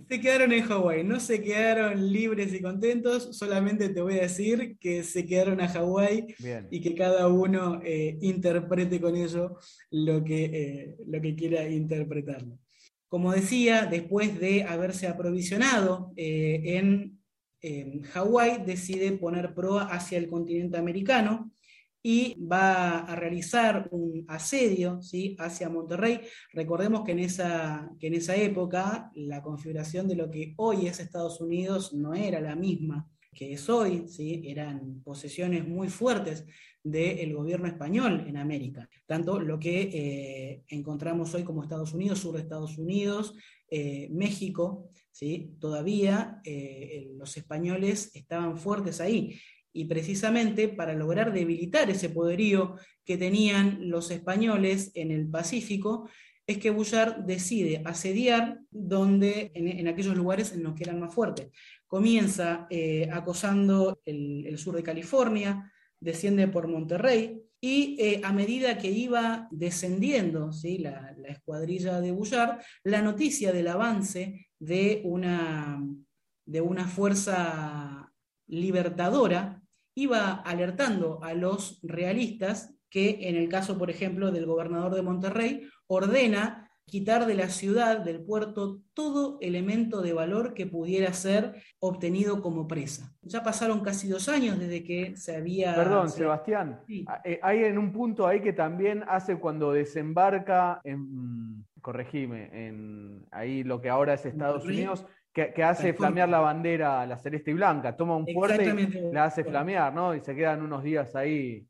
Se 0.08 0.22
quedaron 0.22 0.52
en 0.52 0.64
Hawái, 0.64 1.04
no 1.04 1.20
se 1.20 1.42
quedaron 1.42 2.12
libres 2.12 2.54
y 2.54 2.62
contentos, 2.62 3.36
solamente 3.36 3.90
te 3.90 4.02
voy 4.02 4.20
a 4.20 4.24
decir 4.24 4.78
que 4.80 5.04
se 5.04 5.26
quedaron 5.26 5.62
a 5.62 5.68
Hawái 5.68 6.36
y 6.70 6.80
que 6.80 6.94
cada 6.94 7.28
uno 7.28 7.82
eh, 7.84 8.18
interprete 8.22 9.02
con 9.02 9.16
ello 9.16 9.58
lo 9.90 10.24
que, 10.24 10.46
eh, 10.46 10.96
lo 11.08 11.20
que 11.20 11.36
quiera 11.36 11.68
interpretarlo. 11.68 12.60
Como 13.08 13.32
decía, 13.32 13.88
después 13.88 14.40
de 14.40 14.64
haberse 14.64 15.08
aprovisionado 15.08 16.14
eh, 16.16 16.78
en, 16.78 17.18
Hawái, 18.14 18.64
decide 18.66 19.12
poner 19.12 19.54
proa 19.54 19.84
hacia 19.88 20.18
el 20.18 20.30
continente 20.30 20.78
americano 20.78 21.52
y 22.02 22.36
va 22.46 23.00
a 23.00 23.16
realizar 23.16 23.88
un 23.92 24.26
asedio 24.28 25.02
¿sí? 25.02 25.36
hacia 25.40 25.70
Monterrey. 25.70 26.22
Recordemos 26.54 27.04
que 27.04 27.12
en, 27.12 27.20
esa, 27.20 27.90
que 28.00 28.08
en 28.08 28.14
esa 28.14 28.36
época 28.36 29.12
la 29.16 29.42
configuración 29.42 30.08
de 30.08 30.16
lo 30.16 30.30
que 30.32 30.54
hoy 30.58 30.88
es 30.88 31.00
Estados 31.00 31.42
Unidos 31.42 31.94
no 31.94 32.14
era 32.14 32.40
la 32.40 32.56
misma 32.56 33.10
que 33.34 33.54
es 33.54 33.70
hoy, 33.70 34.08
¿sí? 34.08 34.42
eran 34.46 35.02
posesiones 35.02 35.68
muy 35.68 35.88
fuertes 35.88 36.46
del 36.84 37.34
gobierno 37.34 37.68
español 37.68 38.26
en 38.28 38.38
América. 38.38 38.90
Tanto 39.06 39.40
lo 39.40 39.60
que 39.60 39.82
eh, 39.82 40.64
encontramos 40.68 41.34
hoy 41.34 41.44
como 41.44 41.64
Estados 41.64 41.94
Unidos, 41.94 42.20
sur 42.20 42.36
de 42.36 42.42
Estados 42.42 42.78
Unidos, 42.78 43.36
eh, 43.70 44.10
México, 44.12 44.90
¿sí? 45.12 45.56
todavía 45.60 46.42
eh, 46.44 47.12
los 47.18 47.38
españoles 47.38 48.12
estaban 48.16 48.58
fuertes 48.58 49.00
ahí. 49.00 49.40
Y 49.74 49.86
precisamente 49.86 50.68
para 50.68 50.94
lograr 50.94 51.32
debilitar 51.32 51.90
ese 51.90 52.10
poderío 52.10 52.76
que 53.06 53.18
tenían 53.18 53.90
los 53.90 54.12
españoles 54.12 54.92
en 54.96 55.12
el 55.12 55.30
Pacífico, 55.30 56.10
es 56.48 56.58
que 56.58 56.72
Bullard 56.72 57.26
decide 57.26 57.82
asediar 57.86 58.60
donde, 58.72 59.52
en, 59.54 59.88
aquellos 59.88 60.16
lugares 60.16 60.52
en 60.52 60.64
los 60.64 60.74
que 60.74 60.84
eran 60.84 61.00
más 61.00 61.14
fuertes. 61.14 61.50
Comienza 61.86 62.68
acosando 63.12 64.02
el, 64.04 64.48
el 64.48 64.58
sur 64.58 64.76
de 64.76 64.82
California, 64.82 65.72
desciende 66.00 66.48
por 66.48 66.68
Monterrey 66.68 67.44
y 67.62 67.98
eh, 68.00 68.22
a 68.24 68.32
medida 68.32 68.78
que 68.78 68.90
iba 68.90 69.48
descendiendo 69.52 70.52
¿sí? 70.54 70.78
la, 70.78 71.16
escuadrilla 71.28 72.00
de 72.00 72.12
Bullard, 72.12 72.62
la 72.84 73.02
noticia 73.02 73.52
del 73.52 73.68
avance 73.68 74.50
de 74.58 75.02
una, 75.04 75.84
de 76.46 76.62
una 76.62 76.88
fuerza 76.88 78.12
libertadora 78.48 79.59
iba 80.00 80.32
alertando 80.32 81.20
a 81.24 81.34
los 81.34 81.80
realistas 81.84 82.76
que 82.90 83.30
en 83.30 83.36
el 83.36 83.50
caso, 83.50 83.78
por 83.78 83.90
ejemplo, 83.90 84.32
del 84.32 84.46
gobernador 84.46 84.96
de 84.96 85.02
Monterrey, 85.02 85.68
ordena 85.88 86.70
quitar 86.86 87.28
de 87.28 87.36
la 87.36 87.50
ciudad, 87.50 88.00
del 88.00 88.24
puerto, 88.24 88.82
todo 88.94 89.38
elemento 89.42 90.02
de 90.02 90.14
valor 90.14 90.56
que 90.56 90.66
pudiera 90.66 91.14
ser 91.14 91.62
obtenido 91.80 92.42
como 92.42 92.68
presa. 92.68 93.14
Ya 93.22 93.44
pasaron 93.44 93.82
casi 93.82 94.08
dos 94.08 94.28
años 94.28 94.58
desde 94.58 94.84
que 94.84 95.16
se 95.16 95.36
había... 95.36 95.76
Perdón, 95.76 96.10
Sebastián, 96.10 96.82
ah, 97.08 97.22
eh, 97.24 97.40
hay 97.44 97.64
en 97.66 97.78
un 97.78 97.92
punto 97.92 98.26
ahí 98.26 98.42
que 98.42 98.54
también 98.54 99.04
hace 99.08 99.38
cuando 99.38 99.72
desembarca 99.72 100.82
en, 100.84 101.64
corregime, 101.82 102.50
en 102.68 103.28
ahí 103.32 103.64
lo 103.64 103.80
que 103.80 103.90
ahora 103.90 104.16
es 104.16 104.26
Estados 104.26 104.66
Unidos, 104.66 105.06
que, 105.34 105.64
hace 105.64 105.94
flamear 105.94 106.30
la 106.30 106.40
bandera, 106.40 107.06
la 107.06 107.18
celeste 107.18 107.52
y 107.52 107.54
blanca, 107.54 107.96
toma 107.96 108.18
un 108.18 108.28
fuerte 108.28 108.66
y 108.66 109.14
la 109.14 109.26
hace 109.26 109.44
flamear, 109.44 109.94
¿no? 109.94 110.16
Y 110.16 110.22
se 110.22 110.36
quedan 110.36 110.62
unos 110.62 110.84
días 110.84 111.16
ahí 111.16 111.66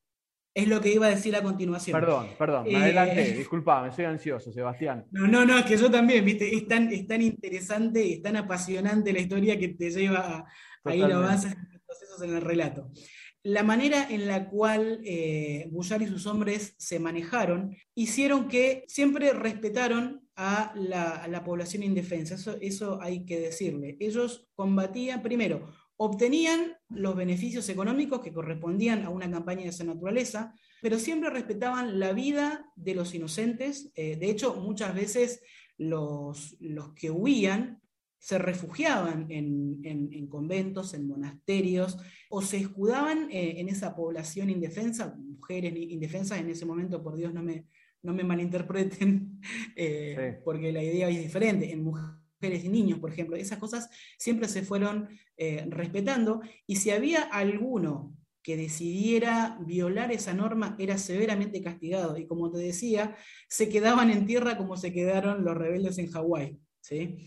es 0.53 0.67
lo 0.67 0.81
que 0.81 0.91
iba 0.91 1.07
a 1.07 1.11
decir 1.11 1.35
a 1.35 1.43
continuación. 1.43 1.99
Perdón, 1.99 2.27
perdón, 2.37 2.65
me 2.65 2.75
adelanté, 2.75 3.29
eh, 3.29 3.33
disculpame, 3.37 3.91
soy 3.91 4.05
ansioso, 4.05 4.51
Sebastián. 4.51 5.05
No, 5.11 5.27
no, 5.27 5.45
no, 5.45 5.57
es 5.57 5.65
que 5.65 5.77
yo 5.77 5.89
también, 5.89 6.25
viste, 6.25 6.53
es 6.53 6.67
tan, 6.67 6.91
es 6.91 7.07
tan 7.07 7.21
interesante, 7.21 8.13
es 8.13 8.21
tan 8.21 8.35
apasionante 8.35 9.13
la 9.13 9.19
historia 9.19 9.59
que 9.59 9.69
te 9.69 9.89
lleva 9.89 10.47
a, 10.83 10.95
ir 10.95 11.03
avanzando 11.05 11.59
los 11.71 11.81
procesos 11.81 12.21
en 12.23 12.35
el 12.35 12.41
relato. 12.41 12.89
La 13.43 13.63
manera 13.63 14.07
en 14.09 14.27
la 14.27 14.49
cual 14.49 14.99
eh, 15.05 15.69
y 15.71 16.07
sus 16.07 16.25
hombres 16.25 16.75
se 16.77 16.99
manejaron 16.99 17.73
hicieron 17.95 18.49
que 18.49 18.83
siempre 18.87 19.31
respetaron 19.31 20.27
a 20.41 20.71
la, 20.73 21.43
población 21.43 21.83
indefensa, 21.83 22.35
eso, 22.35 22.55
eso 22.61 23.01
hay 23.01 23.25
que 23.25 23.37
decirle. 23.37 23.97
Ellos 23.99 24.47
combatían, 24.55 25.21
primero, 25.21 25.69
obtenían 25.97 26.77
los 26.87 27.13
beneficios 27.13 27.67
económicos 27.67 28.21
que 28.21 28.31
correspondían 28.31 29.03
a 29.03 29.09
una 29.09 29.29
campaña 29.29 29.63
de 29.63 29.69
esa 29.69 29.83
naturaleza, 29.83 30.55
pero 30.81 30.97
siempre 30.97 31.29
respetaban 31.29 31.99
la 31.99 32.13
vida 32.13 32.71
de 32.77 32.95
los 32.95 33.13
inocentes. 33.13 33.91
Eh, 33.95 34.15
de 34.15 34.29
hecho, 34.29 34.55
muchas 34.55 34.95
veces 34.95 35.41
los, 35.77 36.55
los 36.61 36.93
que 36.93 37.11
huían 37.11 37.81
se 38.17 38.37
refugiaban 38.37 39.27
en, 39.29 40.27
conventos, 40.27 40.93
en 40.93 41.05
monasterios, 41.05 41.97
o 42.29 42.41
se 42.41 42.57
escudaban 42.57 43.29
eh, 43.29 43.55
en 43.59 43.67
esa 43.67 43.93
población 43.93 44.49
indefensa, 44.49 45.15
mujeres 45.17 45.73
indefensas 45.75 46.39
en 46.39 46.49
ese 46.49 46.65
momento, 46.65 47.03
por 47.03 47.17
Dios 47.17 47.33
no 47.33 47.43
me, 47.43 47.65
no 48.01 48.13
me 48.13 48.23
malinterpreten, 48.23 49.41
eh, 49.75 50.39
porque 50.43 50.71
la 50.71 50.83
idea 50.83 51.09
es 51.09 51.19
diferente, 51.19 51.71
en 51.71 51.83
mujeres 51.83 52.19
mujeres 52.41 52.63
y 52.63 52.69
niños, 52.69 52.99
por 52.99 53.11
ejemplo. 53.11 53.35
Esas 53.35 53.59
cosas 53.59 53.89
siempre 54.17 54.47
se 54.47 54.63
fueron 54.63 55.09
eh, 55.37 55.65
respetando 55.69 56.41
y 56.65 56.77
si 56.77 56.91
había 56.91 57.23
alguno 57.23 58.15
que 58.41 58.55
decidiera 58.55 59.59
violar 59.65 60.11
esa 60.11 60.33
norma 60.33 60.75
era 60.79 60.97
severamente 60.97 61.61
castigado 61.61 62.17
y 62.17 62.25
como 62.25 62.49
te 62.49 62.59
decía, 62.59 63.17
se 63.49 63.67
quedaban 63.67 64.09
en 64.09 64.25
tierra 64.25 64.57
como 64.57 64.77
se 64.77 64.93
quedaron 64.93 65.43
los 65.43 65.57
rebeldes 65.57 65.97
en 65.97 66.09
Hawái. 66.09 66.57
¿sí? 66.79 67.17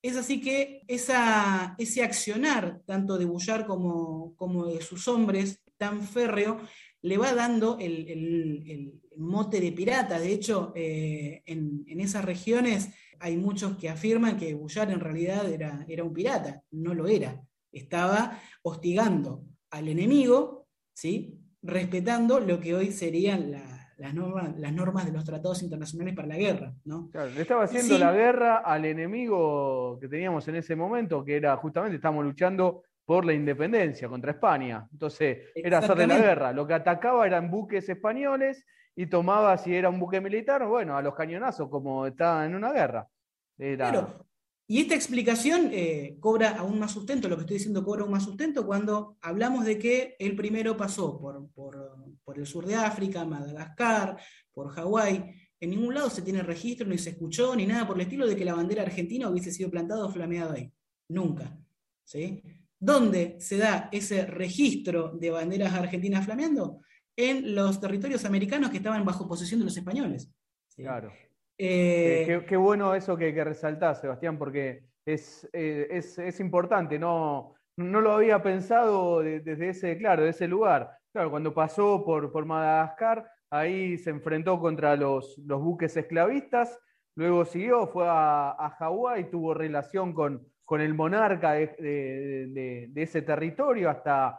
Es 0.00 0.16
así 0.16 0.40
que 0.40 0.82
esa, 0.88 1.74
ese 1.78 2.02
accionar, 2.02 2.80
tanto 2.86 3.18
de 3.18 3.26
Bullar 3.26 3.66
como, 3.66 4.34
como 4.36 4.66
de 4.66 4.80
sus 4.80 5.06
hombres, 5.08 5.62
tan 5.76 6.02
férreo, 6.02 6.58
le 7.02 7.18
va 7.18 7.34
dando 7.34 7.76
el, 7.80 9.00
mote 9.16 9.60
de 9.60 9.72
pirata. 9.72 10.18
De 10.18 10.32
hecho, 10.32 10.72
eh, 10.74 11.42
en, 11.46 11.84
esas 12.00 12.24
regiones 12.24 12.94
hay 13.20 13.36
muchos 13.36 13.76
que 13.76 13.88
afirman 13.88 14.36
que 14.36 14.54
Bullar 14.54 14.90
en 14.90 15.00
realidad 15.00 15.48
era, 15.50 15.84
era 15.88 16.04
un 16.04 16.12
pirata. 16.12 16.62
No 16.70 16.94
lo 16.94 17.06
era. 17.06 17.40
Estaba 17.70 18.40
hostigando 18.62 19.44
al 19.70 19.88
enemigo, 19.88 20.66
¿sí? 20.94 21.38
respetando 21.62 22.40
lo 22.40 22.58
que 22.58 22.74
hoy 22.74 22.90
serían 22.90 23.52
las, 23.52 24.14
normas, 24.14 24.58
las 24.58 24.72
normas 24.72 25.06
de 25.06 25.12
los 25.12 25.24
tratados 25.24 25.62
internacionales 25.62 26.14
para 26.14 26.28
la 26.28 26.36
guerra. 26.36 26.74
¿no? 26.84 27.10
le 27.12 27.42
estaba 27.42 27.64
haciendo 27.64 27.98
la 27.98 28.12
guerra 28.12 28.58
al 28.58 28.84
enemigo 28.84 29.98
que 30.00 30.08
teníamos 30.08 30.46
en 30.48 30.56
ese 30.56 30.74
momento, 30.74 31.24
que 31.24 31.36
era 31.36 31.56
justamente, 31.56 31.96
estábamos 31.96 32.24
luchando 32.24 32.82
por 33.04 33.24
la 33.24 33.32
independencia 33.32 34.08
contra 34.08 34.32
España. 34.32 34.86
Entonces, 34.92 35.50
era 35.54 35.78
hacerle 35.78 36.06
la 36.06 36.18
guerra. 36.18 36.52
Lo 36.52 36.66
que 36.66 36.74
atacaba 36.74 37.26
eran 37.26 37.50
buques 37.50 37.88
españoles 37.88 38.64
y 38.94 39.06
tomaba, 39.06 39.56
si 39.58 39.74
era 39.74 39.88
un 39.88 39.98
buque 39.98 40.20
militar, 40.20 40.66
bueno, 40.66 40.96
a 40.96 41.02
los 41.02 41.14
cañonazos, 41.14 41.68
como 41.68 42.06
estaba 42.06 42.44
en 42.46 42.54
una 42.54 42.72
guerra. 42.72 43.08
Claro. 43.56 44.26
Y 44.66 44.80
esta 44.80 44.94
explicación 44.94 45.70
eh, 45.72 46.16
cobra 46.20 46.56
aún 46.56 46.78
más 46.78 46.92
sustento, 46.92 47.28
lo 47.28 47.36
que 47.36 47.42
estoy 47.42 47.56
diciendo 47.58 47.84
cobra 47.84 48.02
aún 48.02 48.12
más 48.12 48.24
sustento 48.24 48.64
cuando 48.64 49.16
hablamos 49.20 49.64
de 49.64 49.78
que 49.78 50.16
el 50.18 50.34
primero 50.36 50.76
pasó 50.76 51.20
por, 51.20 51.50
por 51.52 52.38
el 52.38 52.46
sur 52.46 52.64
de 52.64 52.76
África, 52.76 53.24
Madagascar, 53.24 54.16
por 54.52 54.70
Hawái. 54.70 55.34
En 55.60 55.70
ningún 55.70 55.94
lado 55.94 56.08
se 56.08 56.22
tiene 56.22 56.42
registro, 56.42 56.86
ni 56.86 56.96
se 56.98 57.10
escuchó, 57.10 57.54
ni 57.54 57.66
nada 57.66 57.86
por 57.86 57.96
el 57.96 58.02
estilo 58.02 58.26
de 58.26 58.34
que 58.34 58.44
la 58.44 58.54
bandera 58.54 58.82
argentina 58.82 59.28
hubiese 59.28 59.52
sido 59.52 59.70
plantada 59.70 60.06
o 60.06 60.10
flameada 60.10 60.54
ahí. 60.54 60.72
Nunca. 61.08 61.56
¿sí? 62.04 62.42
¿Dónde 62.82 63.36
se 63.38 63.58
da 63.58 63.88
ese 63.92 64.26
registro 64.26 65.12
de 65.12 65.30
banderas 65.30 65.72
argentinas 65.72 66.24
flameando? 66.24 66.80
En 67.14 67.54
los 67.54 67.80
territorios 67.80 68.24
americanos 68.24 68.70
que 68.70 68.78
estaban 68.78 69.04
bajo 69.04 69.28
posesión 69.28 69.60
de 69.60 69.66
los 69.66 69.76
españoles. 69.76 70.28
Claro. 70.74 71.12
Eh, 71.56 72.44
qué, 72.48 72.56
bueno 72.56 72.92
eso 72.96 73.16
que, 73.16 73.32
que 73.32 73.44
resaltás, 73.44 74.00
Sebastián, 74.00 74.36
porque 74.36 74.82
es, 75.06 75.48
eh, 75.52 75.86
es, 75.90 76.40
importante, 76.40 76.98
no, 76.98 77.54
no 77.76 78.00
lo 78.00 78.14
había 78.14 78.42
pensado 78.42 79.20
desde 79.20 79.68
ese, 79.68 79.96
claro, 79.96 80.24
de 80.24 80.30
ese 80.30 80.48
lugar. 80.48 80.90
Claro, 81.12 81.30
cuando 81.30 81.54
pasó 81.54 82.04
por, 82.04 82.32
por 82.32 82.46
Madagascar, 82.46 83.30
ahí 83.48 83.96
se 83.96 84.10
enfrentó 84.10 84.58
contra 84.58 84.96
los, 84.96 85.38
los 85.46 85.62
buques 85.62 85.96
esclavistas, 85.96 86.80
luego 87.14 87.44
siguió, 87.44 87.86
fue 87.86 88.08
a, 88.08 88.56
a 88.58 88.70
Hawái, 88.70 89.30
tuvo 89.30 89.54
relación 89.54 90.12
con, 90.12 90.44
con 90.64 90.80
el 90.80 90.94
monarca 90.94 91.52
de, 91.52 92.90
ese 92.94 93.22
territorio, 93.22 93.90
hasta, 93.90 94.38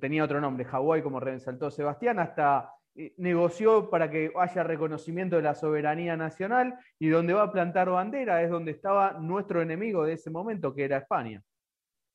tenía 0.00 0.24
otro 0.24 0.40
nombre, 0.40 0.64
Hawái, 0.64 1.02
como 1.02 1.20
resaltó 1.20 1.70
Sebastián, 1.70 2.18
hasta 2.18 2.70
eh, 2.94 3.14
negoció 3.18 3.88
para 3.88 4.10
que 4.10 4.32
haya 4.38 4.62
reconocimiento 4.62 5.36
de 5.36 5.42
la 5.42 5.54
soberanía 5.54 6.16
nacional 6.16 6.74
y 6.98 7.08
donde 7.08 7.32
va 7.32 7.44
a 7.44 7.52
plantar 7.52 7.88
bandera 7.88 8.42
es 8.42 8.50
donde 8.50 8.72
estaba 8.72 9.12
nuestro 9.14 9.62
enemigo 9.62 10.04
de 10.04 10.14
ese 10.14 10.30
momento, 10.30 10.74
que 10.74 10.84
era 10.84 10.98
España. 10.98 11.42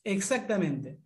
Exactamente. 0.04 1.00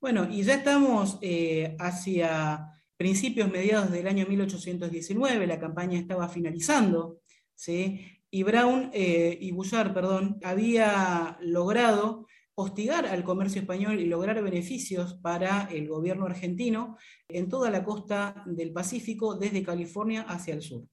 Bueno, 0.00 0.28
y 0.30 0.42
ya 0.42 0.54
estamos 0.54 1.18
eh, 1.22 1.76
hacia 1.78 2.66
principios, 2.96 3.50
mediados 3.50 3.90
del 3.90 4.06
año 4.06 4.26
1819, 4.26 5.46
la 5.46 5.58
campaña 5.58 5.98
estaba 5.98 6.28
finalizando, 6.28 7.20
¿sí? 7.54 8.15
Y 8.30 8.42
Brown 8.42 8.90
eh, 8.92 9.36
y 9.40 9.52
Bullard, 9.52 9.92
perdón, 9.94 10.38
había 10.42 11.38
logrado 11.40 12.26
hostigar 12.54 13.06
al 13.06 13.22
comercio 13.22 13.60
español 13.60 14.00
y 14.00 14.06
lograr 14.06 14.42
beneficios 14.42 15.14
para 15.14 15.68
el 15.70 15.88
gobierno 15.88 16.24
argentino 16.24 16.96
en 17.28 17.48
toda 17.48 17.70
la 17.70 17.84
costa 17.84 18.42
del 18.46 18.72
Pacífico, 18.72 19.34
desde 19.34 19.62
California 19.62 20.22
hacia 20.22 20.54
el 20.54 20.62
sur. 20.62 20.84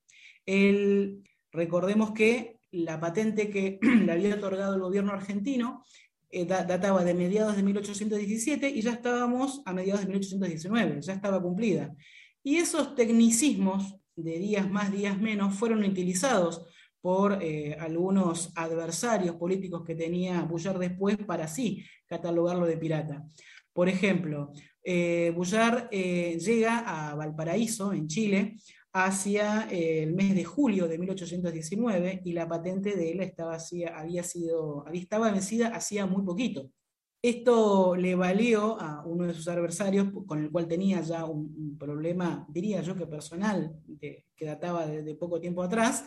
recordemos 1.51 2.11
que 2.11 2.59
la 2.71 2.99
patente 2.99 3.49
que 3.49 3.79
le 3.81 4.11
había 4.11 4.35
otorgado 4.35 4.75
el 4.75 4.81
gobierno 4.81 5.13
argentino 5.13 5.83
eh, 6.29 6.45
databa 6.45 7.03
de 7.03 7.13
mediados 7.13 7.55
de 7.55 7.63
1817 7.63 8.69
y 8.69 8.81
ya 8.81 8.93
estábamos 8.93 9.61
a 9.65 9.73
mediados 9.73 10.01
de 10.01 10.07
1819, 10.07 11.01
ya 11.01 11.13
estaba 11.13 11.41
cumplida. 11.41 11.95
Y 12.43 12.57
esos 12.57 12.95
tecnicismos 12.95 13.95
de 14.15 14.39
días 14.39 14.69
más, 14.69 14.91
días 14.91 15.19
menos, 15.21 15.53
fueron 15.55 15.83
utilizados 15.83 16.65
por 17.03 17.43
eh, 17.43 17.75
algunos 17.81 18.53
adversarios 18.55 19.35
políticos 19.35 19.83
que 19.85 19.93
tenía 19.93 20.41
Bullard 20.43 20.79
después 20.79 21.17
para 21.17 21.43
así 21.43 21.83
catalogarlo 22.07 22.65
de 22.65 22.77
pirata. 22.77 23.25
Por 23.73 23.89
ejemplo, 23.89 24.53
eh, 24.81 25.33
Bullard 25.35 25.89
eh, 25.91 26.37
llega 26.39 26.79
a 26.79 27.13
Valparaíso, 27.15 27.91
en 27.91 28.07
Chile, 28.07 28.55
hacia 28.93 29.67
el 29.69 30.13
mes 30.13 30.33
de 30.33 30.45
julio 30.45 30.87
de 30.87 30.97
1819 30.97 32.21
y 32.23 32.31
la 32.31 32.47
patente 32.47 32.95
de 32.95 33.11
él 33.11 33.19
estaba, 33.19 33.57
había 33.95 34.23
sido, 34.23 34.85
estaba 34.93 35.29
vencida 35.29 35.75
hacía 35.75 36.05
muy 36.05 36.23
poquito. 36.23 36.69
Esto 37.21 37.97
le 37.97 38.15
valió 38.15 38.79
a 38.79 39.05
uno 39.05 39.25
de 39.25 39.33
sus 39.33 39.49
adversarios, 39.49 40.07
con 40.25 40.41
el 40.41 40.51
cual 40.51 40.69
tenía 40.69 41.01
ya 41.01 41.25
un, 41.25 41.77
problema, 41.77 42.45
diría 42.47 42.81
yo 42.81 42.95
que 42.95 43.07
personal, 43.07 43.75
que 43.99 44.45
databa 44.45 44.85
de, 44.87 45.15
poco 45.15 45.41
tiempo 45.41 45.63
atrás, 45.63 46.05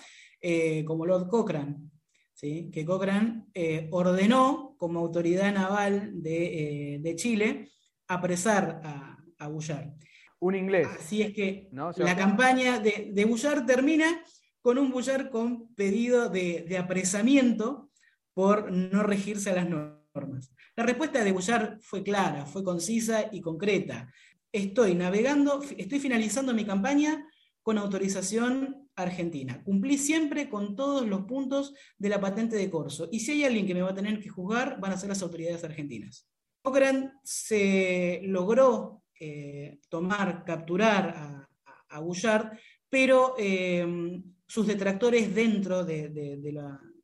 eh, 0.49 0.85
como 0.85 1.05
Lord 1.05 1.27
Cochrane, 1.27 1.91
¿sí? 2.33 2.71
que 2.73 2.85
Cochrane 2.85 3.47
eh, 3.53 3.89
ordenó 3.91 4.77
como 4.79 5.01
autoridad 5.01 5.53
naval 5.53 6.23
de, 6.23 6.95
eh, 6.95 7.17
Chile 7.17 7.69
apresar 8.07 8.81
a, 8.85 9.19
a 9.39 9.49
Bullard. 9.49 9.91
Un 10.39 10.55
inglés. 10.55 10.87
Así 10.87 11.23
es 11.23 11.35
que 11.35 11.69
la 11.97 12.15
campaña 12.15 12.79
de, 12.79 13.11
de 13.13 13.25
Bullard 13.25 13.67
termina 13.67 14.23
con 14.61 14.79
un 14.79 14.93
Bullard 14.93 15.31
con 15.31 15.75
pedido 15.75 16.29
de, 16.29 16.79
apresamiento 16.79 17.91
por 18.33 18.71
no 18.71 19.03
regirse 19.03 19.51
a 19.51 19.57
las 19.57 19.69
normas. 19.69 20.53
La 20.77 20.85
respuesta 20.85 21.25
de 21.25 21.33
Bullard 21.33 21.81
fue 21.81 22.05
clara, 22.05 22.47
fue 22.47 22.63
concisa 22.63 23.31
y 23.33 23.41
concreta. 23.41 24.13
Estoy 24.53 24.95
navegando, 24.95 25.61
estoy 25.77 25.99
finalizando 25.99 26.55
mi 26.55 26.65
campaña 26.65 27.27
con 27.63 27.79
autorización 27.79 28.86
Argentina. 28.97 29.63
Cumplí 29.63 29.99
siempre 29.99 30.49
con 30.49 30.75
todos 30.75 31.07
los 31.07 31.23
puntos 31.27 31.75
de 31.99 32.09
la 32.09 32.21
patente 32.21 32.57
de 32.57 32.71
corso. 32.71 33.09
Y 33.13 33.21
si 33.21 33.33
hay 33.33 33.45
alguien 33.45 33.67
que 33.67 33.75
me 33.75 33.83
va 33.83 33.91
a 33.91 33.95
tener 33.95 34.19
que 34.21 34.31
juzgar, 34.31 34.81
van 34.81 34.93
a 34.93 34.97
ser 34.97 35.11
las 35.11 35.23
autoridades 35.23 35.63
argentinas. 35.63 36.29
Cochrane 36.63 37.13
se 37.23 38.23
logró 38.25 39.05
eh, 39.21 39.79
tomar, 39.89 40.45
capturar 40.45 41.11
a, 41.11 41.49
a, 41.91 42.01
Bullard, 42.01 42.59
pero 42.89 43.35
eh, 43.39 44.21
sus 44.47 44.67
detractores 44.67 45.35
dentro 45.35 45.85
de, 45.85 46.09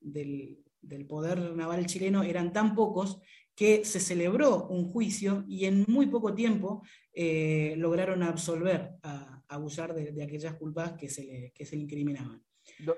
del, 0.01 1.07
poder 1.07 1.55
naval 1.55 1.87
chileno 1.87 2.23
eran 2.23 2.53
tan 2.53 2.75
pocos 2.75 3.21
que 3.55 3.85
se 3.85 4.01
celebró 4.01 4.67
un 4.69 4.91
juicio 4.91 5.45
y 5.47 5.67
en 5.67 5.85
muy 5.89 6.07
poco 6.07 6.35
tiempo 6.35 6.83
eh, 7.13 7.75
lograron 7.77 8.23
absolver 8.23 8.93
a, 9.03 9.43
abusar 9.49 9.95
de, 9.95 10.23
aquellas 10.23 10.55
culpas 10.55 10.95
que 10.95 11.09
se 11.09 11.25
le, 11.25 11.53
que 11.55 11.67
se 11.67 11.77
incriminaban. 11.77 12.43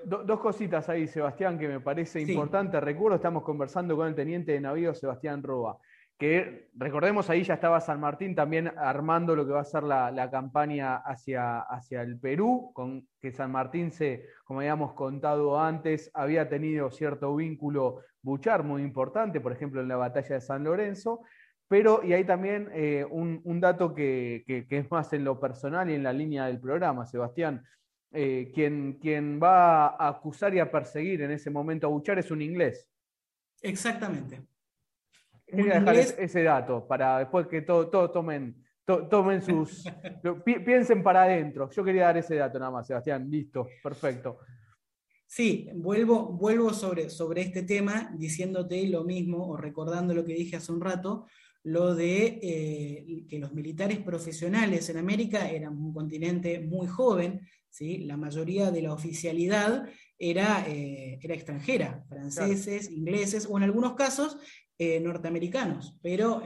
dos 0.05 0.39
cositas 0.39 0.87
ahí, 0.87 1.07
Sebastián, 1.07 1.59
que 1.59 1.67
me 1.67 1.81
parece 1.81 2.21
importante. 2.21 2.79
Recuerdo, 2.79 3.17
estamos 3.17 3.43
conversando 3.43 3.95
con 3.97 4.07
el 4.07 4.15
teniente 4.15 4.53
de 4.53 4.61
navío 4.61 4.93
Sebastián 4.93 5.43
Roba, 5.43 5.77
que 6.17 6.69
recordemos 6.75 7.29
ahí 7.29 7.43
ya 7.43 7.55
estaba 7.55 7.81
San 7.81 7.99
Martín 7.99 8.35
también 8.35 8.71
armando 8.77 9.35
lo 9.35 9.45
que 9.45 9.51
va 9.51 9.61
a 9.61 9.65
ser 9.65 9.83
la, 9.83 10.29
campaña 10.31 10.95
hacia, 10.97 11.59
hacia 11.59 12.01
el 12.01 12.17
Perú, 12.17 12.71
con 12.73 13.05
que 13.19 13.33
San 13.33 13.51
Martín 13.51 13.91
se, 13.91 14.25
como 14.45 14.61
habíamos 14.61 14.93
contado 14.93 15.59
antes, 15.59 16.09
había 16.13 16.47
tenido 16.47 16.89
cierto 16.89 17.35
vínculo 17.35 17.99
Buchar 18.25 18.63
muy 18.63 18.81
importante, 18.81 19.39
por 19.39 19.51
ejemplo 19.51 19.81
en 19.81 19.87
la 19.87 19.97
batalla 19.97 20.35
de 20.35 20.41
San 20.41 20.63
Lorenzo, 20.63 21.21
pero, 21.67 22.03
y 22.03 22.13
hay 22.13 22.23
también 22.23 22.69
eh, 22.73 23.05
un, 23.07 23.59
dato 23.59 23.93
que, 23.93 24.43
es 24.47 24.91
más 24.91 25.13
en 25.13 25.23
lo 25.23 25.39
personal 25.39 25.89
y 25.89 25.93
en 25.93 26.03
la 26.03 26.11
línea 26.11 26.47
del 26.47 26.59
programa, 26.59 27.05
Sebastián. 27.05 27.63
Eh, 28.11 28.51
quien, 28.53 28.93
quien, 29.01 29.39
va 29.41 29.87
a 29.87 30.07
acusar 30.07 30.53
y 30.53 30.59
a 30.59 30.71
perseguir 30.71 31.21
en 31.21 31.31
ese 31.31 31.49
momento 31.49 31.87
a 31.87 31.89
Buchar 31.89 32.17
es 32.17 32.31
un 32.31 32.41
inglés. 32.41 32.87
Exactamente. 33.61 34.41
Quería 35.45 35.79
dejar 35.79 35.95
ese 35.95 36.43
dato 36.43 36.87
para 36.87 37.19
después 37.19 37.47
que 37.47 37.61
todos 37.61 38.11
tomen, 38.11 38.55
tomen 38.85 39.41
sus. 39.41 39.85
piensen 40.65 41.03
para 41.03 41.23
adentro. 41.23 41.69
Yo 41.69 41.83
quería 41.83 42.05
dar 42.05 42.17
ese 42.17 42.35
dato 42.35 42.57
nada 42.57 42.71
más, 42.71 42.87
Sebastián. 42.87 43.29
Listo, 43.29 43.67
perfecto. 43.83 44.39
Sí, 45.27 45.67
vuelvo, 45.73 46.27
vuelvo 46.33 46.73
sobre, 46.73 47.09
sobre 47.09 47.41
este 47.41 47.63
tema 47.63 48.11
diciéndote 48.17 48.87
lo 48.87 49.03
mismo 49.03 49.49
o 49.49 49.57
recordando 49.57 50.13
lo 50.13 50.23
que 50.23 50.33
dije 50.33 50.55
hace 50.55 50.71
un 50.71 50.81
rato 50.81 51.25
lo 51.65 51.95
de 51.95 53.25
que 53.27 53.39
los 53.39 53.51
militares 53.51 53.97
profesionales 53.97 54.87
en 54.89 54.97
América 54.97 55.49
eran 55.49 55.75
un 55.75 55.91
continente 55.93 56.59
muy 56.59 56.85
joven, 56.85 57.41
¿sí? 57.71 57.97
la 58.05 58.17
mayoría 58.17 58.69
de 58.69 58.83
la 58.83 58.93
oficialidad 58.93 59.89
era, 60.19 60.63
era 60.67 61.33
extranjera, 61.33 62.05
franceses, 62.07 62.91
ingleses 62.91 63.47
o 63.49 63.57
en 63.57 63.63
algunos 63.63 63.95
casos 63.95 64.37
norteamericanos, 64.77 65.97
pero 66.03 66.43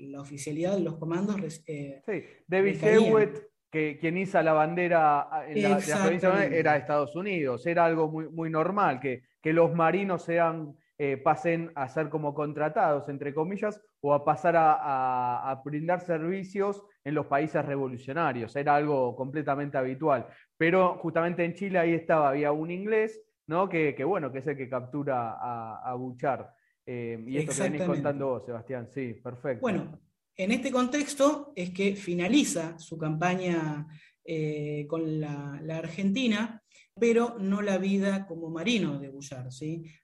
la 0.00 0.22
oficialidad 0.22 0.74
de 0.74 0.84
los 0.84 0.96
comandos... 0.96 1.36
sí, 1.66 2.22
David 2.46 2.82
Hewitt 2.82 3.51
que 3.72 3.96
quien 3.98 4.18
hizo 4.18 4.40
la 4.42 4.52
bandera 4.52 5.46
en 5.48 5.62
la, 5.62 5.78
provincia 5.78 6.44
era 6.44 6.76
Estados 6.76 7.16
Unidos. 7.16 7.66
Era 7.66 7.86
algo 7.86 8.06
muy, 8.06 8.28
muy 8.28 8.50
normal, 8.50 9.00
que, 9.00 9.22
que 9.40 9.54
los 9.54 9.74
marinos 9.74 10.22
sean, 10.24 10.76
eh, 10.98 11.16
pasen 11.16 11.72
a 11.74 11.88
ser 11.88 12.10
como 12.10 12.34
contratados, 12.34 13.08
entre 13.08 13.32
comillas, 13.32 13.82
o 14.02 14.12
a 14.12 14.26
pasar 14.26 14.56
a, 14.58 15.62
brindar 15.64 16.02
servicios 16.02 16.84
en 17.02 17.14
los 17.14 17.26
países 17.26 17.64
revolucionarios. 17.64 18.54
Era 18.56 18.76
algo 18.76 19.16
completamente 19.16 19.78
habitual. 19.78 20.26
Pero 20.58 20.98
justamente 20.98 21.42
en 21.42 21.54
Chile 21.54 21.78
ahí 21.78 21.94
estaba, 21.94 22.28
había 22.28 22.52
un 22.52 22.70
inglés, 22.70 23.22
¿no? 23.46 23.70
Que, 23.70 23.96
bueno, 24.04 24.30
que 24.30 24.40
es 24.40 24.46
el 24.48 24.56
que 24.58 24.68
captura 24.68 25.38
a, 25.40 25.80
a 25.82 25.94
Buchar. 25.94 26.52
Eh, 26.84 27.24
y 27.26 27.38
esto 27.38 27.52
que 27.56 27.70
venís 27.70 27.86
contando 27.86 28.26
vos, 28.26 28.44
Sebastián, 28.44 28.86
sí, 28.86 29.14
perfecto. 29.14 29.62
Bueno, 29.62 29.98
en 30.36 30.52
este 30.52 30.70
contexto 30.70 31.52
es 31.54 31.70
que 31.70 31.94
finaliza 31.96 32.78
su 32.78 32.96
campaña 32.96 33.86
eh, 34.24 34.86
con 34.88 35.20
la, 35.20 35.60
Argentina, 35.70 36.62
pero 36.98 37.36
no 37.38 37.60
la 37.60 37.78
vida 37.78 38.26
como 38.26 38.50
marino 38.50 38.98
de 38.98 39.08
Bullard. 39.08 39.50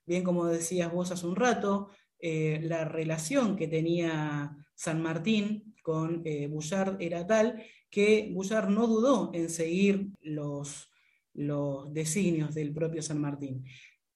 Bien 0.04 0.24
como 0.24 0.46
decías 0.46 0.92
vos 0.92 1.10
hace 1.10 1.26
un 1.26 1.36
rato, 1.36 1.88
eh, 2.18 2.60
la 2.62 2.84
relación 2.84 3.56
que 3.56 3.68
tenía 3.68 4.56
San 4.74 5.00
Martín 5.02 5.74
con 5.82 6.22
eh, 6.24 6.48
Bullard 6.48 6.96
era 7.00 7.26
tal 7.26 7.62
que 7.90 8.30
Bullard 8.34 8.68
no 8.68 8.86
dudó 8.86 9.30
en 9.32 9.48
seguir 9.48 10.08
los, 10.20 10.92
los 11.32 11.92
designios 11.92 12.54
del 12.54 12.74
propio 12.74 13.02
San 13.02 13.20
Martín. 13.20 13.64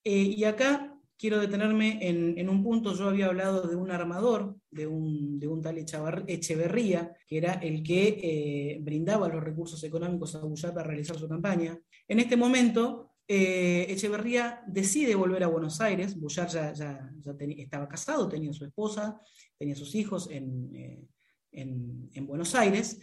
y 0.04 0.44
acá 0.44 0.91
quiero 1.22 1.38
detenerme 1.38 2.00
en, 2.00 2.48
un 2.48 2.64
punto, 2.64 2.96
yo 2.96 3.08
había 3.08 3.26
hablado 3.26 3.68
de 3.68 3.76
un 3.76 3.92
armador, 3.92 4.56
de 4.72 4.88
un, 4.88 5.38
tal 5.62 5.78
Echeverría, 5.78 7.14
que 7.28 7.38
era 7.38 7.52
el 7.52 7.84
que 7.84 8.18
eh, 8.20 8.78
brindaba 8.80 9.28
los 9.28 9.40
recursos 9.40 9.84
económicos 9.84 10.34
a 10.34 10.40
Bullard 10.40 10.74
para 10.74 10.88
realizar 10.88 11.16
su 11.16 11.28
campaña. 11.28 11.78
En 12.08 12.18
este 12.18 12.36
momento, 12.36 13.12
eh, 13.28 13.86
Echeverría 13.88 14.64
decide 14.66 15.14
volver 15.14 15.44
a 15.44 15.46
Buenos 15.46 15.80
Aires, 15.80 16.18
Bullard 16.18 16.48
ya, 16.48 17.12
estaba 17.56 17.86
casado, 17.86 18.28
tenía 18.28 18.52
su 18.52 18.64
esposa, 18.64 19.20
tenía 19.56 19.76
sus 19.76 19.94
hijos 19.94 20.28
eh, 20.28 21.06
en 21.52 22.26
Buenos 22.26 22.56
Aires, 22.56 22.98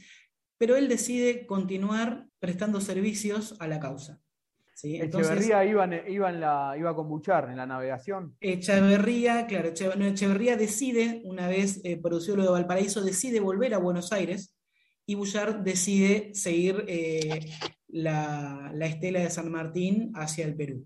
pero 0.57 0.75
él 0.75 0.89
decide 0.89 1.45
continuar 1.45 2.27
prestando 2.37 2.81
servicios 2.81 3.55
a 3.59 3.67
la 3.69 3.79
causa. 3.79 4.21
Echeverría 4.83 5.65
iba, 5.65 6.77
iba 6.77 6.95
con 6.95 7.09
Buchar 7.09 7.49
en 7.49 7.57
la 7.57 7.65
navegación. 7.65 8.35
Echeverría, 8.39 9.45
claro, 9.47 9.69
Echeverría 9.69 10.55
decide, 10.55 11.21
una 11.25 11.47
vez 11.47 11.81
eh, 11.83 11.97
producido 11.97 12.37
lo 12.37 12.43
de 12.43 12.49
Valparaíso, 12.51 13.03
decide 13.03 13.39
volver 13.39 13.73
a 13.73 13.79
Buenos 13.79 14.11
Aires 14.11 14.55
y 15.05 15.15
Buchar 15.15 15.63
decide 15.63 16.33
seguir 16.33 16.85
eh, 16.87 17.51
la, 17.87 18.71
estela 18.81 19.19
de 19.21 19.29
San 19.29 19.51
Martín 19.51 20.11
hacia 20.15 20.45
el 20.45 20.55
Perú. 20.55 20.85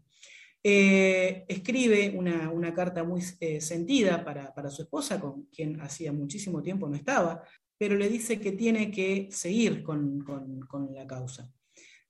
Eh, 0.63 1.45
escribe 1.47 2.13
una, 2.15 2.73
carta 2.73 3.03
muy 3.03 3.21
sentida 3.21 4.23
para, 4.23 4.69
su 4.69 4.83
esposa, 4.83 5.19
con 5.19 5.43
quien 5.47 5.81
hacía 5.81 6.13
muchísimo 6.13 6.61
tiempo 6.61 6.87
no 6.87 6.95
estaba, 6.95 7.43
pero 7.77 7.95
le 7.95 8.07
dice 8.07 8.39
que 8.39 8.53
tiene 8.53 8.89
que 8.89 9.27
seguir 9.29 9.83
con, 9.83 10.21
con 10.21 10.93
la 10.95 11.05
causa. 11.05 11.51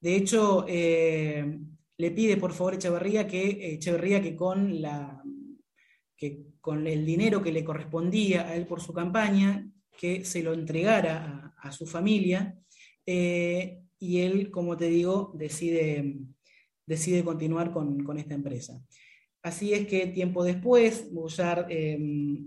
De 0.04 0.18
hecho, 0.18 0.66
eh, 0.68 1.60
le 1.95 2.12
pide 2.12 2.36
por 2.36 2.51
favor 2.51 2.74
Echeverría 2.74 3.26
que, 3.26 3.76
Echeverría 3.76 4.22
que 4.22 4.36
con, 4.36 4.82
la, 4.82 5.24
que 6.18 6.41
con 6.60 6.86
el 6.88 7.06
dinero 7.06 7.41
que 7.41 7.54
le 7.54 7.64
correspondía 7.64 8.49
a 8.49 8.56
él 8.58 8.68
por 8.68 8.82
su 8.82 8.91
campaña, 8.91 9.72
que 9.97 10.26
se 10.26 10.43
lo 10.43 10.51
entregara 10.51 11.56
a, 11.58 11.72
su 11.72 11.86
familia. 11.86 12.60
Eh, 13.06 13.80
y 13.97 14.20
él, 14.20 14.51
como 14.51 14.76
te 14.76 14.89
digo, 14.89 15.32
decide, 15.36 16.18
decide 16.86 17.24
continuar 17.24 17.72
con, 17.72 18.18
esta 18.18 18.34
empresa. 18.34 18.84
Así 19.41 19.74
es 19.74 19.88
que 19.88 20.08
tiempo 20.08 20.43
después, 20.43 21.14
Bullard 21.14 21.68
eh, 21.70 21.97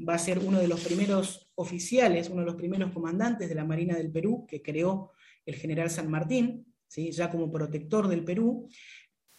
va 0.06 0.16
a 0.16 0.18
ser 0.18 0.40
uno 0.40 0.58
de 0.60 0.68
los 0.68 0.84
primeros 0.84 1.50
oficiales, 1.54 2.28
uno 2.28 2.40
de 2.40 2.48
los 2.48 2.56
primeros 2.56 2.92
comandantes 2.92 3.48
de 3.48 3.54
la 3.54 3.64
Marina 3.64 3.96
del 3.96 4.12
Perú 4.12 4.44
que 4.46 4.60
creó 4.60 5.12
el 5.46 5.54
general 5.54 5.88
San 5.88 6.10
Martín, 6.10 6.66
ya 6.94 7.30
como 7.30 7.50
protector 7.50 8.08
del 8.08 8.24
Perú, 8.24 8.68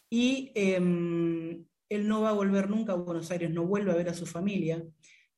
y 0.10 0.52
em, 0.56 1.66
él 1.90 2.08
no 2.08 2.22
va 2.22 2.30
a 2.30 2.34
volver 2.34 2.70
nunca 2.70 2.94
a 2.94 2.98
Buenos 2.98 3.32
Aires, 3.32 3.52
no 3.52 3.66
vuelve 3.66 3.92
a 3.92 3.96
ver 3.96 4.10
a 4.10 4.14
su 4.14 4.26
familia, 4.26 4.84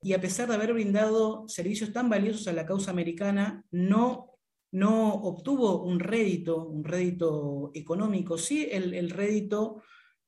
y 0.02 0.14
a 0.14 0.22
pesar 0.22 0.48
de 0.48 0.56
haber 0.56 0.74
brindado 0.74 1.48
servicios 1.48 1.92
tan 1.92 2.10
valiosos 2.10 2.48
a 2.48 2.54
la 2.54 2.66
causa 2.66 2.92
americana, 2.92 3.66
no, 3.72 4.38
no 4.72 5.14
obtuvo 5.14 5.84
un 5.84 6.00
rédito, 6.00 6.66
un 6.66 6.84
rédito 6.84 7.72
económico, 7.74 8.38
sí 8.38 8.68
el, 8.72 9.10
rédito 9.10 9.82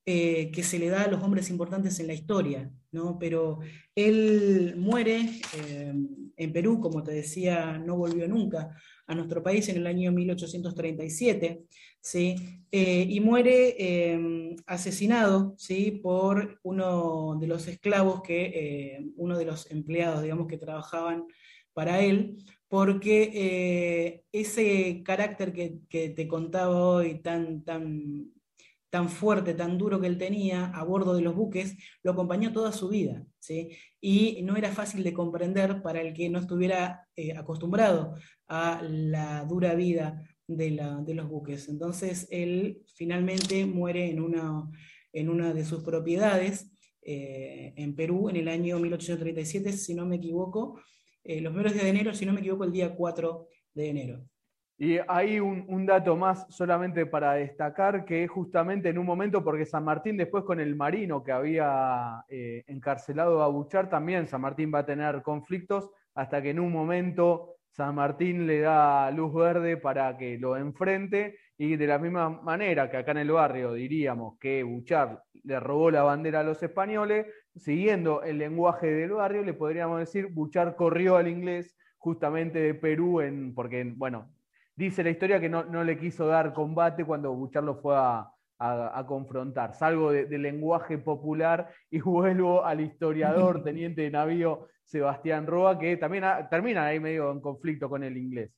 eh, 0.05 0.51
que 0.51 0.63
se 0.63 0.77
le 0.77 0.89
da 0.89 1.03
a 1.03 1.07
los 1.07 1.23
hombres 1.23 1.49
importantes 1.49 1.99
en 1.99 2.07
la 2.07 2.13
historia, 2.13 2.69
¿no? 2.91 3.17
pero 3.17 3.59
él 3.95 4.75
muere 4.77 5.41
em, 5.57 6.31
en 6.35 6.53
Perú, 6.53 6.81
como 6.81 7.03
te 7.03 7.11
decía, 7.11 7.77
no 7.77 7.95
volvió 7.95 8.27
nunca 8.27 8.75
a 9.11 9.15
nuestro 9.15 9.43
país 9.43 9.67
en 9.69 9.77
el 9.77 9.87
año 9.87 10.11
1837, 10.11 11.63
¿sí? 11.99 12.35
Eh, 12.71 13.05
y 13.09 13.19
muere 13.19 13.75
em, 13.77 14.55
asesinado 14.65 15.53
¿sí? 15.57 15.99
por 16.01 16.59
uno 16.63 17.37
de 17.39 17.47
los 17.47 17.67
esclavos, 17.67 18.21
que, 18.21 18.45
eh, 18.45 19.05
uno 19.17 19.37
de 19.37 19.45
los 19.45 19.69
empleados, 19.69 20.21
digamos, 20.21 20.47
que 20.47 20.57
trabajaban 20.57 21.25
para 21.73 21.99
él, 22.01 22.37
porque 22.69 23.31
eh, 23.33 24.23
ese 24.31 25.03
carácter 25.03 25.51
que, 25.51 25.79
que, 25.89 26.09
te 26.09 26.27
contaba 26.27 26.77
hoy 26.77 27.19
tan, 27.21 27.63
tan 27.63 28.31
tan 28.89 29.07
fuerte, 29.09 29.53
tan 29.53 29.77
duro 29.77 30.01
que 30.01 30.07
él 30.07 30.17
tenía 30.17 30.65
a 30.65 30.83
bordo 30.83 31.15
de 31.15 31.21
los 31.21 31.33
buques, 31.33 31.77
lo 32.03 32.11
acompañó 32.11 32.51
toda 32.51 32.73
su 32.73 32.89
vida. 32.89 33.25
¿Sí? 33.41 33.75
Y 33.99 34.41
no 34.43 34.55
era 34.55 34.71
fácil 34.71 35.03
de 35.03 35.13
comprender 35.13 35.81
para 35.81 35.99
el 35.99 36.13
que 36.13 36.29
no 36.29 36.39
estuviera 36.39 37.07
eh, 37.15 37.33
acostumbrado 37.35 38.15
a 38.47 38.81
la 38.83 39.43
dura 39.43 39.75
vida 39.75 40.23
de, 40.47 40.71
los 41.15 41.29
buques. 41.29 41.67
Entonces 41.67 42.27
él 42.31 42.83
finalmente 42.95 43.65
muere 43.65 44.09
en 44.09 44.21
una, 44.21 44.69
en 45.11 45.29
una 45.29 45.53
de 45.53 45.65
sus 45.65 45.83
propiedades 45.83 46.71
eh, 47.01 47.73
en 47.75 47.95
Perú 47.95 48.29
en 48.29 48.37
el 48.37 48.47
año 48.47 48.79
1837, 48.79 49.73
si 49.73 49.95
no 49.95 50.05
me 50.05 50.17
equivoco, 50.17 50.79
eh, 51.23 51.41
los 51.41 51.51
primeros 51.51 51.73
días 51.73 51.85
de 51.85 51.89
enero, 51.89 52.13
si 52.13 52.25
no 52.25 52.33
me 52.33 52.41
equivoco, 52.41 52.63
el 52.63 52.71
día 52.71 52.95
4 52.95 53.47
de 53.73 53.89
enero. 53.89 54.30
Y 54.83 54.97
hay 55.07 55.39
un, 55.39 55.85
dato 55.85 56.17
más 56.17 56.47
solamente 56.49 57.05
para 57.05 57.33
destacar, 57.33 58.03
que 58.03 58.27
justamente 58.27 58.89
en 58.89 58.97
un 58.97 59.05
momento, 59.05 59.43
porque 59.43 59.63
San 59.63 59.83
Martín 59.83 60.17
después 60.17 60.43
con 60.43 60.59
el 60.59 60.75
marino 60.75 61.23
que 61.23 61.31
había 61.31 62.25
eh, 62.27 62.63
encarcelado 62.65 63.43
a 63.43 63.47
Buchar, 63.47 63.91
también 63.91 64.27
San 64.27 64.41
Martín 64.41 64.71
va 64.73 64.79
a 64.79 64.85
tener 64.87 65.21
conflictos, 65.21 65.91
hasta 66.15 66.41
que 66.41 66.49
en 66.49 66.59
un 66.59 66.71
momento 66.71 67.57
San 67.69 67.93
Martín 67.93 68.47
le 68.47 68.61
da 68.61 69.11
luz 69.11 69.31
verde 69.35 69.77
para 69.77 70.17
que 70.17 70.39
lo 70.39 70.57
enfrente, 70.57 71.37
y 71.59 71.75
de 71.75 71.85
la 71.85 71.99
misma 71.99 72.29
manera 72.41 72.89
que 72.89 72.97
acá 72.97 73.11
en 73.11 73.19
el 73.19 73.31
barrio 73.31 73.73
diríamos 73.73 74.39
que 74.39 74.63
Buchar 74.63 75.21
le 75.43 75.59
robó 75.59 75.91
la 75.91 76.01
bandera 76.01 76.39
a 76.39 76.43
los 76.43 76.63
españoles, 76.63 77.27
siguiendo 77.55 78.23
el 78.23 78.39
lenguaje 78.39 78.87
del 78.87 79.11
barrio, 79.11 79.43
le 79.43 79.53
podríamos 79.53 79.99
decir, 79.99 80.29
Buchar 80.31 80.75
corrió 80.75 81.17
al 81.17 81.27
inglés 81.27 81.77
justamente 81.99 82.57
de 82.57 82.73
Perú, 82.73 83.21
en, 83.21 83.53
porque, 83.53 83.93
bueno, 83.95 84.27
dice 84.75 85.03
la 85.03 85.09
historia 85.09 85.39
que 85.39 85.49
no, 85.49 85.83
le 85.83 85.97
quiso 85.97 86.27
dar 86.27 86.53
combate 86.53 87.05
cuando 87.05 87.33
Buchar 87.33 87.63
lo 87.63 87.75
fue 87.75 87.95
a, 87.97 88.27
confrontar. 89.07 89.73
Salgo 89.73 90.11
del 90.11 90.41
lenguaje 90.41 90.99
popular 90.99 91.73
y 91.89 91.99
vuelvo 92.01 92.63
al 92.63 92.81
historiador, 92.81 93.63
teniente 93.63 94.01
de 94.03 94.11
navío 94.11 94.67
Sebastián 94.83 95.47
Roa, 95.47 95.79
que 95.79 95.97
también 95.97 96.25
termina 96.49 96.85
ahí 96.85 96.99
medio 96.99 97.31
en 97.31 97.39
conflicto 97.39 97.89
con 97.89 98.03
el 98.03 98.17
inglés. 98.17 98.51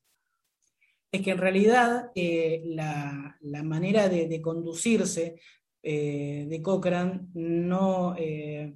Es 1.11 1.21
que 1.21 1.31
en 1.31 1.37
realidad 1.37 2.11
eh, 2.15 2.63
la, 2.65 3.37
manera 3.63 4.09
de, 4.09 4.41
conducirse 4.41 5.39
eh, 5.81 6.47
de 6.49 6.61
Cochrane 6.61 7.27
no, 7.35 8.15
eh, 8.17 8.75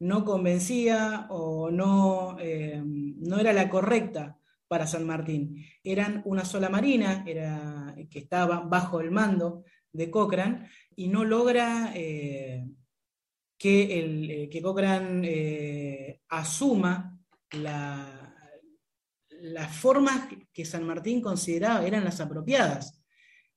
no 0.00 0.24
convencía 0.24 1.26
o 1.30 1.70
no, 1.70 2.36
no 2.36 3.38
era 3.38 3.52
la 3.52 3.68
correcta 3.70 4.36
para 4.68 4.86
San 4.86 5.06
Martín. 5.06 5.64
Eran 5.82 6.22
una 6.24 6.44
sola 6.44 6.68
marina 6.68 7.24
era, 7.26 7.94
que 8.10 8.18
estaba 8.18 8.60
bajo 8.60 9.00
el 9.00 9.10
mando 9.10 9.64
de 9.92 10.10
Cochrane 10.10 10.68
y 10.94 11.08
no 11.08 11.24
logra 11.24 11.92
eh, 11.94 12.68
que, 13.58 14.00
el, 14.00 14.30
eh, 14.30 14.48
que 14.48 14.62
Cochrane 14.62 15.28
eh, 15.28 16.20
asuma 16.28 17.18
la, 17.52 18.34
las 19.40 19.76
formas 19.76 20.28
que 20.52 20.64
San 20.64 20.84
Martín 20.84 21.20
consideraba 21.20 21.86
eran 21.86 22.04
las 22.04 22.20
apropiadas. 22.20 23.02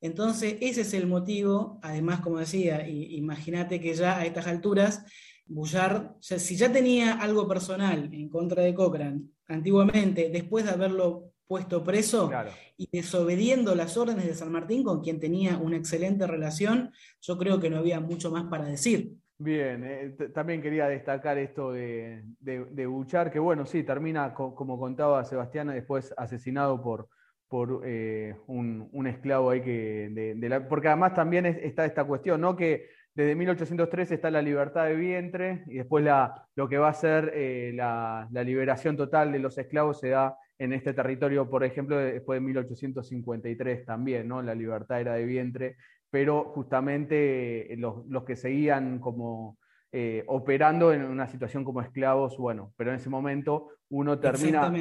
Entonces, 0.01 0.55
ese 0.61 0.81
es 0.81 0.93
el 0.93 1.07
motivo, 1.07 1.77
además, 1.81 2.21
como 2.21 2.39
decía, 2.39 2.87
imagínate 2.87 3.81
que 3.81 3.93
ya 3.93 4.17
a 4.17 4.25
estas 4.25 4.47
alturas, 4.47 5.03
Bullard, 5.49 6.15
si 6.19 6.55
ya 6.55 6.71
tenía 6.71 7.13
algo 7.13 7.47
personal 7.47 8.09
en 8.13 8.29
contra 8.29 8.63
de 8.63 8.73
Cochrane 8.73 9.23
antiguamente, 9.47 10.29
después 10.31 10.63
de 10.63 10.71
haberlo 10.71 11.31
puesto 11.47 11.83
preso 11.83 12.29
y 12.77 12.87
desobediendo 12.91 13.73
las 13.73 13.97
órdenes 13.97 14.27
de 14.27 14.35
San 14.35 14.51
Martín, 14.51 14.83
con 14.83 15.01
quien 15.01 15.19
tenía 15.19 15.57
una 15.57 15.77
excelente 15.77 16.27
relación, 16.27 16.91
yo 17.21 17.37
creo 17.39 17.59
que 17.59 17.71
no 17.71 17.77
había 17.77 17.99
mucho 17.99 18.29
más 18.29 18.45
para 18.45 18.65
decir. 18.65 19.15
Bien, 19.39 19.83
eh, 19.83 20.15
también 20.33 20.61
quería 20.61 20.87
destacar 20.87 21.39
esto 21.39 21.71
de, 21.71 22.23
de, 22.39 22.85
Buchar, 22.85 23.31
que 23.31 23.39
bueno, 23.39 23.65
sí, 23.65 23.83
termina, 23.83 24.33
como 24.33 24.77
contaba 24.77 25.25
Sebastián, 25.25 25.69
después 25.69 26.13
asesinado 26.17 26.83
por, 26.83 27.09
por 27.47 27.81
eh, 27.83 28.35
un, 28.45 29.07
esclavo 29.07 29.49
ahí 29.49 29.61
que... 29.61 30.35
De, 30.37 30.61
porque 30.61 30.89
además 30.89 31.15
también 31.15 31.47
está 31.47 31.85
esta 31.85 32.03
cuestión, 32.03 32.41
¿no? 32.41 32.55
Que 32.55 32.89
desde 33.19 33.35
1803 33.35 34.11
está 34.11 34.31
la 34.31 34.41
libertad 34.41 34.85
de 34.85 34.95
vientre 34.95 35.63
y 35.67 35.75
después 35.75 36.03
la, 36.03 36.47
lo 36.55 36.67
que 36.69 36.77
va 36.77 36.89
a 36.89 36.93
ser 36.93 37.31
eh, 37.35 37.71
la, 37.73 38.27
la, 38.31 38.43
liberación 38.43 38.95
total 38.95 39.31
de 39.31 39.39
los 39.39 39.57
esclavos 39.57 39.99
se 39.99 40.09
da 40.09 40.37
en 40.57 40.73
este 40.73 40.93
territorio, 40.93 41.49
por 41.49 41.63
ejemplo, 41.63 41.97
después 41.97 42.37
de 42.37 42.45
1853 42.45 43.85
también, 43.85 44.27
¿no? 44.27 44.41
La 44.41 44.55
libertad 44.55 44.99
era 44.99 45.13
de 45.13 45.25
vientre 45.25 45.77
pero 46.09 46.45
justamente 46.45 47.73
eh, 47.73 47.77
los, 47.77 48.23
que 48.25 48.35
seguían 48.35 48.99
como 48.99 49.57
eh, 49.91 50.23
operando 50.27 50.93
en 50.93 51.03
una 51.03 51.27
situación 51.27 51.63
como 51.63 51.81
esclavos, 51.81 52.37
bueno, 52.37 52.73
pero 52.77 52.91
en 52.91 52.97
ese 52.97 53.09
momento 53.09 53.69
uno 53.89 54.19
termina 54.19 54.71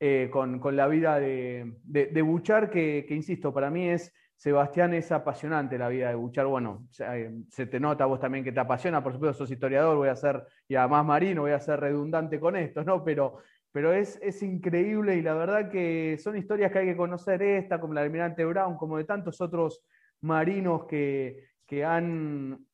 eh, 0.00 0.28
con, 0.30 0.60
la 0.76 0.88
vida 0.88 1.18
de, 1.20 1.74
de, 1.84 2.22
Buchar, 2.22 2.70
que, 2.70 3.06
insisto, 3.10 3.52
para 3.52 3.70
mí 3.70 3.88
es, 3.88 4.12
Sebastián, 4.36 4.92
es 4.94 5.10
apasionante 5.12 5.78
la 5.78 5.88
vida 5.88 6.10
de 6.10 6.14
Buchar. 6.14 6.46
Bueno, 6.46 6.86
se 6.90 7.66
te 7.66 7.80
nota 7.80 8.04
vos 8.04 8.20
también 8.20 8.44
que 8.44 8.52
te 8.52 8.60
apasiona, 8.60 9.02
por 9.02 9.14
supuesto, 9.14 9.38
sos 9.38 9.50
historiador, 9.50 9.96
voy 9.96 10.08
a 10.08 10.16
ser, 10.16 10.44
y 10.68 10.74
además 10.74 11.06
marino, 11.06 11.42
voy 11.42 11.52
a 11.52 11.60
ser 11.60 11.80
redundante 11.80 12.38
con 12.38 12.54
esto, 12.54 12.84
¿no? 12.84 13.02
Pero, 13.02 13.38
pero 13.72 13.92
es, 13.92 14.18
es 14.22 14.42
increíble 14.42 15.16
y 15.16 15.22
la 15.22 15.34
verdad 15.34 15.70
que 15.70 16.18
son 16.22 16.36
historias 16.36 16.70
que 16.70 16.80
hay 16.80 16.86
que 16.86 16.96
conocer, 16.96 17.42
esta, 17.42 17.80
como 17.80 17.94
la 17.94 18.02
del 18.02 18.08
almirante 18.08 18.44
Brown, 18.44 18.76
como 18.76 18.98
de 18.98 19.04
tantos 19.04 19.40
otros 19.40 19.82
marinos 20.20 20.84
que, 20.86 21.44
han 21.84 22.64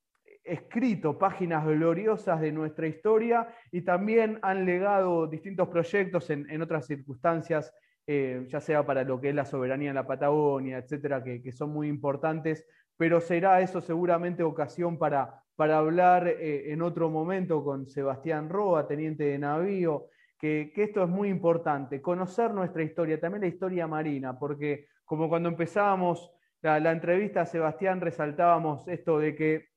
escrito 0.44 1.18
páginas 1.18 1.64
gloriosas 1.64 2.40
de 2.40 2.50
nuestra 2.50 2.86
historia 2.86 3.48
y 3.70 3.82
también 3.82 4.38
han 4.42 4.66
legado 4.66 5.26
distintos 5.28 5.68
proyectos 5.68 6.28
en, 6.30 6.60
otras 6.60 6.86
circunstancias, 6.86 7.72
eh, 8.14 8.46
ya 8.48 8.60
sea 8.60 8.84
para 8.84 9.04
lo 9.04 9.20
que 9.20 9.30
es 9.30 9.34
la 9.34 9.44
soberanía 9.44 9.88
en 9.88 9.94
la 9.94 10.06
Patagonia, 10.06 10.78
etcétera, 10.78 11.22
que, 11.22 11.52
son 11.52 11.70
muy 11.70 11.88
importantes, 11.88 12.66
pero 12.96 13.20
será 13.20 13.60
eso 13.60 13.80
seguramente 13.80 14.42
ocasión 14.42 14.98
para, 14.98 15.42
para 15.56 15.78
hablar 15.78 16.28
eh, 16.28 16.72
en 16.72 16.82
otro 16.82 17.08
momento 17.08 17.64
con 17.64 17.86
Sebastián 17.86 18.48
Roa, 18.48 18.86
teniente 18.86 19.24
de 19.24 19.38
navío, 19.38 20.08
que, 20.38 20.72
que 20.74 20.82
esto 20.82 21.02
es 21.02 21.08
muy 21.08 21.28
importante, 21.28 22.02
conocer 22.02 22.52
nuestra 22.52 22.82
historia, 22.82 23.18
también 23.18 23.42
la 23.42 23.48
historia 23.48 23.86
marina, 23.86 24.38
porque 24.38 24.88
como 25.04 25.28
cuando 25.28 25.48
empezábamos 25.48 26.32
la, 26.62 26.92
entrevista 26.92 27.40
a 27.40 27.46
Sebastián 27.46 28.00
resaltábamos 28.00 28.86
esto 28.86 29.18
de 29.18 29.34
que 29.34 29.68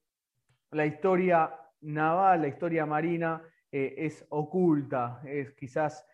la 0.71 0.85
historia 0.85 1.51
naval, 1.81 2.41
la 2.41 2.47
historia 2.47 2.85
marina 2.85 3.41
eh, 3.71 3.95
es 3.97 4.25
oculta, 4.29 5.21
es 5.25 5.51
quizás, 5.53 6.05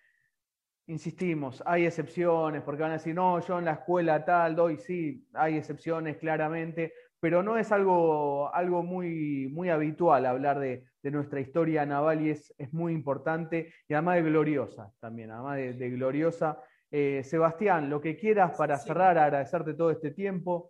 insistimos, 0.91 1.63
hay 1.65 1.85
excepciones, 1.85 2.61
porque 2.63 2.83
van 2.83 2.91
a 2.91 2.95
decir, 2.95 3.15
no, 3.15 3.39
yo 3.39 3.59
en 3.59 3.65
la 3.65 3.73
escuela 3.73 4.23
tal 4.23 4.55
doy, 4.55 4.77
sí, 4.77 5.25
hay 5.33 5.57
excepciones 5.57 6.17
claramente, 6.17 6.93
pero 7.19 7.41
no 7.43 7.57
es 7.57 7.71
algo, 7.71 8.53
algo 8.53 8.83
muy, 8.83 9.47
muy 9.51 9.69
habitual 9.69 10.25
hablar 10.25 10.59
de, 10.59 10.83
nuestra 11.03 11.39
historia 11.39 11.83
naval 11.83 12.21
y 12.21 12.29
es, 12.29 12.53
es, 12.59 12.71
muy 12.73 12.93
importante 12.93 13.73
y 13.87 13.93
además 13.95 14.17
de 14.17 14.21
gloriosa 14.21 14.93
también, 14.99 15.31
además 15.31 15.57
de 15.57 15.89
gloriosa 15.89 16.59
eh, 16.93 17.23
Sebastián, 17.23 17.89
lo 17.89 18.01
que 18.01 18.17
quieras 18.17 18.57
para 18.57 18.77
cerrar, 18.77 19.17
agradecerte 19.17 19.73
todo 19.75 19.91
este 19.91 20.11
tiempo. 20.11 20.69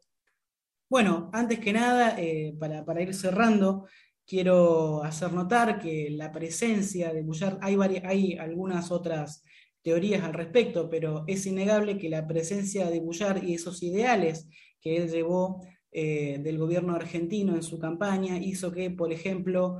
Bueno, 0.87 1.31
antes 1.33 1.57
que 1.57 1.73
nada, 1.73 2.15
eh, 2.19 2.55
para, 2.59 3.01
ir 3.01 3.15
cerrando, 3.15 3.87
quiero 4.27 5.03
hacer 5.03 5.33
notar 5.33 5.79
que 5.79 6.09
la 6.11 6.31
presencia 6.31 7.11
de 7.11 7.23
Bullard, 7.23 7.57
hay, 7.59 7.75
hay 8.05 8.37
algunas 8.37 8.91
otras 8.91 9.43
teorías 9.81 10.23
al 10.23 10.33
respecto, 10.33 10.89
pero 10.89 11.23
es 11.27 11.45
innegable 11.45 11.97
que 11.97 12.09
la 12.09 12.27
presencia 12.27 12.89
de 12.89 12.99
Bullard 12.99 13.43
y 13.43 13.55
esos 13.55 13.81
ideales 13.83 14.47
que 14.79 14.97
él 14.97 15.09
llevó 15.09 15.65
eh, 15.91 16.39
del 16.41 16.57
gobierno 16.57 16.95
argentino 16.95 17.55
en 17.55 17.63
su 17.63 17.79
campaña 17.79 18.37
hizo 18.37 18.71
que, 18.71 18.89
por 18.91 19.11
ejemplo, 19.11 19.79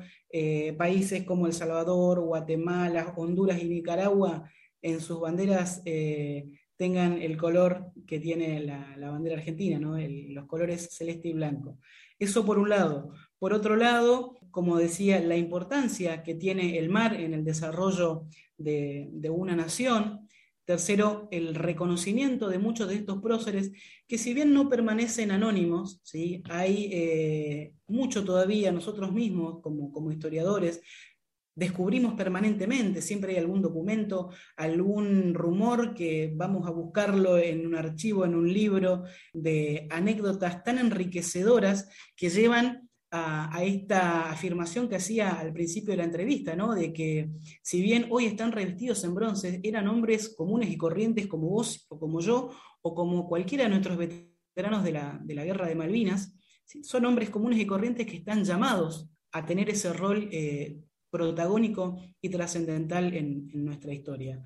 países 0.78 1.24
como 1.24 1.46
El 1.46 1.54
Salvador, 1.54 2.22
Guatemala, 2.22 3.14
Honduras 3.18 3.62
y 3.62 3.68
Nicaragua 3.68 4.50
en 4.82 5.00
sus 5.00 5.20
banderas 5.20 5.82
eh, 5.86 6.50
tengan 6.76 7.22
el 7.22 7.38
color 7.38 7.92
que 8.08 8.20
tiene 8.20 8.60
la, 8.62 9.12
bandera 9.12 9.38
argentina, 9.38 9.80
los 9.80 10.46
colores 10.46 10.90
celeste 10.92 11.30
y 11.30 11.34
blanco. 11.34 11.78
Eso 12.18 12.46
por 12.46 12.58
un 12.58 12.70
lado. 12.70 13.14
Por 13.38 13.54
otro 13.54 13.76
lado, 13.76 14.38
como 14.52 14.78
decía, 14.78 15.20
la 15.20 15.38
importancia 15.38 16.24
que 16.24 16.36
tiene 16.36 16.78
el 16.78 16.90
mar 16.90 17.20
en 17.20 17.34
el 17.34 17.44
desarrollo 17.44 18.26
de, 18.58 19.10
una 19.30 19.56
nación. 19.56 20.28
Tercero, 20.64 21.28
el 21.32 21.56
reconocimiento 21.56 22.48
de 22.48 22.60
muchos 22.60 22.88
de 22.88 22.96
estos 22.96 23.22
próceres 23.22 23.72
que 24.08 24.18
si 24.18 24.34
bien 24.34 24.54
no 24.54 24.70
permanecen 24.70 25.32
anónimos, 25.32 26.00
¿sí? 26.04 26.44
hay 26.50 26.90
eh, 26.94 27.74
mucho 27.88 28.24
todavía 28.24 28.72
nosotros 28.72 29.12
mismos 29.12 29.60
como, 29.62 29.92
como 29.92 30.12
historiadores 30.12 30.82
descubrimos 31.56 32.14
permanentemente, 32.14 33.02
siempre 33.02 33.34
hay 33.34 33.40
algún 33.40 33.62
documento, 33.62 34.30
algún 34.56 35.34
rumor 35.34 35.94
que 35.94 36.32
vamos 36.34 36.68
a 36.68 36.72
buscarlo 36.72 37.38
en 37.38 37.68
un 37.68 37.76
archivo, 37.76 38.26
en 38.26 38.36
un 38.36 38.52
libro, 38.52 39.04
de 39.34 39.88
anécdotas 39.90 40.64
tan 40.64 40.78
enriquecedoras 40.78 41.90
que 42.16 42.30
llevan 42.30 42.90
a, 43.12 43.64
esta 43.64 44.32
afirmación 44.32 44.88
que 44.88 44.96
hacía 44.96 45.34
al 45.34 45.52
principio 45.52 45.92
de 45.92 45.98
la 45.98 46.06
entrevista, 46.06 46.56
¿no? 46.56 46.74
de 46.74 46.94
que 46.94 47.30
si 47.62 47.82
bien 47.82 48.08
hoy 48.10 48.26
están 48.26 48.54
revestidos 48.54 49.04
en 49.04 49.14
bronce, 49.14 49.60
eran 49.64 49.88
hombres 49.90 50.34
comunes 50.36 50.70
y 50.70 50.78
corrientes 50.78 51.28
como 51.28 51.50
vos 51.50 51.86
o 51.90 52.00
como 52.00 52.22
yo, 52.22 52.52
o 52.82 52.96
como 52.96 53.28
cualquiera 53.28 53.66
de 53.66 53.70
nuestros 53.70 53.98
veteranos 53.98 54.84
de 54.84 54.92
la, 54.94 55.20
guerra 55.26 55.68
de 55.68 55.76
Malvinas, 55.76 56.34
son 56.84 57.06
hombres 57.06 57.30
comunes 57.30 57.60
y 57.60 57.66
corrientes 57.66 58.08
que 58.08 58.18
están 58.18 58.46
llamados 58.46 59.10
a 59.34 59.46
tener 59.46 59.70
ese 59.70 59.92
rol 59.92 60.30
eh, 60.32 60.80
protagónico 61.10 62.02
y 62.22 62.30
trascendental 62.30 63.14
en, 63.14 63.50
nuestra 63.54 63.94
historia. 63.94 64.42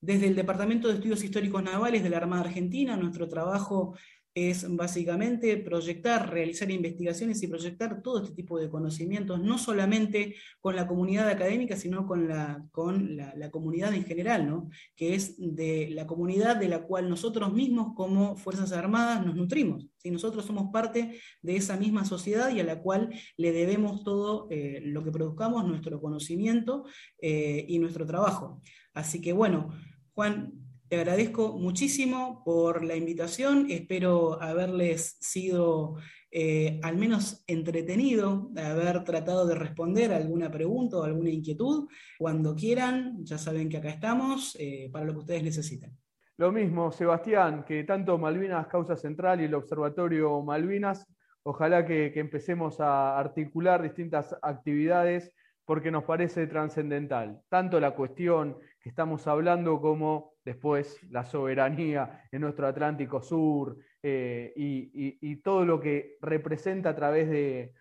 Desde 0.00 0.26
el 0.26 0.34
Departamento 0.34 0.88
de 0.88 0.94
Estudios 0.94 1.22
Históricos 1.22 1.62
Navales 1.62 2.02
de 2.02 2.10
la 2.10 2.16
Armada 2.16 2.42
Argentina, 2.42 2.96
nuestro 2.96 3.28
trabajo 3.28 3.96
es 4.34 4.66
básicamente 4.74 5.56
proyectar, 5.58 6.30
realizar 6.30 6.70
investigaciones 6.70 7.42
y 7.42 7.48
proyectar 7.48 8.00
todo 8.02 8.22
este 8.22 8.34
tipo 8.34 8.58
de 8.58 8.70
conocimientos, 8.70 9.40
no 9.40 9.58
solamente 9.58 10.36
con 10.60 10.74
la 10.74 10.86
comunidad 10.86 11.28
académica, 11.28 11.76
sino 11.76 12.06
con 12.06 12.28
la, 12.28 12.66
con 12.70 13.16
la, 13.16 13.50
comunidad 13.50 13.92
en 13.92 14.04
general, 14.04 14.48
¿no? 14.48 14.70
que 14.96 15.14
es 15.14 15.34
de 15.38 15.90
la 15.90 16.06
comunidad 16.06 16.56
de 16.56 16.68
la 16.68 16.82
cual 16.82 17.10
nosotros 17.10 17.52
mismos 17.52 17.94
como 17.94 18.36
Fuerzas 18.36 18.72
Armadas 18.72 19.24
nos 19.26 19.34
nutrimos. 19.34 19.86
si 19.98 20.10
Nosotros 20.10 20.46
somos 20.46 20.70
parte 20.72 21.18
de 21.42 21.56
esa 21.56 21.76
misma 21.76 22.06
sociedad 22.06 22.50
y 22.50 22.60
a 22.60 22.64
la 22.64 22.80
cual 22.80 23.10
le 23.36 23.52
debemos 23.52 24.02
todo 24.02 24.48
eh, 24.50 24.80
lo 24.82 25.04
que 25.04 25.12
produzcamos, 25.12 25.66
nuestro 25.66 26.00
conocimiento 26.00 26.84
eh, 27.20 27.66
y 27.68 27.78
nuestro 27.78 28.06
trabajo. 28.06 28.62
Así 28.94 29.20
que 29.20 29.34
bueno, 29.34 29.70
Juan, 30.14 30.61
te 30.92 30.98
agradezco 30.98 31.56
muchísimo 31.56 32.42
por 32.44 32.84
la 32.84 32.94
invitación, 32.94 33.64
espero 33.70 34.42
haberles 34.42 35.16
sido 35.20 35.96
eh, 36.30 36.80
al 36.82 36.98
menos 36.98 37.42
entretenido, 37.46 38.50
haber 38.58 39.02
tratado 39.02 39.46
de 39.46 39.54
responder 39.54 40.12
alguna 40.12 40.50
pregunta 40.50 40.98
o 40.98 41.04
alguna 41.04 41.30
inquietud. 41.30 41.88
Cuando 42.18 42.54
quieran, 42.54 43.24
ya 43.24 43.38
saben 43.38 43.70
que 43.70 43.78
acá 43.78 43.88
estamos 43.88 44.54
eh, 44.60 44.90
para 44.92 45.06
lo 45.06 45.14
que 45.14 45.18
ustedes 45.20 45.42
necesiten. 45.42 45.96
Lo 46.36 46.52
mismo, 46.52 46.92
Sebastián, 46.92 47.64
que 47.66 47.84
tanto 47.84 48.18
Malvinas 48.18 48.66
Causa 48.66 48.94
Central 48.94 49.40
y 49.40 49.44
el 49.44 49.54
Observatorio 49.54 50.42
Malvinas, 50.42 51.06
ojalá 51.42 51.86
que 51.86 52.12
empecemos 52.16 52.80
a 52.80 53.18
articular 53.18 53.82
distintas 53.82 54.36
actividades 54.42 55.32
porque 55.64 55.90
nos 55.90 56.04
parece 56.04 56.46
trascendental, 56.46 57.42
tanto 57.48 57.78
la 57.78 57.92
cuestión 57.92 58.58
que 58.80 58.88
estamos 58.88 59.26
hablando 59.26 59.80
como 59.80 60.34
después 60.44 61.00
la 61.10 61.24
soberanía 61.24 62.24
en 62.32 62.40
nuestro 62.40 62.66
Atlántico 62.66 63.22
Sur 63.22 63.78
eh, 64.02 64.52
y, 64.56 65.36
todo 65.36 65.64
lo 65.64 65.80
que 65.80 66.16
representa 66.20 66.90
a 66.90 66.96
través 66.96 67.28
de, 67.30 67.74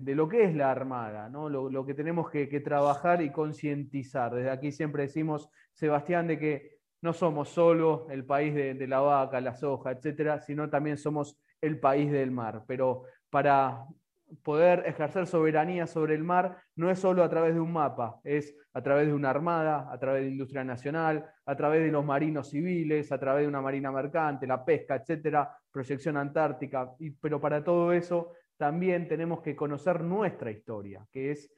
lo 0.00 0.28
que 0.28 0.44
es 0.44 0.54
la 0.54 0.70
Armada, 0.70 1.28
¿no? 1.28 1.48
lo, 1.48 1.86
que 1.86 1.94
tenemos 1.94 2.28
que, 2.30 2.46
trabajar 2.60 3.22
y 3.22 3.30
concientizar. 3.30 4.34
Desde 4.34 4.50
aquí 4.50 4.72
siempre 4.72 5.04
decimos, 5.04 5.48
Sebastián, 5.74 6.26
de 6.26 6.38
que 6.38 6.78
no 7.00 7.12
somos 7.12 7.48
solo 7.50 8.08
el 8.10 8.24
país 8.24 8.54
de, 8.54 8.86
la 8.88 9.00
vaca, 9.00 9.40
la 9.40 9.54
soja, 9.54 9.92
etcétera, 9.92 10.40
sino 10.40 10.68
también 10.68 10.96
somos 10.96 11.38
el 11.60 11.78
país 11.78 12.10
del 12.10 12.32
mar. 12.32 12.64
Pero 12.66 13.04
para 13.30 13.84
poder 14.42 14.84
ejercer 14.86 15.26
soberanía 15.26 15.86
sobre 15.86 16.14
el 16.14 16.24
mar 16.24 16.58
no 16.76 16.90
es 16.90 16.98
solo 16.98 17.22
a 17.22 17.28
través 17.28 17.54
de 17.54 17.60
un 17.60 17.72
mapa, 17.72 18.20
es 18.24 18.54
a 18.72 18.82
través 18.82 19.06
de 19.06 19.14
una 19.14 19.30
armada, 19.30 19.88
a 19.90 19.98
través 19.98 20.22
de 20.22 20.30
industria 20.30 20.64
nacional, 20.64 21.28
a 21.46 21.56
través 21.56 21.82
de 21.82 21.90
los 21.90 22.04
marinos 22.04 22.50
civiles, 22.50 23.10
a 23.12 23.18
través 23.18 23.42
de 23.42 23.48
una 23.48 23.60
marina 23.60 23.90
mercante, 23.90 24.46
la 24.46 24.64
pesca, 24.64 24.96
etcétera, 24.96 25.50
proyección 25.70 26.16
antártica. 26.16 26.90
pero 27.20 27.40
para 27.40 27.62
todo 27.62 27.92
eso 27.92 28.32
también 28.56 29.08
tenemos 29.08 29.40
que 29.40 29.54
conocer 29.54 30.00
nuestra 30.02 30.50
historia, 30.50 31.06
que 31.10 31.30
es 31.32 31.50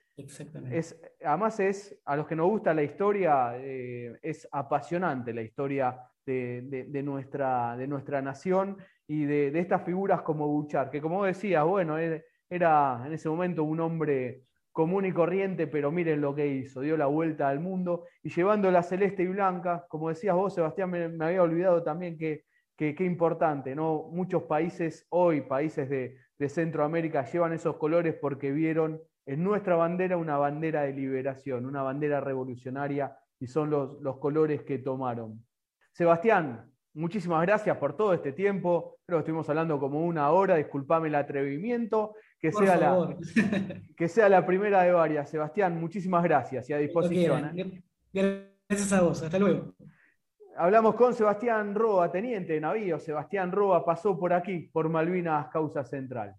es, 0.70 1.00
además 1.24 1.60
es, 1.60 1.98
a 2.04 2.16
los 2.16 2.26
que 2.26 2.36
nos 2.36 2.48
gusta 2.48 2.74
la 2.74 2.82
historia, 2.82 3.52
eh, 3.56 4.18
es 4.22 4.46
apasionante 4.52 5.32
la 5.32 5.42
historia 5.42 5.98
de, 6.26 7.02
nuestra, 7.02 7.76
de 7.76 7.86
nuestra 7.86 8.22
nación 8.22 8.76
y 9.06 9.24
de, 9.24 9.58
estas 9.58 9.82
figuras 9.84 10.22
como 10.22 10.46
Buchar, 10.46 10.90
que 10.90 11.00
como 11.00 11.24
decías, 11.24 11.64
bueno, 11.64 11.96
era 12.50 13.02
en 13.06 13.12
ese 13.12 13.28
momento 13.28 13.64
un 13.64 13.80
hombre 13.80 14.42
común 14.72 15.04
y 15.06 15.12
corriente, 15.12 15.66
pero 15.66 15.90
miren 15.90 16.20
lo 16.20 16.34
que 16.34 16.46
hizo, 16.46 16.80
dio 16.80 16.96
la 16.96 17.06
vuelta 17.06 17.48
al 17.48 17.60
mundo 17.60 18.04
y 18.22 18.30
llevando 18.30 18.70
la 18.70 18.82
celeste 18.82 19.22
y 19.22 19.28
blanca, 19.28 19.86
como 19.88 20.08
decías 20.08 20.34
vos, 20.34 20.54
Sebastián, 20.54 20.90
me, 20.90 21.24
había 21.24 21.42
olvidado 21.42 21.82
también 21.82 22.18
que, 22.18 22.44
qué 22.76 23.04
importante, 23.04 23.74
¿no? 23.74 24.08
Muchos 24.10 24.44
países 24.44 25.06
hoy, 25.10 25.42
países 25.42 25.88
de, 25.88 26.16
de 26.38 26.48
Centroamérica, 26.48 27.24
llevan 27.24 27.52
esos 27.52 27.76
colores 27.76 28.14
porque 28.14 28.52
vieron 28.52 29.00
en 29.26 29.44
nuestra 29.44 29.76
bandera 29.76 30.16
una 30.16 30.38
bandera 30.38 30.82
de 30.82 30.92
liberación, 30.92 31.66
una 31.66 31.82
bandera 31.82 32.20
revolucionaria 32.20 33.16
y 33.38 33.46
son 33.46 33.70
los, 33.70 34.00
los 34.00 34.18
colores 34.18 34.62
que 34.62 34.78
tomaron. 34.78 35.44
Sebastián, 35.92 36.72
muchísimas 36.94 37.42
gracias 37.42 37.76
por 37.76 37.96
todo 37.96 38.14
este 38.14 38.32
tiempo. 38.32 38.98
Creo 39.06 39.18
que 39.18 39.20
estuvimos 39.20 39.48
hablando 39.48 39.78
como 39.78 40.04
una 40.04 40.30
hora, 40.30 40.56
disculpame 40.56 41.08
el 41.08 41.14
atrevimiento. 41.14 42.14
Que 42.40 42.52
sea, 42.52 42.76
la, 42.76 43.16
que 43.96 44.08
sea 44.08 44.28
la 44.28 44.46
primera 44.46 44.82
de 44.82 44.92
varias. 44.92 45.28
Sebastián, 45.28 45.78
muchísimas 45.78 46.22
gracias 46.22 46.70
y 46.70 46.72
a 46.72 46.78
disposición. 46.78 47.58
¿eh? 47.58 47.82
Gracias 48.68 48.92
a 48.92 49.02
vos, 49.02 49.22
hasta 49.22 49.38
luego. 49.38 49.74
Hablamos 50.56 50.94
con 50.94 51.14
Sebastián 51.14 51.74
Roa, 51.74 52.10
teniente 52.10 52.54
de 52.54 52.60
navío. 52.60 52.98
Sebastián 52.98 53.52
Roa 53.52 53.84
pasó 53.84 54.18
por 54.18 54.32
aquí, 54.32 54.70
por 54.72 54.88
Malvinas 54.88 55.48
Causa 55.48 55.84
Central. 55.84 56.34